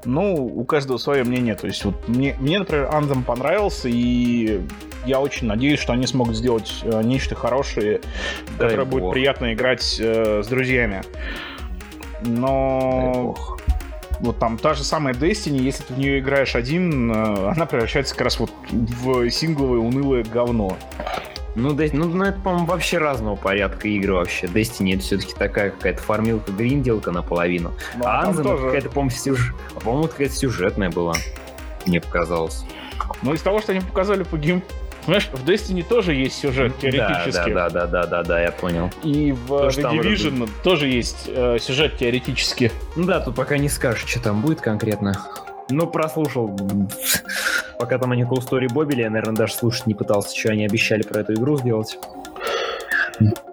Ну, 0.04 0.34
у 0.34 0.64
каждого 0.64 0.98
свое 0.98 1.24
мнение. 1.24 1.54
То 1.54 1.66
есть 1.66 1.84
вот 1.84 2.08
мне, 2.08 2.36
мне 2.40 2.58
например, 2.58 2.88
Anthem 2.92 3.22
понравился, 3.24 3.88
и 3.88 4.60
я 5.06 5.20
очень 5.20 5.46
надеюсь, 5.46 5.80
что 5.80 5.92
они 5.92 6.06
смогут 6.06 6.36
сделать 6.36 6.80
э, 6.82 7.02
нечто 7.02 7.34
хорошее, 7.34 8.00
Дай 8.58 8.68
которое 8.68 8.84
бог. 8.84 9.00
будет 9.00 9.12
приятно 9.12 9.54
играть 9.54 9.98
э, 10.00 10.42
с 10.42 10.46
друзьями. 10.48 11.02
Но 12.22 13.36
вот 14.20 14.38
там 14.38 14.58
та 14.58 14.74
же 14.74 14.84
самая 14.84 15.14
Destiny, 15.14 15.58
если 15.58 15.82
ты 15.84 15.94
в 15.94 15.98
нее 15.98 16.20
играешь 16.20 16.54
один, 16.54 17.10
э, 17.10 17.50
она 17.50 17.66
превращается 17.66 18.14
как 18.14 18.24
раз 18.24 18.38
вот 18.38 18.50
в 18.70 19.30
сингловое 19.30 19.78
унылое 19.78 20.24
говно. 20.24 20.76
Ну, 21.54 21.72
ну, 21.74 22.04
ну, 22.04 22.24
это, 22.24 22.38
по-моему, 22.40 22.66
вообще 22.66 22.98
разного 22.98 23.34
порядка 23.34 23.88
игры 23.88 24.14
вообще. 24.14 24.46
Destiny 24.46 24.94
это 24.94 25.02
все-таки 25.02 25.34
такая 25.34 25.70
какая-то 25.70 26.00
фармилка, 26.00 26.52
гринделка 26.52 27.10
наполовину. 27.10 27.72
Ну, 27.96 28.04
а 28.06 28.26
Anthem 28.26 28.42
тоже... 28.42 28.64
какая-то, 28.66 28.90
по-моему, 28.90 29.10
сюж... 29.10 29.54
по-моему, 29.82 30.08
какая-то 30.08 30.34
сюжетная 30.34 30.90
была. 30.90 31.14
Мне 31.86 32.00
показалось. 32.00 32.64
Ну, 33.22 33.34
из 33.34 33.42
того, 33.42 33.60
что 33.60 33.72
они 33.72 33.80
показали 33.80 34.22
по 34.22 34.36
гейм 34.36 34.62
Понимаешь, 35.04 35.28
в 35.32 35.48
Destiny 35.48 35.82
тоже 35.82 36.14
есть 36.14 36.38
сюжет 36.38 36.78
теоретически. 36.78 37.52
Да, 37.52 37.70
да, 37.70 37.86
да, 37.86 37.86
да, 37.86 38.06
да, 38.06 38.22
да, 38.22 38.40
я 38.42 38.52
понял. 38.52 38.90
И 39.02 39.32
в 39.32 39.46
То, 39.46 39.68
The 39.68 39.92
Division 39.92 40.44
это... 40.44 40.52
тоже 40.62 40.88
есть 40.88 41.24
э, 41.28 41.58
сюжет 41.58 41.96
теоретически. 41.96 42.70
Ну 42.96 43.06
да, 43.06 43.20
тут 43.20 43.34
пока 43.34 43.56
не 43.56 43.68
скажешь, 43.68 44.06
что 44.06 44.20
там 44.22 44.42
будет 44.42 44.60
конкретно. 44.60 45.18
Ну, 45.70 45.86
прослушал. 45.86 46.56
Пока 47.78 47.98
там 47.98 48.12
они 48.12 48.24
Cool 48.24 48.40
Story 48.40 48.72
бобили, 48.72 49.02
я, 49.02 49.10
наверное, 49.10 49.36
даже 49.36 49.54
слушать 49.54 49.86
не 49.86 49.94
пытался, 49.94 50.36
что 50.36 50.50
они 50.50 50.64
обещали 50.66 51.02
про 51.02 51.20
эту 51.20 51.34
игру 51.34 51.56
сделать. 51.56 51.98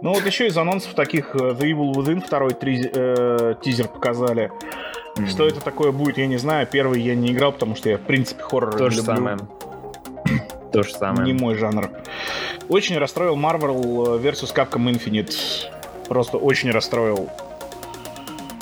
Ну 0.01 0.13
вот 0.13 0.25
еще 0.25 0.47
из 0.47 0.57
анонсов 0.57 0.93
таких 0.93 1.35
э, 1.35 1.39
The 1.39 1.61
Evil 1.61 1.93
Within 1.93 2.21
второй 2.21 2.53
три, 2.53 2.89
э, 2.93 3.55
тизер 3.63 3.87
показали. 3.87 4.51
Mm-hmm. 5.15 5.27
Что 5.27 5.47
это 5.47 5.61
такое 5.61 5.91
будет, 5.91 6.17
я 6.17 6.27
не 6.27 6.37
знаю. 6.37 6.67
Первый 6.69 7.01
я 7.01 7.15
не 7.15 7.31
играл, 7.31 7.51
потому 7.51 7.75
что 7.75 7.89
я, 7.89 7.97
в 7.97 8.01
принципе, 8.01 8.43
хоррор 8.43 8.75
То 8.75 8.89
же 8.89 8.97
люблю. 8.97 9.15
самое. 9.15 9.37
То 10.75 10.83
же 10.83 10.93
самое. 10.93 11.25
Не 11.25 11.39
мой 11.39 11.55
жанр. 11.55 11.89
Очень 12.67 12.97
расстроил 12.97 13.35
Marvel 13.35 14.21
vs. 14.21 14.53
Capcom 14.53 14.91
Infinite. 14.91 15.33
Просто 16.07 16.37
очень 16.37 16.71
расстроил. 16.71 17.29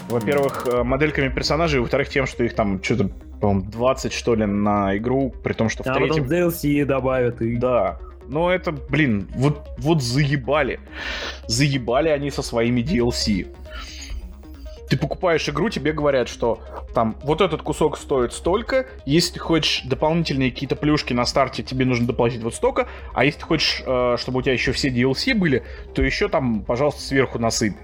Во-первых, 0.10 0.68
mm. 0.68 0.84
модельками 0.84 1.30
персонажей, 1.30 1.80
во-вторых, 1.80 2.10
тем, 2.10 2.28
что 2.28 2.44
их 2.44 2.56
там 2.56 2.84
что-то, 2.84 3.10
по-моему, 3.42 3.72
20, 3.72 4.14
что 4.14 4.36
ли, 4.36 4.46
на 4.46 4.96
игру, 4.98 5.34
при 5.44 5.54
том, 5.54 5.70
что 5.70 5.84
в 5.84 5.88
а 5.88 5.94
третьем... 5.94 6.24
потом 6.24 6.52
DLC 6.52 6.86
добавят 6.86 7.42
и... 7.42 7.56
Да. 7.56 8.00
Но 8.28 8.52
это, 8.52 8.72
блин, 8.72 9.28
вот, 9.36 9.68
вот 9.78 10.02
заебали. 10.02 10.80
Заебали 11.48 12.10
они 12.10 12.32
со 12.32 12.42
своими 12.42 12.82
DLC 12.82 13.48
ты 14.90 14.98
покупаешь 14.98 15.48
игру, 15.50 15.70
тебе 15.70 15.94
говорят, 15.94 16.28
что 16.28 16.60
там 16.94 17.16
вот 17.24 17.42
этот 17.42 17.62
кусок 17.62 17.98
стоит 17.98 18.34
столько, 18.34 18.86
если 19.06 19.34
ты 19.34 19.40
хочешь 19.40 19.84
дополнительные 19.86 20.52
какие-то 20.52 20.76
плюшки 20.76 21.14
на 21.14 21.26
старте, 21.26 21.64
тебе 21.64 21.86
нужно 21.86 22.08
доплатить 22.08 22.44
вот 22.44 22.54
столько, 22.54 22.88
а 23.14 23.26
если 23.26 23.40
ты 23.40 23.46
хочешь, 23.46 23.84
э, 23.86 24.18
чтобы 24.20 24.40
у 24.40 24.42
тебя 24.42 24.54
еще 24.54 24.72
все 24.72 24.90
DLC 24.90 25.34
были, 25.34 25.64
то 25.94 26.02
еще 26.02 26.30
там, 26.30 26.62
пожалуйста, 26.62 27.02
сверху 27.02 27.40
насыпь. 27.40 27.76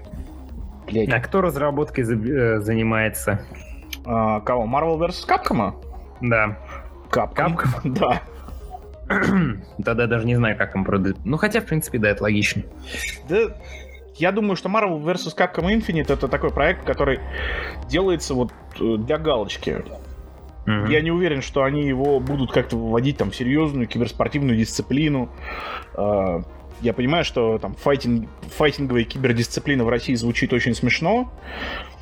Блядь. 0.86 1.08
А 1.08 1.20
кто 1.20 1.40
разработкой 1.40 2.04
за, 2.04 2.14
э, 2.14 2.60
занимается? 2.60 3.44
А, 4.04 4.40
кого? 4.40 4.64
Marvel 4.64 4.98
vs. 4.98 5.26
Capcom? 5.26 5.74
Да. 6.20 6.58
Capcom? 7.10 7.56
Capcom? 7.56 7.80
Да. 7.84 8.22
Тогда 9.84 10.04
я 10.04 10.08
даже 10.08 10.24
не 10.24 10.36
знаю, 10.36 10.56
как 10.56 10.76
им 10.76 10.84
продают. 10.84 11.18
Ну, 11.24 11.36
хотя, 11.36 11.60
в 11.60 11.64
принципе, 11.64 11.98
да, 11.98 12.10
это 12.10 12.22
логично. 12.22 12.62
Да, 13.28 13.56
я 14.20 14.32
думаю, 14.32 14.56
что 14.56 14.68
Marvel 14.68 15.02
vs. 15.02 15.34
Capcom 15.36 15.66
Infinite 15.74 16.12
это 16.12 16.28
такой 16.28 16.50
проект, 16.50 16.84
который 16.84 17.20
делается 17.88 18.34
вот 18.34 18.52
э, 18.78 18.96
для 18.98 19.16
галочки. 19.16 19.82
Mm-hmm. 20.66 20.92
Я 20.92 21.00
не 21.00 21.10
уверен, 21.10 21.40
что 21.40 21.62
они 21.62 21.86
его 21.86 22.20
будут 22.20 22.52
как-то 22.52 22.76
выводить 22.76 23.16
там 23.16 23.30
в 23.30 23.36
серьезную 23.36 23.86
киберспортивную 23.88 24.58
дисциплину. 24.58 25.30
А, 25.94 26.42
я 26.82 26.92
понимаю, 26.92 27.24
что 27.24 27.58
там 27.58 27.74
файтинг, 27.74 28.28
файтинговая 28.56 29.04
кибердисциплина 29.04 29.84
в 29.84 29.88
России 29.88 30.14
звучит 30.14 30.52
очень 30.52 30.74
смешно. 30.74 31.32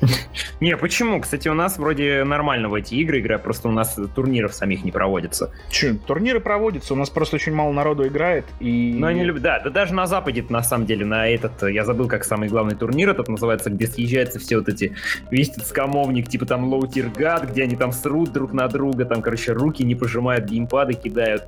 Не, 0.59 0.77
почему? 0.77 1.19
Кстати, 1.21 1.47
у 1.47 1.53
нас 1.53 1.77
вроде 1.77 2.23
нормально 2.23 2.69
в 2.69 2.73
эти 2.73 2.95
игры 2.95 3.19
играют, 3.19 3.43
просто 3.43 3.67
у 3.67 3.71
нас 3.71 3.97
турниров 4.15 4.53
самих 4.53 4.83
не 4.83 4.91
проводится. 4.91 5.51
Че, 5.69 5.93
турниры 5.93 6.39
проводятся, 6.39 6.93
у 6.93 6.97
нас 6.97 7.09
просто 7.09 7.35
очень 7.35 7.53
мало 7.53 7.71
народу 7.73 8.07
играет, 8.07 8.45
и... 8.59 8.95
Ну, 8.97 9.07
они 9.07 9.23
любят, 9.23 9.41
да, 9.41 9.59
да 9.59 9.69
даже 9.69 9.93
на 9.93 10.07
Западе, 10.07 10.45
на 10.49 10.63
самом 10.63 10.85
деле, 10.85 11.05
на 11.05 11.27
этот, 11.27 11.63
я 11.63 11.83
забыл, 11.85 12.07
как 12.07 12.23
самый 12.23 12.49
главный 12.49 12.75
турнир 12.75 13.09
этот 13.09 13.27
называется, 13.27 13.69
где 13.69 13.87
съезжаются 13.87 14.39
все 14.39 14.57
вот 14.57 14.69
эти, 14.69 14.95
весь 15.31 15.49
этот 15.49 15.67
скамовник, 15.67 16.29
типа 16.29 16.45
там 16.45 16.73
Low 16.73 16.81
Tier 16.81 17.13
God, 17.13 17.51
где 17.51 17.63
они 17.63 17.75
там 17.75 17.91
срут 17.91 18.31
друг 18.31 18.53
на 18.53 18.67
друга, 18.67 19.05
там, 19.05 19.21
короче, 19.21 19.53
руки 19.53 19.83
не 19.83 19.95
пожимают, 19.95 20.45
геймпады 20.45 20.93
кидают. 20.93 21.43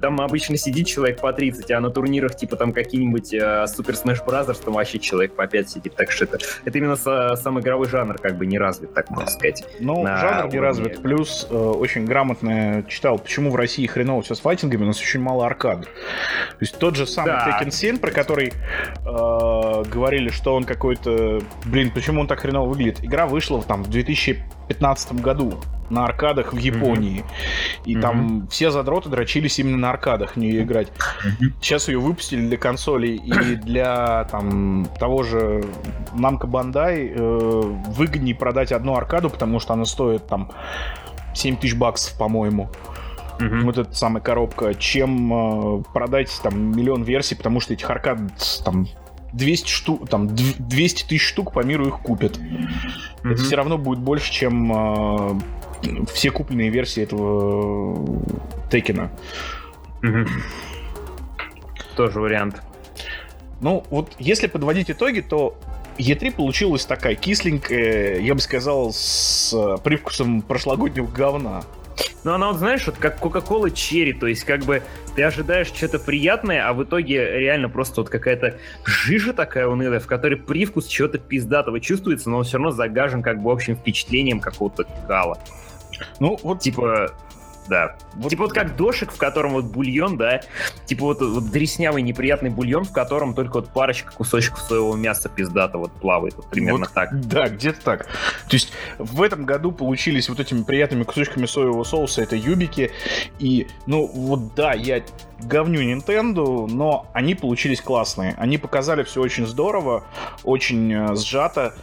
Там 0.00 0.20
обычно 0.20 0.56
сидит 0.56 0.86
человек 0.86 1.20
по 1.20 1.32
30, 1.32 1.70
а 1.70 1.80
на 1.80 1.90
турнирах, 1.90 2.36
типа 2.36 2.56
там 2.56 2.72
какие-нибудь 2.72 3.34
uh, 3.34 3.64
Super 3.64 3.94
Smash 4.02 4.24
Bros., 4.26 4.56
там 4.64 4.74
вообще 4.74 4.98
человек 4.98 5.34
по 5.34 5.46
5 5.46 5.70
сидит, 5.70 5.94
так 5.94 6.10
что 6.10 6.24
это, 6.24 6.38
это 6.64 6.78
именно 6.78 6.96
сам 6.96 7.60
игровой 7.60 7.88
жанр 7.92 8.18
как 8.18 8.36
бы 8.36 8.46
не 8.46 8.58
развит, 8.58 8.94
так 8.94 9.10
можно 9.10 9.30
сказать. 9.30 9.64
Ну, 9.78 10.04
жанр 10.04 10.52
не 10.52 10.58
развит. 10.58 11.02
Плюс 11.02 11.46
э, 11.48 11.54
очень 11.54 12.06
грамотно 12.06 12.84
читал, 12.88 13.18
почему 13.18 13.50
в 13.50 13.56
России 13.56 13.86
хреново 13.86 14.22
все 14.22 14.34
с 14.34 14.40
файтингами, 14.40 14.82
у 14.82 14.86
нас 14.86 15.00
очень 15.00 15.20
мало 15.20 15.46
аркад. 15.46 15.82
То 15.82 15.88
есть 16.60 16.78
тот 16.78 16.96
же 16.96 17.06
самый 17.06 17.32
да. 17.32 17.60
Tekken 17.60 17.70
7, 17.70 17.98
про 17.98 18.10
который 18.10 18.48
э, 18.48 19.84
говорили, 19.90 20.30
что 20.30 20.54
он 20.54 20.64
какой-то... 20.64 21.40
Блин, 21.66 21.92
почему 21.94 22.22
он 22.22 22.26
так 22.26 22.40
хреново 22.40 22.68
выглядит? 22.68 23.04
Игра 23.04 23.26
вышла 23.26 23.62
там 23.62 23.84
в 23.84 23.90
2015 24.72 25.20
году 25.20 25.58
на 25.92 26.04
аркадах 26.04 26.52
в 26.52 26.56
Японии. 26.56 27.20
Mm-hmm. 27.20 27.82
И 27.84 27.94
mm-hmm. 27.94 28.00
там 28.00 28.48
все 28.48 28.70
задроты 28.70 29.08
дрочились 29.08 29.58
именно 29.58 29.76
на 29.76 29.90
аркадах 29.90 30.32
в 30.32 30.36
нее 30.36 30.62
играть. 30.62 30.88
Mm-hmm. 30.88 31.52
Сейчас 31.60 31.88
ее 31.88 31.98
выпустили 31.98 32.46
для 32.46 32.56
консолей 32.56 33.16
и 33.16 33.32
для 33.56 34.24
там 34.24 34.88
того 34.98 35.22
же 35.22 35.62
Namco 36.14 36.46
Bandai 36.46 37.12
э, 37.14 37.60
выгоднее 37.90 38.34
продать 38.34 38.72
одну 38.72 38.96
аркаду, 38.96 39.30
потому 39.30 39.60
что 39.60 39.74
она 39.74 39.84
стоит 39.84 40.26
там 40.26 40.50
7 41.34 41.56
тысяч 41.56 41.74
баксов, 41.76 42.16
по-моему. 42.18 42.70
Mm-hmm. 43.38 43.60
Вот 43.62 43.78
эта 43.78 43.94
самая 43.94 44.22
коробка, 44.22 44.74
чем 44.74 45.80
э, 45.80 45.82
продать 45.92 46.30
там 46.42 46.76
миллион 46.76 47.02
версий, 47.02 47.34
потому 47.34 47.60
что 47.60 47.74
этих 47.74 47.88
аркад 47.90 48.18
там 48.64 48.86
200 49.32 49.68
штук, 49.68 50.08
там 50.08 50.28
200 50.34 51.04
тысяч 51.04 51.26
штук 51.26 51.52
по 51.52 51.60
миру 51.60 51.88
их 51.88 52.00
купят. 52.00 52.38
Mm-hmm. 52.38 53.32
Это 53.32 53.42
все 53.42 53.56
равно 53.56 53.78
будет 53.78 54.00
больше, 54.00 54.32
чем 54.32 54.72
э, 54.72 55.40
все 56.12 56.30
купленные 56.30 56.70
версии 56.70 57.02
этого 57.02 58.22
Текена. 58.70 59.10
Угу. 60.02 60.26
Тоже 61.96 62.20
вариант. 62.20 62.62
Ну, 63.60 63.84
вот 63.90 64.14
если 64.18 64.48
подводить 64.48 64.90
итоги, 64.90 65.20
то 65.20 65.56
E3 65.98 66.32
получилась 66.32 66.84
такая 66.84 67.14
кисленькая, 67.14 68.18
я 68.18 68.34
бы 68.34 68.40
сказал, 68.40 68.92
с 68.92 69.54
привкусом 69.84 70.42
прошлогоднего 70.42 71.06
говна. 71.06 71.62
Ну, 72.24 72.32
она 72.32 72.48
вот, 72.48 72.58
знаешь, 72.58 72.86
вот 72.86 72.96
как 72.96 73.20
Coca-Cola 73.20 73.66
Cherry, 73.66 74.18
то 74.18 74.26
есть 74.26 74.44
как 74.44 74.64
бы 74.64 74.82
ты 75.14 75.22
ожидаешь 75.22 75.68
что-то 75.68 75.98
приятное, 75.98 76.66
а 76.66 76.72
в 76.72 76.82
итоге 76.84 77.38
реально 77.38 77.68
просто 77.68 78.00
вот 78.00 78.10
какая-то 78.10 78.56
жижа 78.84 79.32
такая 79.32 79.66
унылая, 79.66 80.00
в 80.00 80.06
которой 80.06 80.36
привкус 80.36 80.86
чего-то 80.86 81.18
пиздатого 81.18 81.80
чувствуется, 81.80 82.30
но 82.30 82.38
он 82.38 82.44
все 82.44 82.58
равно 82.58 82.70
загажен 82.70 83.22
как 83.22 83.42
бы 83.42 83.50
общим 83.52 83.76
впечатлением 83.76 84.40
какого-то 84.40 84.84
кала. 85.06 85.38
Ну, 86.20 86.38
вот... 86.42 86.60
Типа, 86.60 87.12
да. 87.68 87.96
Вот, 88.14 88.30
типа 88.30 88.44
вот 88.44 88.52
как 88.52 88.76
дошик, 88.76 89.12
в 89.12 89.16
котором 89.16 89.52
вот 89.52 89.64
бульон, 89.64 90.16
да, 90.16 90.42
типа 90.86 91.04
вот, 91.04 91.20
вот 91.20 91.50
дреснявый 91.50 92.02
неприятный 92.02 92.50
бульон, 92.50 92.84
в 92.84 92.92
котором 92.92 93.34
только 93.34 93.54
вот 93.54 93.70
парочка 93.70 94.12
кусочков 94.12 94.60
своего 94.60 94.94
мяса 94.96 95.28
пиздата 95.28 95.78
вот 95.78 95.92
плавает, 95.92 96.34
вот 96.36 96.48
примерно 96.50 96.86
вот, 96.86 96.92
так. 96.92 97.10
Да, 97.32 97.48
где-то 97.48 97.80
так. 97.82 98.06
То 98.48 98.54
есть 98.54 98.72
в 98.98 99.22
этом 99.22 99.44
году 99.44 99.72
получились 99.72 100.28
вот 100.28 100.40
этими 100.40 100.62
приятными 100.62 101.04
кусочками 101.04 101.46
соевого 101.46 101.84
соуса 101.84 102.22
это 102.22 102.36
юбики, 102.36 102.90
и, 103.38 103.68
ну, 103.86 104.06
вот 104.06 104.54
да, 104.54 104.72
я 104.72 105.02
говню 105.40 105.82
Nintendo, 105.82 106.66
но 106.66 107.06
они 107.12 107.34
получились 107.34 107.80
классные. 107.80 108.34
Они 108.38 108.58
показали 108.58 109.02
все 109.02 109.20
очень 109.20 109.46
здорово, 109.46 110.04
очень 110.44 110.92
э, 110.92 111.16
сжато. 111.16 111.74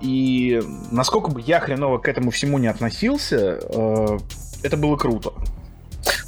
И 0.00 0.62
насколько 0.90 1.30
бы 1.30 1.40
я 1.40 1.60
хреново 1.60 1.98
к 1.98 2.08
этому 2.08 2.30
всему 2.30 2.58
не 2.58 2.68
относился, 2.68 3.58
э, 3.62 4.18
это 4.62 4.76
было 4.76 4.96
круто. 4.96 5.32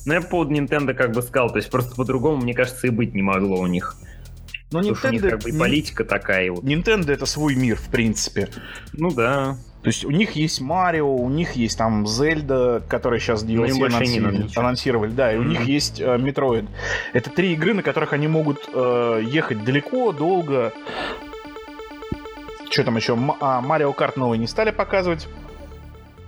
Ну, 0.04 0.14
я 0.14 0.20
по 0.20 0.28
поводу 0.28 0.54
Nintendo 0.54 0.94
как 0.94 1.12
бы 1.12 1.22
сказал, 1.22 1.50
то 1.50 1.56
есть 1.56 1.70
просто 1.70 1.94
по-другому, 1.94 2.42
мне 2.42 2.54
кажется, 2.54 2.86
и 2.86 2.90
быть 2.90 3.14
не 3.14 3.22
могло 3.22 3.58
у 3.60 3.66
них. 3.66 3.96
Но 4.72 4.78
Потому 4.78 4.94
Nintendo... 4.94 4.98
что 4.98 5.08
у 5.08 5.12
них 5.12 5.22
как 5.22 5.42
бы 5.42 5.50
и 5.50 5.58
политика 5.58 6.04
такая. 6.04 6.50
Вот. 6.50 6.64
Nintendo 6.64 7.12
это 7.12 7.26
свой 7.26 7.54
мир, 7.54 7.76
в 7.76 7.88
принципе. 7.88 8.48
Ну 8.92 9.10
да. 9.10 9.56
То 9.82 9.88
есть 9.88 10.04
у 10.04 10.10
них 10.10 10.32
есть 10.32 10.60
Марио, 10.60 11.14
у 11.14 11.28
них 11.30 11.52
есть 11.52 11.78
там 11.78 12.06
Зельда, 12.06 12.82
которая 12.86 13.18
сейчас 13.18 13.42
DLC 13.42 13.86
анонсировали, 13.86 14.48
анонсировали, 14.54 15.10
да, 15.10 15.32
и 15.32 15.36
mm-hmm. 15.36 15.40
у 15.40 15.44
них 15.44 15.62
есть 15.62 16.00
э, 16.00 16.16
Metroid. 16.18 16.68
Это 17.14 17.30
три 17.30 17.54
игры, 17.54 17.72
на 17.72 17.82
которых 17.82 18.12
они 18.12 18.28
могут 18.28 18.68
э, 18.72 19.22
ехать 19.24 19.64
далеко, 19.64 20.12
долго, 20.12 20.74
что 22.70 22.84
там 22.84 22.96
еще? 22.96 23.18
А, 23.40 23.60
Марио 23.60 23.92
Карт 23.92 24.16
новый 24.16 24.38
не 24.38 24.46
стали 24.46 24.70
показывать. 24.70 25.28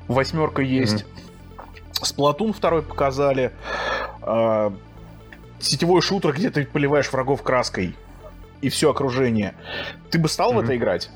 Восьмерка 0.08 0.60
есть. 0.60 1.04
Mm-hmm. 1.04 1.21
Сплатун 2.02 2.52
второй 2.52 2.82
показали. 2.82 3.52
А, 4.22 4.72
сетевой 5.60 6.02
шутер, 6.02 6.32
где 6.32 6.50
ты 6.50 6.64
поливаешь 6.66 7.10
врагов 7.12 7.42
краской. 7.42 7.96
И 8.60 8.68
все 8.68 8.90
окружение. 8.90 9.54
Ты 10.10 10.18
бы 10.18 10.28
стал 10.28 10.52
mm-hmm. 10.52 10.56
в 10.56 10.60
это 10.60 10.76
играть? 10.76 11.10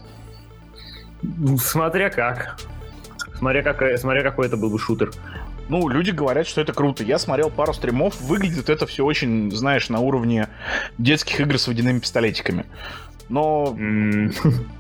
Смотря 1.59 2.11
как. 2.11 2.59
Смотря, 3.37 3.63
как, 3.63 3.99
смотря 3.99 4.23
какой 4.23 4.47
это 4.47 4.57
был 4.57 4.71
бы 4.71 4.79
шутер. 4.79 5.13
Ну, 5.69 5.89
люди 5.89 6.11
говорят, 6.11 6.47
что 6.47 6.61
это 6.61 6.73
круто. 6.73 7.03
Я 7.03 7.19
смотрел 7.19 7.51
пару 7.51 7.75
стримов, 7.75 8.21
выглядит 8.21 8.71
это 8.71 8.87
все 8.87 9.05
очень, 9.05 9.51
знаешь, 9.51 9.89
на 9.89 9.99
уровне 9.99 10.49
детских 10.97 11.41
игр 11.41 11.59
с 11.59 11.67
водяными 11.67 11.99
пистолетиками 11.99 12.67
но 13.29 13.77
mm. 13.79 14.33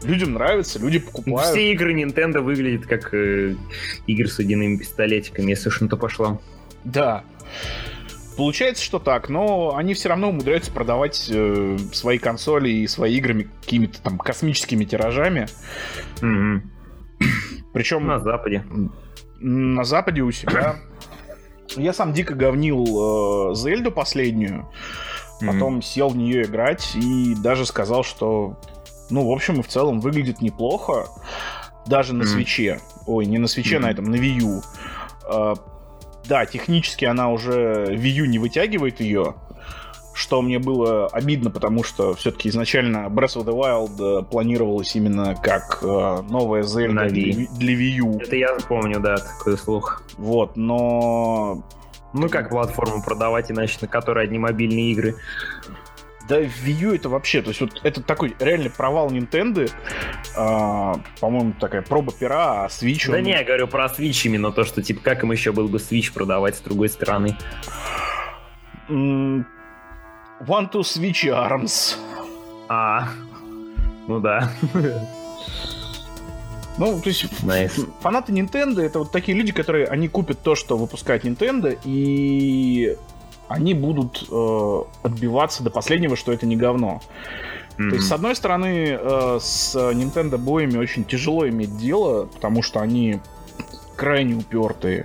людям 0.05 0.35
нравится, 0.35 0.79
люди 0.79 0.99
покупают. 0.99 1.51
Все 1.51 1.73
игры 1.73 1.95
Nintendo 1.95 2.41
выглядят 2.41 2.87
как 2.87 3.13
э, 3.13 3.55
игры 4.07 4.29
с 4.29 4.39
водяными 4.39 4.77
пистолетиками, 4.77 5.51
если 5.51 5.69
уж 5.69 5.81
на 5.81 5.89
то 5.89 5.97
пошло. 5.97 6.41
Да. 6.85 7.25
Получается, 8.37 8.85
что 8.85 8.99
так, 8.99 9.29
но 9.29 9.75
они 9.77 9.95
все 9.95 10.11
равно 10.11 10.29
умудряются 10.29 10.71
продавать 10.71 11.29
э, 11.33 11.79
свои 11.93 12.19
консоли 12.19 12.69
и 12.69 12.87
свои 12.87 13.17
игры 13.17 13.49
какими-то 13.63 14.01
там 14.03 14.19
космическими 14.19 14.85
тиражами. 14.85 15.47
Mm-hmm. 16.21 16.61
Причем... 17.73 18.07
На 18.07 18.21
Западе. 18.21 18.65
На 19.41 19.85
Западе 19.85 20.23
у 20.23 20.31
себя. 20.31 20.77
Я 21.77 21.93
сам 21.93 22.13
дико 22.13 22.35
говнил 22.35 23.51
э, 23.51 23.55
Зельду 23.55 23.91
последнюю. 23.91 24.69
Потом 25.41 25.79
mm-hmm. 25.79 25.83
сел 25.83 26.09
в 26.09 26.17
нее 26.17 26.45
играть 26.45 26.95
и 26.95 27.35
даже 27.35 27.67
сказал, 27.67 28.05
что, 28.05 28.57
ну, 29.11 29.29
в 29.29 29.33
общем 29.33 29.61
и 29.61 29.63
в 29.63 29.69
целом 29.69 30.01
выглядит 30.01 30.41
неплохо. 30.41 31.09
Даже 31.87 32.15
на 32.15 32.23
mm-hmm. 32.23 32.27
свече. 32.27 32.81
Ой, 33.07 33.27
не 33.27 33.39
на 33.39 33.47
свече, 33.47 33.77
mm-hmm. 33.77 33.81
на 33.81 33.91
этом, 33.91 34.05
на 34.07 34.17
Wii 34.17 34.41
U. 34.41 34.63
А, 35.25 35.55
да, 36.27 36.47
технически 36.47 37.05
она 37.05 37.31
уже 37.31 37.87
Wii 37.91 38.27
не 38.27 38.39
вытягивает 38.39 39.01
ее, 39.01 39.35
что 40.17 40.41
мне 40.41 40.59
было 40.59 41.09
обидно, 41.09 41.51
потому 41.51 41.85
что 41.85 42.15
все-таки 42.15 42.49
изначально 42.49 43.07
Breath 43.09 43.37
of 43.37 43.45
the 43.45 43.55
Wild 43.55 44.21
э, 44.21 44.25
планировалось 44.25 44.97
именно 44.97 45.35
как 45.35 45.81
э, 45.83 45.87
новая 45.87 46.63
Zelda 46.63 47.09
для, 47.09 47.47
для 47.47 47.75
Wii 47.75 47.97
U. 47.99 48.19
Это 48.21 48.37
я 48.37 48.57
помню, 48.67 48.99
да, 48.99 49.19
такой 49.19 49.59
слух. 49.59 50.03
Вот, 50.17 50.57
но 50.57 51.63
ну 52.17 52.29
как 52.29 52.51
платформу 52.51 53.03
продавать, 53.03 53.51
иначе 53.51 53.79
на 53.83 53.89
которой 53.89 54.25
одни 54.25 54.39
мобильные 54.39 54.93
игры? 54.93 55.17
Да, 56.29 56.41
Wii 56.41 56.73
U 56.81 56.93
это 56.93 57.09
вообще, 57.09 57.41
то 57.41 57.51
есть 57.51 57.61
вот 57.61 57.81
это 57.85 58.03
такой 58.03 58.35
реальный 58.41 58.71
провал 58.71 59.11
Nintendo, 59.11 59.71
а, 60.37 60.95
по-моему, 61.21 61.55
такая 61.61 61.83
проба 61.83 62.13
пера, 62.13 62.65
а 62.65 62.67
Switch... 62.67 63.09
Да 63.09 63.19
он... 63.19 63.23
не, 63.23 63.31
я 63.31 63.45
говорю 63.45 63.69
про 63.69 63.87
Switch 63.87 64.27
именно 64.27 64.51
то, 64.51 64.65
что, 64.65 64.83
типа, 64.83 65.01
как 65.05 65.23
им 65.23 65.31
еще 65.31 65.53
был 65.53 65.69
бы 65.69 65.79
Switch 65.79 66.13
продавать 66.13 66.57
с 66.57 66.61
другой 66.61 66.89
стороны? 66.89 67.37
One 68.89 69.45
to 70.71 70.81
Switch 70.81 71.25
Arms. 71.27 71.97
А, 72.69 73.09
ну 74.09 74.19
да. 74.19 74.51
Ну, 76.79 77.01
то 77.01 77.09
есть 77.09 77.25
nice. 77.43 77.89
фанаты 78.01 78.33
Nintendo 78.33 78.83
это 78.83 78.99
вот 78.99 79.11
такие 79.11 79.37
люди, 79.37 79.53
которые 79.53 79.87
они 79.87 80.09
купят 80.09 80.43
то, 80.43 80.55
что 80.55 80.77
выпускает 80.77 81.25
Nintendo, 81.25 81.77
и 81.85 82.97
они 83.49 83.75
будут 83.75 84.27
э, 84.31 84.83
отбиваться 85.03 85.63
до 85.63 85.71
последнего, 85.71 86.17
что 86.17 86.33
это 86.33 86.47
не 86.47 86.57
говно. 86.57 87.01
Mm-hmm. 87.79 87.91
То 87.91 87.97
есть, 87.97 88.09
с 88.09 88.13
одной 88.13 88.35
стороны, 88.35 88.99
э, 89.01 89.39
с 89.41 89.75
Nintendo 89.75 90.39
боями 90.39 90.77
очень 90.79 91.05
тяжело 91.05 91.49
иметь 91.49 91.77
дело, 91.77 92.27
потому 92.27 92.63
что 92.63 92.81
они 92.81 93.21
крайне 93.97 94.35
упертые. 94.35 95.05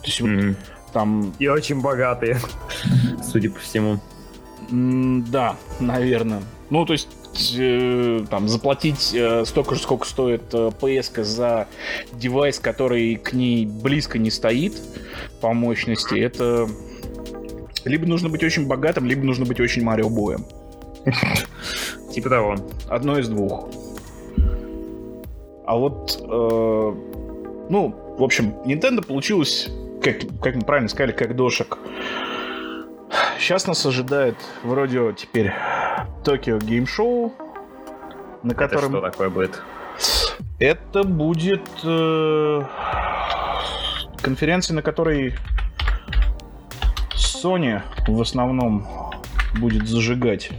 То 0.00 0.06
есть, 0.06 0.20
mm-hmm. 0.20 0.48
вот 0.48 0.56
там... 0.92 1.34
И 1.38 1.46
очень 1.48 1.80
богатые, 1.80 2.38
судя 3.22 3.50
по 3.50 3.58
всему. 3.60 4.00
да, 4.70 5.56
наверное. 5.78 6.42
Ну, 6.70 6.84
то 6.84 6.92
есть, 6.92 7.08
э, 7.56 8.24
там, 8.30 8.48
заплатить 8.48 9.12
э, 9.14 9.44
столько 9.44 9.74
же, 9.74 9.82
сколько 9.82 10.06
стоит 10.06 10.42
э, 10.52 10.70
PS 10.80 11.22
за 11.24 11.68
девайс, 12.12 12.58
который 12.58 13.16
к 13.16 13.32
ней 13.32 13.66
близко 13.66 14.18
не 14.18 14.30
стоит 14.30 14.74
по 15.40 15.52
мощности, 15.52 16.18
это 16.18 16.68
либо 17.84 18.06
нужно 18.06 18.28
быть 18.28 18.42
очень 18.42 18.66
богатым, 18.66 19.06
либо 19.06 19.24
нужно 19.24 19.44
быть 19.44 19.60
очень 19.60 19.82
Марио 19.82 20.08
Боем. 20.08 20.44
Типа 22.12 22.28
того. 22.28 22.56
Одно 22.88 23.18
из 23.18 23.28
двух. 23.28 23.68
А 25.66 25.76
вот, 25.76 26.18
э, 26.22 26.94
ну, 27.70 27.94
в 28.18 28.22
общем, 28.22 28.54
Nintendo 28.64 29.04
получилось, 29.04 29.68
как, 30.02 30.18
как 30.40 30.54
мы 30.54 30.62
правильно 30.62 30.88
сказали, 30.88 31.12
как 31.12 31.34
дошек. 31.36 31.78
Сейчас 33.38 33.66
нас 33.66 33.84
ожидает 33.84 34.36
вроде 34.62 35.12
теперь 35.12 35.52
Токио 36.24 36.58
Гейм 36.58 36.86
Шоу, 36.86 37.32
на 38.42 38.54
котором... 38.54 38.96
Это 38.96 38.98
что 38.98 39.00
такое 39.00 39.30
будет? 39.30 39.62
Это 40.58 41.02
будет 41.04 41.68
э, 41.84 42.62
конференция, 44.22 44.74
на 44.74 44.82
которой 44.82 45.34
Sony 47.14 47.82
в 48.08 48.20
основном 48.20 48.86
будет 49.58 49.86
зажигать. 49.86 50.50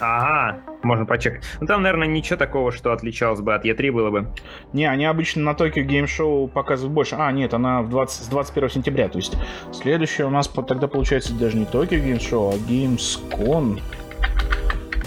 Ага, 0.00 0.60
можно 0.82 1.06
почекать. 1.06 1.42
Ну 1.60 1.66
там, 1.66 1.82
наверное, 1.82 2.06
ничего 2.06 2.36
такого, 2.36 2.70
что 2.72 2.92
отличалось 2.92 3.40
бы 3.40 3.54
от 3.54 3.64
E3 3.64 3.90
было 3.90 4.10
бы. 4.10 4.28
Не, 4.72 4.86
они 4.86 5.04
обычно 5.04 5.42
на 5.42 5.54
Game 5.86 6.04
Show 6.04 6.48
показывают 6.48 6.94
больше. 6.94 7.16
А, 7.18 7.30
нет, 7.32 7.54
она 7.54 7.82
в 7.82 7.90
20, 7.90 8.24
с 8.24 8.28
21 8.28 8.70
сентября. 8.70 9.08
То 9.08 9.18
есть 9.18 9.36
следующее 9.72 10.26
у 10.26 10.30
нас 10.30 10.48
тогда 10.48 10.86
получается 10.86 11.34
даже 11.34 11.56
не 11.56 11.64
Game 12.00 12.18
Show, 12.18 12.54
а 12.54 12.58
Gamescom. 12.70 13.80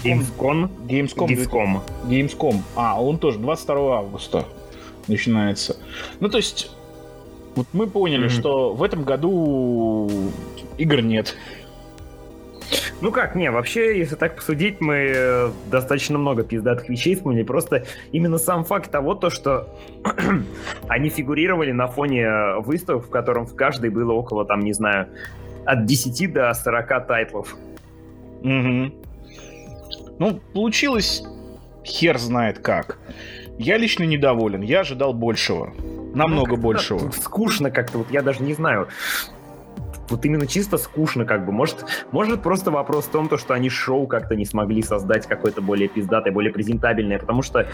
Gamescom? 0.04 0.68
Gamescom. 0.86 1.28
Gamescom. 1.28 1.80
Gamescom. 2.04 2.60
А, 2.76 3.00
он 3.00 3.18
тоже 3.18 3.38
22 3.38 3.98
августа 3.98 4.44
начинается. 5.08 5.76
Ну, 6.20 6.28
то 6.28 6.38
есть, 6.38 6.70
вот 7.54 7.66
мы 7.72 7.86
поняли, 7.86 8.26
mm-hmm. 8.26 8.40
что 8.40 8.74
в 8.74 8.82
этом 8.82 9.04
году 9.04 10.10
игр 10.78 11.00
нет. 11.02 11.36
Ну 13.02 13.10
как, 13.10 13.34
не, 13.34 13.50
вообще, 13.50 13.98
если 13.98 14.14
так 14.14 14.36
посудить, 14.36 14.80
мы 14.80 14.94
э, 15.12 15.50
достаточно 15.72 16.18
много 16.18 16.44
пиздатых 16.44 16.88
вещей 16.88 17.16
вспомнили. 17.16 17.42
Просто 17.42 17.84
именно 18.12 18.38
сам 18.38 18.64
факт 18.64 18.92
того, 18.92 19.16
то, 19.16 19.28
что 19.28 19.68
они 20.88 21.10
фигурировали 21.10 21.72
на 21.72 21.88
фоне 21.88 22.22
э, 22.22 22.60
выставок, 22.60 23.06
в 23.06 23.10
котором 23.10 23.46
в 23.46 23.56
каждой 23.56 23.90
было 23.90 24.12
около, 24.12 24.44
там, 24.44 24.60
не 24.60 24.72
знаю, 24.72 25.08
от 25.66 25.84
10 25.84 26.32
до 26.32 26.54
40 26.54 27.06
тайтлов. 27.08 27.56
Угу. 28.42 28.92
Ну, 30.20 30.40
получилось 30.54 31.24
хер 31.84 32.18
знает 32.18 32.60
как. 32.60 32.98
Я 33.58 33.78
лично 33.78 34.04
недоволен, 34.04 34.62
я 34.62 34.80
ожидал 34.80 35.12
большего. 35.12 35.72
Намного 36.14 36.54
ну, 36.54 36.62
большего. 36.62 37.10
Скучно 37.10 37.72
как-то, 37.72 37.98
вот 37.98 38.12
я 38.12 38.22
даже 38.22 38.44
не 38.44 38.54
знаю 38.54 38.86
вот 40.08 40.24
именно 40.24 40.46
чисто 40.46 40.76
скучно 40.76 41.24
как 41.24 41.46
бы. 41.46 41.52
Может, 41.52 41.84
может 42.12 42.42
просто 42.42 42.70
вопрос 42.70 43.06
в 43.06 43.10
том, 43.10 43.28
то, 43.28 43.38
что 43.38 43.54
они 43.54 43.68
шоу 43.68 44.06
как-то 44.06 44.36
не 44.36 44.44
смогли 44.44 44.82
создать 44.82 45.26
какое-то 45.26 45.62
более 45.62 45.88
пиздатое, 45.88 46.32
более 46.32 46.52
презентабельное, 46.52 47.18
потому 47.18 47.42
что 47.42 47.66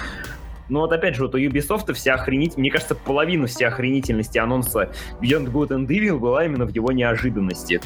ну 0.69 0.81
вот 0.81 0.93
опять 0.93 1.17
же, 1.17 1.23
вот 1.23 1.35
у 1.35 1.39
Ubisoft 1.39 1.93
вся 1.95 2.15
охренительность, 2.15 2.59
мне 2.59 2.71
кажется, 2.71 2.95
половина 2.95 3.47
всей 3.47 3.67
охренительности 3.67 4.39
анонса 4.39 4.91
Beyond 5.21 5.51
Good 5.51 5.69
and 5.69 5.87
Evil 5.87 6.19
была 6.19 6.45
именно 6.45 6.67
в 6.67 6.71
его 6.71 6.93
неожиданности. 6.93 7.81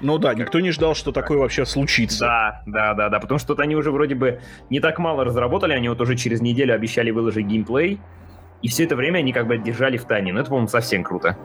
Ну 0.00 0.18
да, 0.18 0.34
никто 0.34 0.60
не 0.60 0.70
ждал, 0.70 0.94
что 0.94 1.10
такое 1.10 1.38
вообще 1.38 1.66
случится. 1.66 2.26
Да, 2.26 2.62
да, 2.66 2.94
да, 2.94 3.08
да, 3.08 3.18
потому 3.18 3.38
что 3.38 3.54
они 3.58 3.74
уже 3.74 3.90
вроде 3.90 4.14
бы 4.14 4.40
не 4.70 4.78
так 4.78 5.00
мало 5.00 5.24
разработали, 5.24 5.72
они 5.72 5.88
вот 5.88 6.00
уже 6.00 6.14
через 6.14 6.40
неделю 6.40 6.74
обещали 6.74 7.10
выложить 7.10 7.46
геймплей, 7.46 7.98
и 8.62 8.68
все 8.68 8.84
это 8.84 8.94
время 8.94 9.18
они 9.18 9.32
как 9.32 9.48
бы 9.48 9.58
держали 9.58 9.96
в 9.96 10.04
тайне. 10.04 10.32
Ну 10.32 10.38
это, 10.38 10.50
по-моему, 10.50 10.68
совсем 10.68 11.02
круто. 11.02 11.36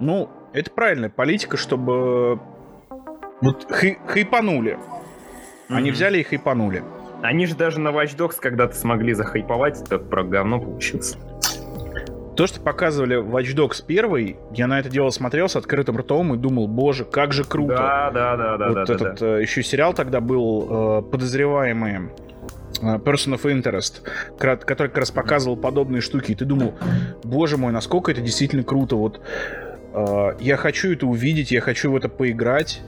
Ну, 0.00 0.30
это 0.52 0.70
правильная 0.70 1.10
политика, 1.10 1.56
чтобы 1.56 2.40
вот 3.40 3.66
хай 3.70 3.98
хайпанули. 4.06 4.72
Mm-hmm. 4.72 5.76
Они 5.76 5.90
взяли 5.90 6.18
и 6.18 6.22
хайпанули. 6.22 6.82
Они 7.22 7.46
же 7.46 7.56
даже 7.56 7.80
на 7.80 7.88
Watch 7.88 8.16
Dogs 8.16 8.36
когда-то 8.40 8.76
смогли 8.76 9.12
захайповать, 9.12 9.82
это 9.82 9.98
про 9.98 10.22
говно 10.22 10.60
получилось. 10.60 11.16
То, 12.36 12.46
что 12.46 12.60
показывали 12.60 13.20
Watch 13.20 13.56
Dogs 13.56 13.82
1, 13.86 14.36
я 14.54 14.68
на 14.68 14.78
это 14.78 14.88
дело 14.88 15.10
смотрел 15.10 15.48
с 15.48 15.56
открытым 15.56 15.98
ртом 15.98 16.34
и 16.34 16.36
думал, 16.36 16.68
боже, 16.68 17.04
как 17.04 17.32
же 17.32 17.42
круто. 17.42 17.74
Да, 17.74 18.10
да, 18.12 18.36
да, 18.36 18.56
да. 18.56 18.66
Вот 18.68 18.74
да, 18.74 18.82
этот 18.94 19.18
да. 19.18 19.38
Э, 19.38 19.42
еще 19.42 19.64
сериал 19.64 19.92
тогда 19.92 20.20
был 20.20 21.00
э, 21.00 21.02
подозреваемые 21.02 22.12
э, 22.80 22.84
Person 22.98 23.34
of 23.34 23.42
Interest, 23.42 24.02
который 24.38 24.88
как 24.88 24.98
раз 24.98 25.10
показывал 25.10 25.56
подобные 25.56 26.00
штуки, 26.00 26.30
и 26.30 26.34
ты 26.36 26.44
думал, 26.44 26.74
боже 27.24 27.56
мой, 27.56 27.72
насколько 27.72 28.12
это 28.12 28.20
действительно 28.20 28.62
круто, 28.62 28.94
вот 28.94 29.20
я 30.40 30.56
хочу 30.56 30.92
это 30.92 31.06
увидеть, 31.06 31.50
я 31.50 31.60
хочу 31.60 31.90
в 31.90 31.96
это 31.96 32.08
поиграть. 32.08 32.82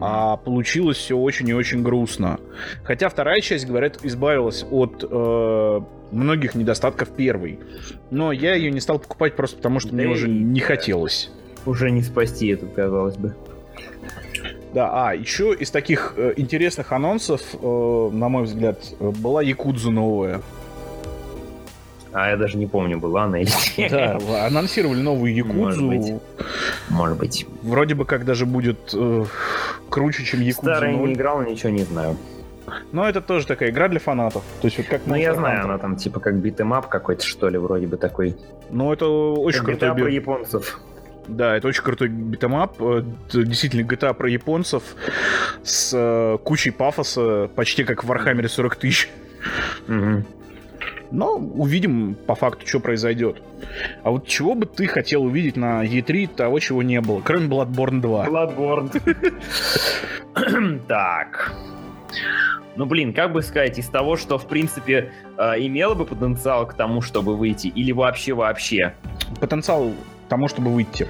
А 0.00 0.36
получилось 0.36 0.96
все 0.96 1.16
очень 1.16 1.48
и 1.48 1.54
очень 1.54 1.82
грустно. 1.82 2.40
Хотя 2.82 3.08
вторая 3.08 3.40
часть, 3.40 3.66
говорят, 3.66 3.98
избавилась 4.02 4.64
от 4.70 5.04
э, 5.08 5.80
многих 6.10 6.54
недостатков 6.54 7.10
первой. 7.10 7.60
Но 8.10 8.32
я 8.32 8.54
ее 8.54 8.70
не 8.70 8.80
стал 8.80 8.98
покупать 8.98 9.36
просто 9.36 9.58
потому, 9.58 9.80
что 9.80 9.90
да 9.90 9.96
мне 9.96 10.06
уже 10.08 10.28
не 10.28 10.60
хотелось. 10.60 11.30
Уже 11.66 11.90
не 11.90 12.02
спасти 12.02 12.48
это, 12.48 12.66
казалось 12.66 13.16
бы. 13.16 13.34
Да, 14.74 15.08
а 15.08 15.14
еще 15.14 15.54
из 15.54 15.70
таких 15.70 16.14
э, 16.16 16.32
интересных 16.36 16.92
анонсов, 16.92 17.42
э, 17.52 18.10
на 18.12 18.28
мой 18.28 18.44
взгляд, 18.44 18.78
была 18.98 19.42
Якудза 19.42 19.90
новая. 19.90 20.40
А 22.12 22.30
я 22.30 22.36
даже 22.36 22.58
не 22.58 22.66
помню, 22.66 22.98
была 22.98 23.24
она 23.24 23.40
или 23.40 23.50
нет. 23.78 23.90
Да, 23.90 24.46
анонсировали 24.46 25.00
новую 25.00 25.34
Якудзу. 25.34 25.58
Может 25.58 25.84
быть. 25.84 26.14
Может 26.90 27.18
быть. 27.18 27.46
Вроде 27.62 27.94
бы 27.94 28.04
как 28.04 28.24
даже 28.24 28.44
будет 28.46 28.92
э, 28.94 29.24
круче, 29.88 30.24
чем 30.24 30.40
Якудза 30.40 30.74
Старая 30.74 30.94
не 30.94 31.14
играл, 31.14 31.42
ничего 31.42 31.70
не 31.70 31.84
знаю. 31.84 32.16
Но 32.92 33.08
это 33.08 33.20
тоже 33.20 33.46
такая 33.46 33.70
игра 33.70 33.88
для 33.88 33.98
фанатов. 33.98 34.44
То 34.60 34.66
есть 34.66 34.78
вот 34.78 34.86
как 34.86 35.02
Ну 35.06 35.14
я 35.14 35.34
знаю, 35.34 35.64
она 35.64 35.78
там 35.78 35.96
типа 35.96 36.20
как 36.20 36.36
beat 36.36 36.59
'em 36.59 36.76
up 36.76 36.88
какой-то, 36.88 37.24
что 37.24 37.48
ли, 37.48 37.58
вроде 37.58 37.86
бы 37.86 37.96
такой. 37.96 38.36
Ну 38.70 38.92
это 38.92 39.06
очень 39.06 39.60
как 39.60 39.78
крутой... 39.78 39.88
GTA 39.88 40.00
про 40.00 40.10
японцев. 40.10 40.80
Да, 41.28 41.56
это 41.56 41.68
очень 41.68 41.82
крутой 41.82 42.08
beat 42.08 42.37
'em 42.37 42.58
up. 42.58 42.80
Э, 42.80 43.04
действительно, 43.32 43.86
GTA 43.86 44.12
про 44.12 44.28
японцев 44.28 44.82
с 45.62 45.92
э, 45.94 46.38
кучей 46.42 46.70
пафоса, 46.70 47.48
почти 47.54 47.84
как 47.84 48.04
в 48.04 48.10
Warhammer 48.10 48.48
40 48.48 48.76
тысяч. 48.76 49.08
Угу. 49.88 50.24
Но 51.12 51.36
увидим 51.36 52.16
по 52.26 52.34
факту, 52.34 52.66
что 52.66 52.80
произойдет. 52.80 53.42
А 54.02 54.10
вот 54.10 54.26
чего 54.26 54.54
бы 54.54 54.64
ты 54.64 54.86
хотел 54.86 55.22
увидеть 55.24 55.56
на 55.56 55.84
E3 55.84 56.26
того, 56.34 56.58
чего 56.58 56.82
не 56.82 57.02
было, 57.02 57.20
кроме 57.20 57.48
Bloodborne 57.48 58.00
2? 58.00 58.26
Bloodborne. 58.28 58.90
так. 60.88 61.54
Ну, 62.76 62.86
блин, 62.86 63.12
как 63.12 63.32
бы 63.32 63.42
сказать, 63.42 63.78
из 63.78 63.88
того, 63.88 64.16
что, 64.16 64.38
в 64.38 64.46
принципе, 64.46 65.12
э, 65.36 65.52
имело 65.58 65.92
бы 65.94 66.06
потенциал 66.06 66.66
к 66.66 66.72
тому, 66.72 67.02
чтобы 67.02 67.36
выйти, 67.36 67.66
или 67.66 67.92
вообще-вообще? 67.92 68.94
Потенциал 69.38 69.90
к 69.90 70.28
тому, 70.30 70.48
чтобы 70.48 70.72
выйти. 70.72 71.06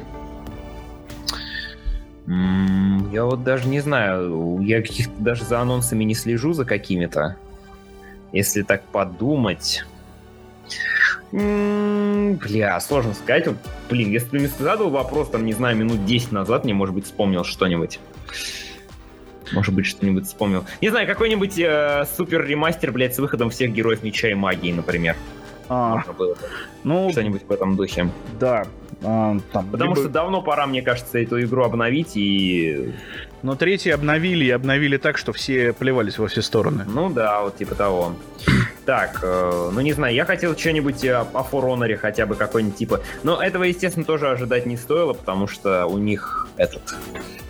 Я 2.26 3.24
вот 3.24 3.44
даже 3.44 3.68
не 3.68 3.78
знаю, 3.78 4.58
я 4.62 4.82
каких-то 4.82 5.14
даже 5.22 5.44
за 5.44 5.60
анонсами 5.60 6.02
не 6.02 6.14
слежу 6.14 6.54
за 6.54 6.64
какими-то. 6.64 7.36
Если 8.32 8.62
так 8.62 8.82
подумать... 8.82 9.84
Бля, 11.32 12.78
сложно 12.80 13.14
сказать. 13.14 13.46
Вот, 13.46 13.56
блин, 13.88 14.10
если 14.10 14.28
ты 14.28 14.38
мне 14.38 14.48
задал 14.48 14.90
вопрос, 14.90 15.30
там, 15.30 15.46
не 15.46 15.54
знаю, 15.54 15.76
минут 15.76 16.04
10 16.04 16.32
назад, 16.32 16.64
мне, 16.64 16.74
может 16.74 16.94
быть, 16.94 17.06
вспомнил 17.06 17.42
что-нибудь. 17.42 18.00
Может 19.52 19.74
быть, 19.74 19.86
что-нибудь 19.86 20.26
вспомнил. 20.26 20.64
Не 20.80 20.90
знаю, 20.90 21.06
какой-нибудь 21.06 21.58
э, 21.58 22.04
супер 22.16 22.44
ремастер, 22.44 22.92
блядь, 22.92 23.14
с 23.14 23.18
выходом 23.18 23.50
всех 23.50 23.72
героев 23.72 24.02
меча 24.02 24.28
и 24.28 24.34
магии, 24.34 24.72
например. 24.72 25.16
А, 25.68 25.96
Можно 25.96 26.12
было 26.12 26.36
ну, 26.84 27.10
что-нибудь 27.12 27.42
в 27.46 27.50
этом 27.50 27.76
духе. 27.76 28.10
Да. 28.38 28.66
А, 29.02 29.36
там, 29.52 29.70
Потому 29.70 29.90
либо... 29.90 30.02
что 30.02 30.10
давно 30.10 30.42
пора, 30.42 30.66
мне 30.66 30.82
кажется, 30.82 31.18
эту 31.18 31.40
игру 31.42 31.64
обновить 31.64 32.16
и... 32.16 32.92
Но 33.42 33.56
третий 33.56 33.90
обновили 33.90 34.44
и 34.44 34.50
обновили 34.50 34.96
так, 34.96 35.18
что 35.18 35.32
все 35.32 35.72
плевались 35.72 36.18
во 36.18 36.28
все 36.28 36.42
стороны. 36.42 36.84
Ну 36.86 37.10
да, 37.10 37.42
вот 37.42 37.56
типа 37.56 37.74
того. 37.74 38.14
Так, 38.84 39.20
э, 39.22 39.70
ну 39.72 39.80
не 39.80 39.92
знаю, 39.92 40.12
я 40.12 40.24
хотел 40.24 40.58
что-нибудь 40.58 41.04
о, 41.04 41.20
о 41.20 41.46
For 41.48 41.62
Honor 41.62 41.96
хотя 41.96 42.26
бы 42.26 42.34
какой-нибудь 42.34 42.76
типа. 42.76 43.00
Но 43.22 43.40
этого, 43.40 43.62
естественно, 43.62 44.04
тоже 44.04 44.28
ожидать 44.28 44.66
не 44.66 44.76
стоило, 44.76 45.12
потому 45.12 45.46
что 45.46 45.86
у 45.86 45.98
них 45.98 46.48
этот 46.56 46.82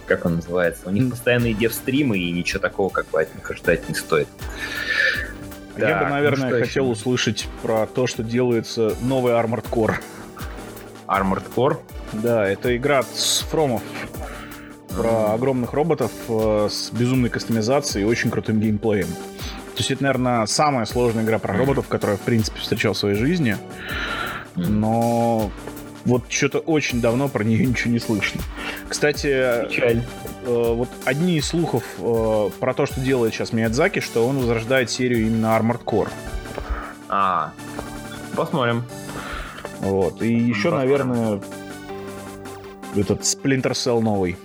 как 0.07 0.27
он 0.27 0.37
называется. 0.37 0.89
У 0.89 0.91
них 0.91 1.09
постоянные 1.09 1.55
дев-стримы, 1.55 2.19
и 2.19 2.31
ничего 2.31 2.61
такого 2.61 2.91
как 2.91 3.09
бы 3.09 3.23
от 3.23 3.35
них 3.35 3.51
ожидать 3.51 3.89
не 3.89 3.95
стоит. 3.95 4.29
Я 5.79 5.89
так, 5.89 6.05
бы, 6.05 6.11
наверное, 6.11 6.51
ну 6.51 6.61
хотел 6.61 6.85
еще? 6.85 6.93
услышать 6.93 7.49
про 7.63 7.87
то, 7.87 8.07
что 8.07 8.23
делается 8.23 8.95
новый 9.01 9.33
Armored 9.33 9.65
Core. 9.71 9.95
Armored 11.07 11.45
Core? 11.55 11.79
Да, 12.13 12.47
это 12.47 12.77
игра 12.77 13.03
с 13.03 13.41
Фромов 13.51 13.83
про 14.97 15.35
огромных 15.35 15.73
роботов 15.73 16.11
э, 16.29 16.69
с 16.71 16.91
безумной 16.91 17.31
кастомизацией 17.31 18.05
и 18.05 18.09
очень 18.09 18.31
крутым 18.31 18.61
геймплеем. 18.61 19.07
То 19.07 19.79
есть 19.79 19.91
это, 19.91 20.03
наверное, 20.03 20.47
самая 20.47 20.85
сложная 20.85 21.25
игра 21.25 21.39
про 21.39 21.57
роботов, 21.57 21.87
которую 21.89 22.17
я, 22.17 22.23
в 22.23 22.25
принципе, 22.25 22.61
встречал 22.61 22.93
в 22.93 22.99
своей 22.99 23.17
жизни. 23.17 23.57
Но 24.55 25.51
вот 26.05 26.25
что-то 26.29 26.59
очень 26.59 27.01
давно 27.01 27.29
про 27.29 27.45
нее 27.45 27.65
ничего 27.65 27.93
не 27.93 27.99
слышно. 27.99 28.41
Кстати, 28.89 29.67
Печаль. 29.69 30.03
Э, 30.45 30.75
вот 30.75 30.89
одни 31.05 31.37
из 31.37 31.47
слухов 31.47 31.85
э, 31.99 32.51
про 32.61 32.75
то, 32.75 32.87
что 32.87 33.01
делает 33.01 33.33
сейчас 33.35 33.53
Миядзаки, 33.53 34.01
что 34.01 34.27
он 34.27 34.39
возрождает 34.39 34.91
серию 34.91 35.27
именно 35.27 35.47
Armored 35.47 35.85
Core. 35.85 36.11
А, 37.09 37.53
посмотрим. 38.35 38.85
Вот. 39.81 40.23
И 40.23 40.33
еще, 40.33 40.71
посмотрим. 40.71 41.09
наверное, 41.09 41.41
этот 42.97 43.21
Splinter 43.21 43.73
Cell 43.73 44.01
новый. 44.01 44.37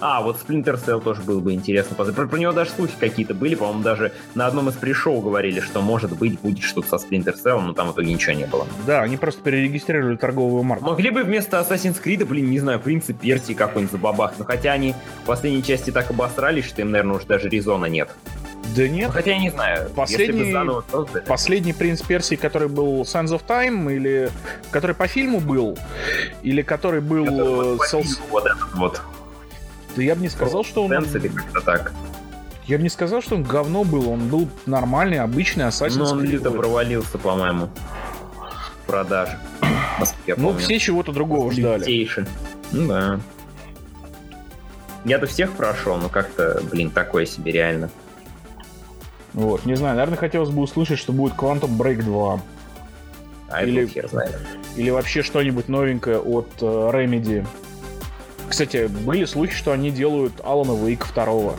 А, 0.00 0.22
вот 0.22 0.38
Splinter 0.40 0.78
Cell 0.84 1.00
тоже 1.00 1.22
было 1.22 1.40
бы 1.40 1.52
интересно. 1.52 1.96
Про, 1.96 2.26
про 2.26 2.38
него 2.38 2.52
даже 2.52 2.70
слухи 2.70 2.94
какие-то 2.98 3.34
были, 3.34 3.54
по-моему, 3.54 3.82
даже 3.82 4.12
на 4.34 4.46
одном 4.46 4.68
из 4.68 4.74
пришоу 4.74 5.20
говорили, 5.20 5.60
что, 5.60 5.80
может 5.80 6.16
быть, 6.16 6.38
будет 6.40 6.62
что-то 6.62 6.98
со 6.98 7.06
Splinter 7.06 7.34
Cell, 7.42 7.60
но 7.60 7.72
там 7.72 7.88
в 7.88 7.92
итоге 7.92 8.12
ничего 8.12 8.34
не 8.34 8.46
было. 8.46 8.66
Да, 8.86 9.02
они 9.02 9.16
просто 9.16 9.42
перерегистрировали 9.42 10.16
торговую 10.16 10.62
марку. 10.62 10.84
Могли 10.84 11.10
бы 11.10 11.22
вместо 11.22 11.58
Assassin's 11.58 12.02
Creed, 12.02 12.24
блин, 12.24 12.50
не 12.50 12.60
знаю, 12.60 12.80
принцип 12.80 13.18
Персии 13.18 13.54
какой-нибудь 13.54 13.92
забабах. 13.92 14.34
Но 14.38 14.44
хотя 14.44 14.72
они 14.72 14.94
в 15.22 15.26
последней 15.26 15.62
части 15.62 15.90
так 15.90 16.10
обосрались, 16.10 16.66
что 16.66 16.82
им, 16.82 16.90
наверное, 16.90 17.16
уже 17.16 17.26
даже 17.26 17.48
резона 17.48 17.86
нет. 17.86 18.10
Да 18.76 18.88
нет. 18.88 19.08
Ну, 19.08 19.12
хотя 19.12 19.32
я 19.32 19.38
не 19.38 19.50
знаю. 19.50 19.90
Последний, 19.90 20.52
создали... 20.90 21.24
последний 21.24 21.72
принц 21.72 22.02
Персии, 22.02 22.34
который 22.34 22.68
был 22.68 23.02
Sands 23.02 23.28
of 23.28 23.42
Time, 23.46 23.94
или 23.94 24.30
который 24.70 24.96
по 24.96 25.06
фильму 25.06 25.40
был, 25.40 25.78
или 26.42 26.62
который 26.62 27.00
был... 27.00 27.24
Который 27.24 27.54
вот, 27.54 27.82
э, 27.82 27.88
Селс... 27.88 28.20
вот 28.30 28.46
этот 28.46 28.74
вот. 28.74 29.00
Да 29.96 30.02
я 30.02 30.14
бы 30.14 30.22
не 30.22 30.28
сказал, 30.28 30.64
что 30.64 30.84
он... 30.84 30.92
или 30.92 31.28
как-то 31.28 31.60
так. 31.60 31.92
Я 32.66 32.78
бы 32.78 32.82
не 32.82 32.88
сказал, 32.88 33.20
что 33.20 33.34
он 33.34 33.42
говно 33.42 33.84
был. 33.84 34.10
Он 34.10 34.28
был 34.28 34.48
нормальный, 34.66 35.18
обычный 35.18 35.64
Assassin's 35.64 35.98
Ну, 35.98 36.04
он 36.04 36.24
где-то 36.24 36.50
провалился, 36.50 37.18
по-моему. 37.18 37.68
В 38.82 38.86
продаже. 38.86 39.38
Ну, 40.36 40.56
все 40.56 40.78
чего-то 40.78 41.12
другого 41.12 41.52
ждали. 41.52 42.08
Ну 42.72 42.88
да. 42.88 43.20
Я-то 45.04 45.26
всех 45.26 45.52
прошел, 45.52 45.98
но 45.98 46.08
как-то, 46.08 46.62
блин, 46.70 46.90
такое 46.90 47.26
себе 47.26 47.52
реально. 47.52 47.90
Вот, 49.34 49.66
не 49.66 49.74
знаю, 49.74 49.96
наверное, 49.96 50.16
хотелось 50.16 50.48
бы 50.50 50.62
услышать, 50.62 50.98
что 50.98 51.12
будет 51.12 51.34
Quantum 51.34 51.76
Break 51.76 52.02
2. 52.02 52.40
А 53.50 53.62
или, 53.62 53.86
хер 53.86 54.08
знает. 54.08 54.38
Или 54.76 54.90
вообще 54.90 55.22
что-нибудь 55.22 55.68
новенькое 55.68 56.18
от 56.18 56.48
uh, 56.60 56.92
Remedy. 56.92 57.46
Кстати, 58.54 58.86
были 58.86 59.24
слухи, 59.24 59.52
что 59.52 59.72
они 59.72 59.90
делают 59.90 60.34
Алана 60.44 60.80
Вейка 60.80 61.06
второго. 61.06 61.56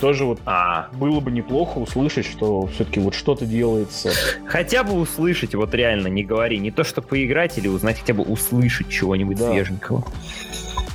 Тоже 0.00 0.24
вот 0.24 0.40
а. 0.46 0.88
было 0.94 1.20
бы 1.20 1.30
неплохо 1.30 1.76
услышать, 1.76 2.24
что 2.24 2.66
все-таки 2.68 2.98
вот 2.98 3.14
что-то 3.14 3.44
делается. 3.44 4.10
Хотя 4.46 4.82
бы 4.82 4.94
услышать, 4.94 5.54
вот 5.54 5.74
реально, 5.74 6.06
не 6.06 6.24
говори. 6.24 6.58
Не 6.58 6.70
то, 6.70 6.82
что 6.82 7.02
поиграть 7.02 7.58
или 7.58 7.68
узнать, 7.68 8.00
хотя 8.00 8.14
бы 8.14 8.22
услышать 8.22 8.88
чего-нибудь 8.88 9.36
да. 9.36 9.50
свеженького. 9.50 10.02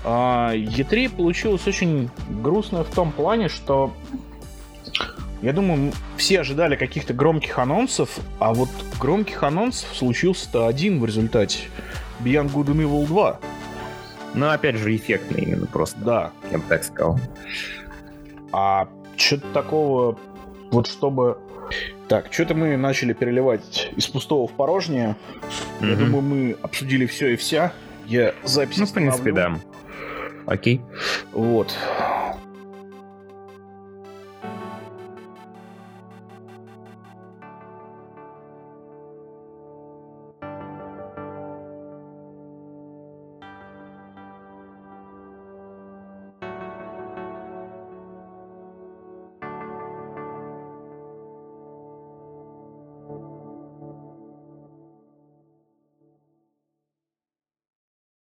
А, 0.04 0.56
E3 0.56 1.16
получилось 1.16 1.68
очень 1.68 2.10
грустно 2.28 2.84
в 2.84 2.90
том 2.90 3.12
плане, 3.12 3.48
что 3.48 3.94
я 5.44 5.54
думаю, 5.54 5.94
все 6.18 6.40
ожидали 6.40 6.76
каких-то 6.76 7.14
громких 7.14 7.60
анонсов, 7.60 8.10
а 8.40 8.52
вот 8.52 8.70
громких 9.00 9.44
анонсов 9.44 9.90
случился-то 9.96 10.66
один 10.66 11.00
в 11.00 11.06
результате. 11.06 11.60
Beyond 12.24 12.52
Good 12.52 12.68
and 12.68 12.82
Evil 12.82 13.06
2. 13.06 13.40
Но 14.36 14.52
опять 14.52 14.76
же 14.76 14.96
эффектно 14.96 15.38
именно 15.38 15.66
просто. 15.66 16.00
Да. 16.00 16.32
Я 16.52 16.58
бы 16.58 16.64
так 16.68 16.84
сказал. 16.84 17.20
А 18.52 18.88
что-то 19.16 19.48
такого, 19.54 20.20
вот 20.72 20.88
чтобы... 20.88 21.38
Так, 22.08 22.32
что-то 22.32 22.54
мы 22.54 22.78
начали 22.78 23.14
переливать 23.14 23.92
из 23.96 24.08
пустого 24.08 24.48
в 24.48 24.52
порожнее. 24.52 25.16
Mm-hmm. 25.80 25.90
Я 25.90 25.96
думаю, 25.96 26.22
мы 26.22 26.56
обсудили 26.62 27.08
все 27.08 27.34
и 27.34 27.36
вся. 27.36 27.74
Я 28.06 28.34
запись 28.44 28.78
Ну, 28.78 28.86
в 28.86 28.94
принципе, 28.94 29.32
да. 29.32 29.60
Окей. 30.46 30.82
Вот. 31.32 31.76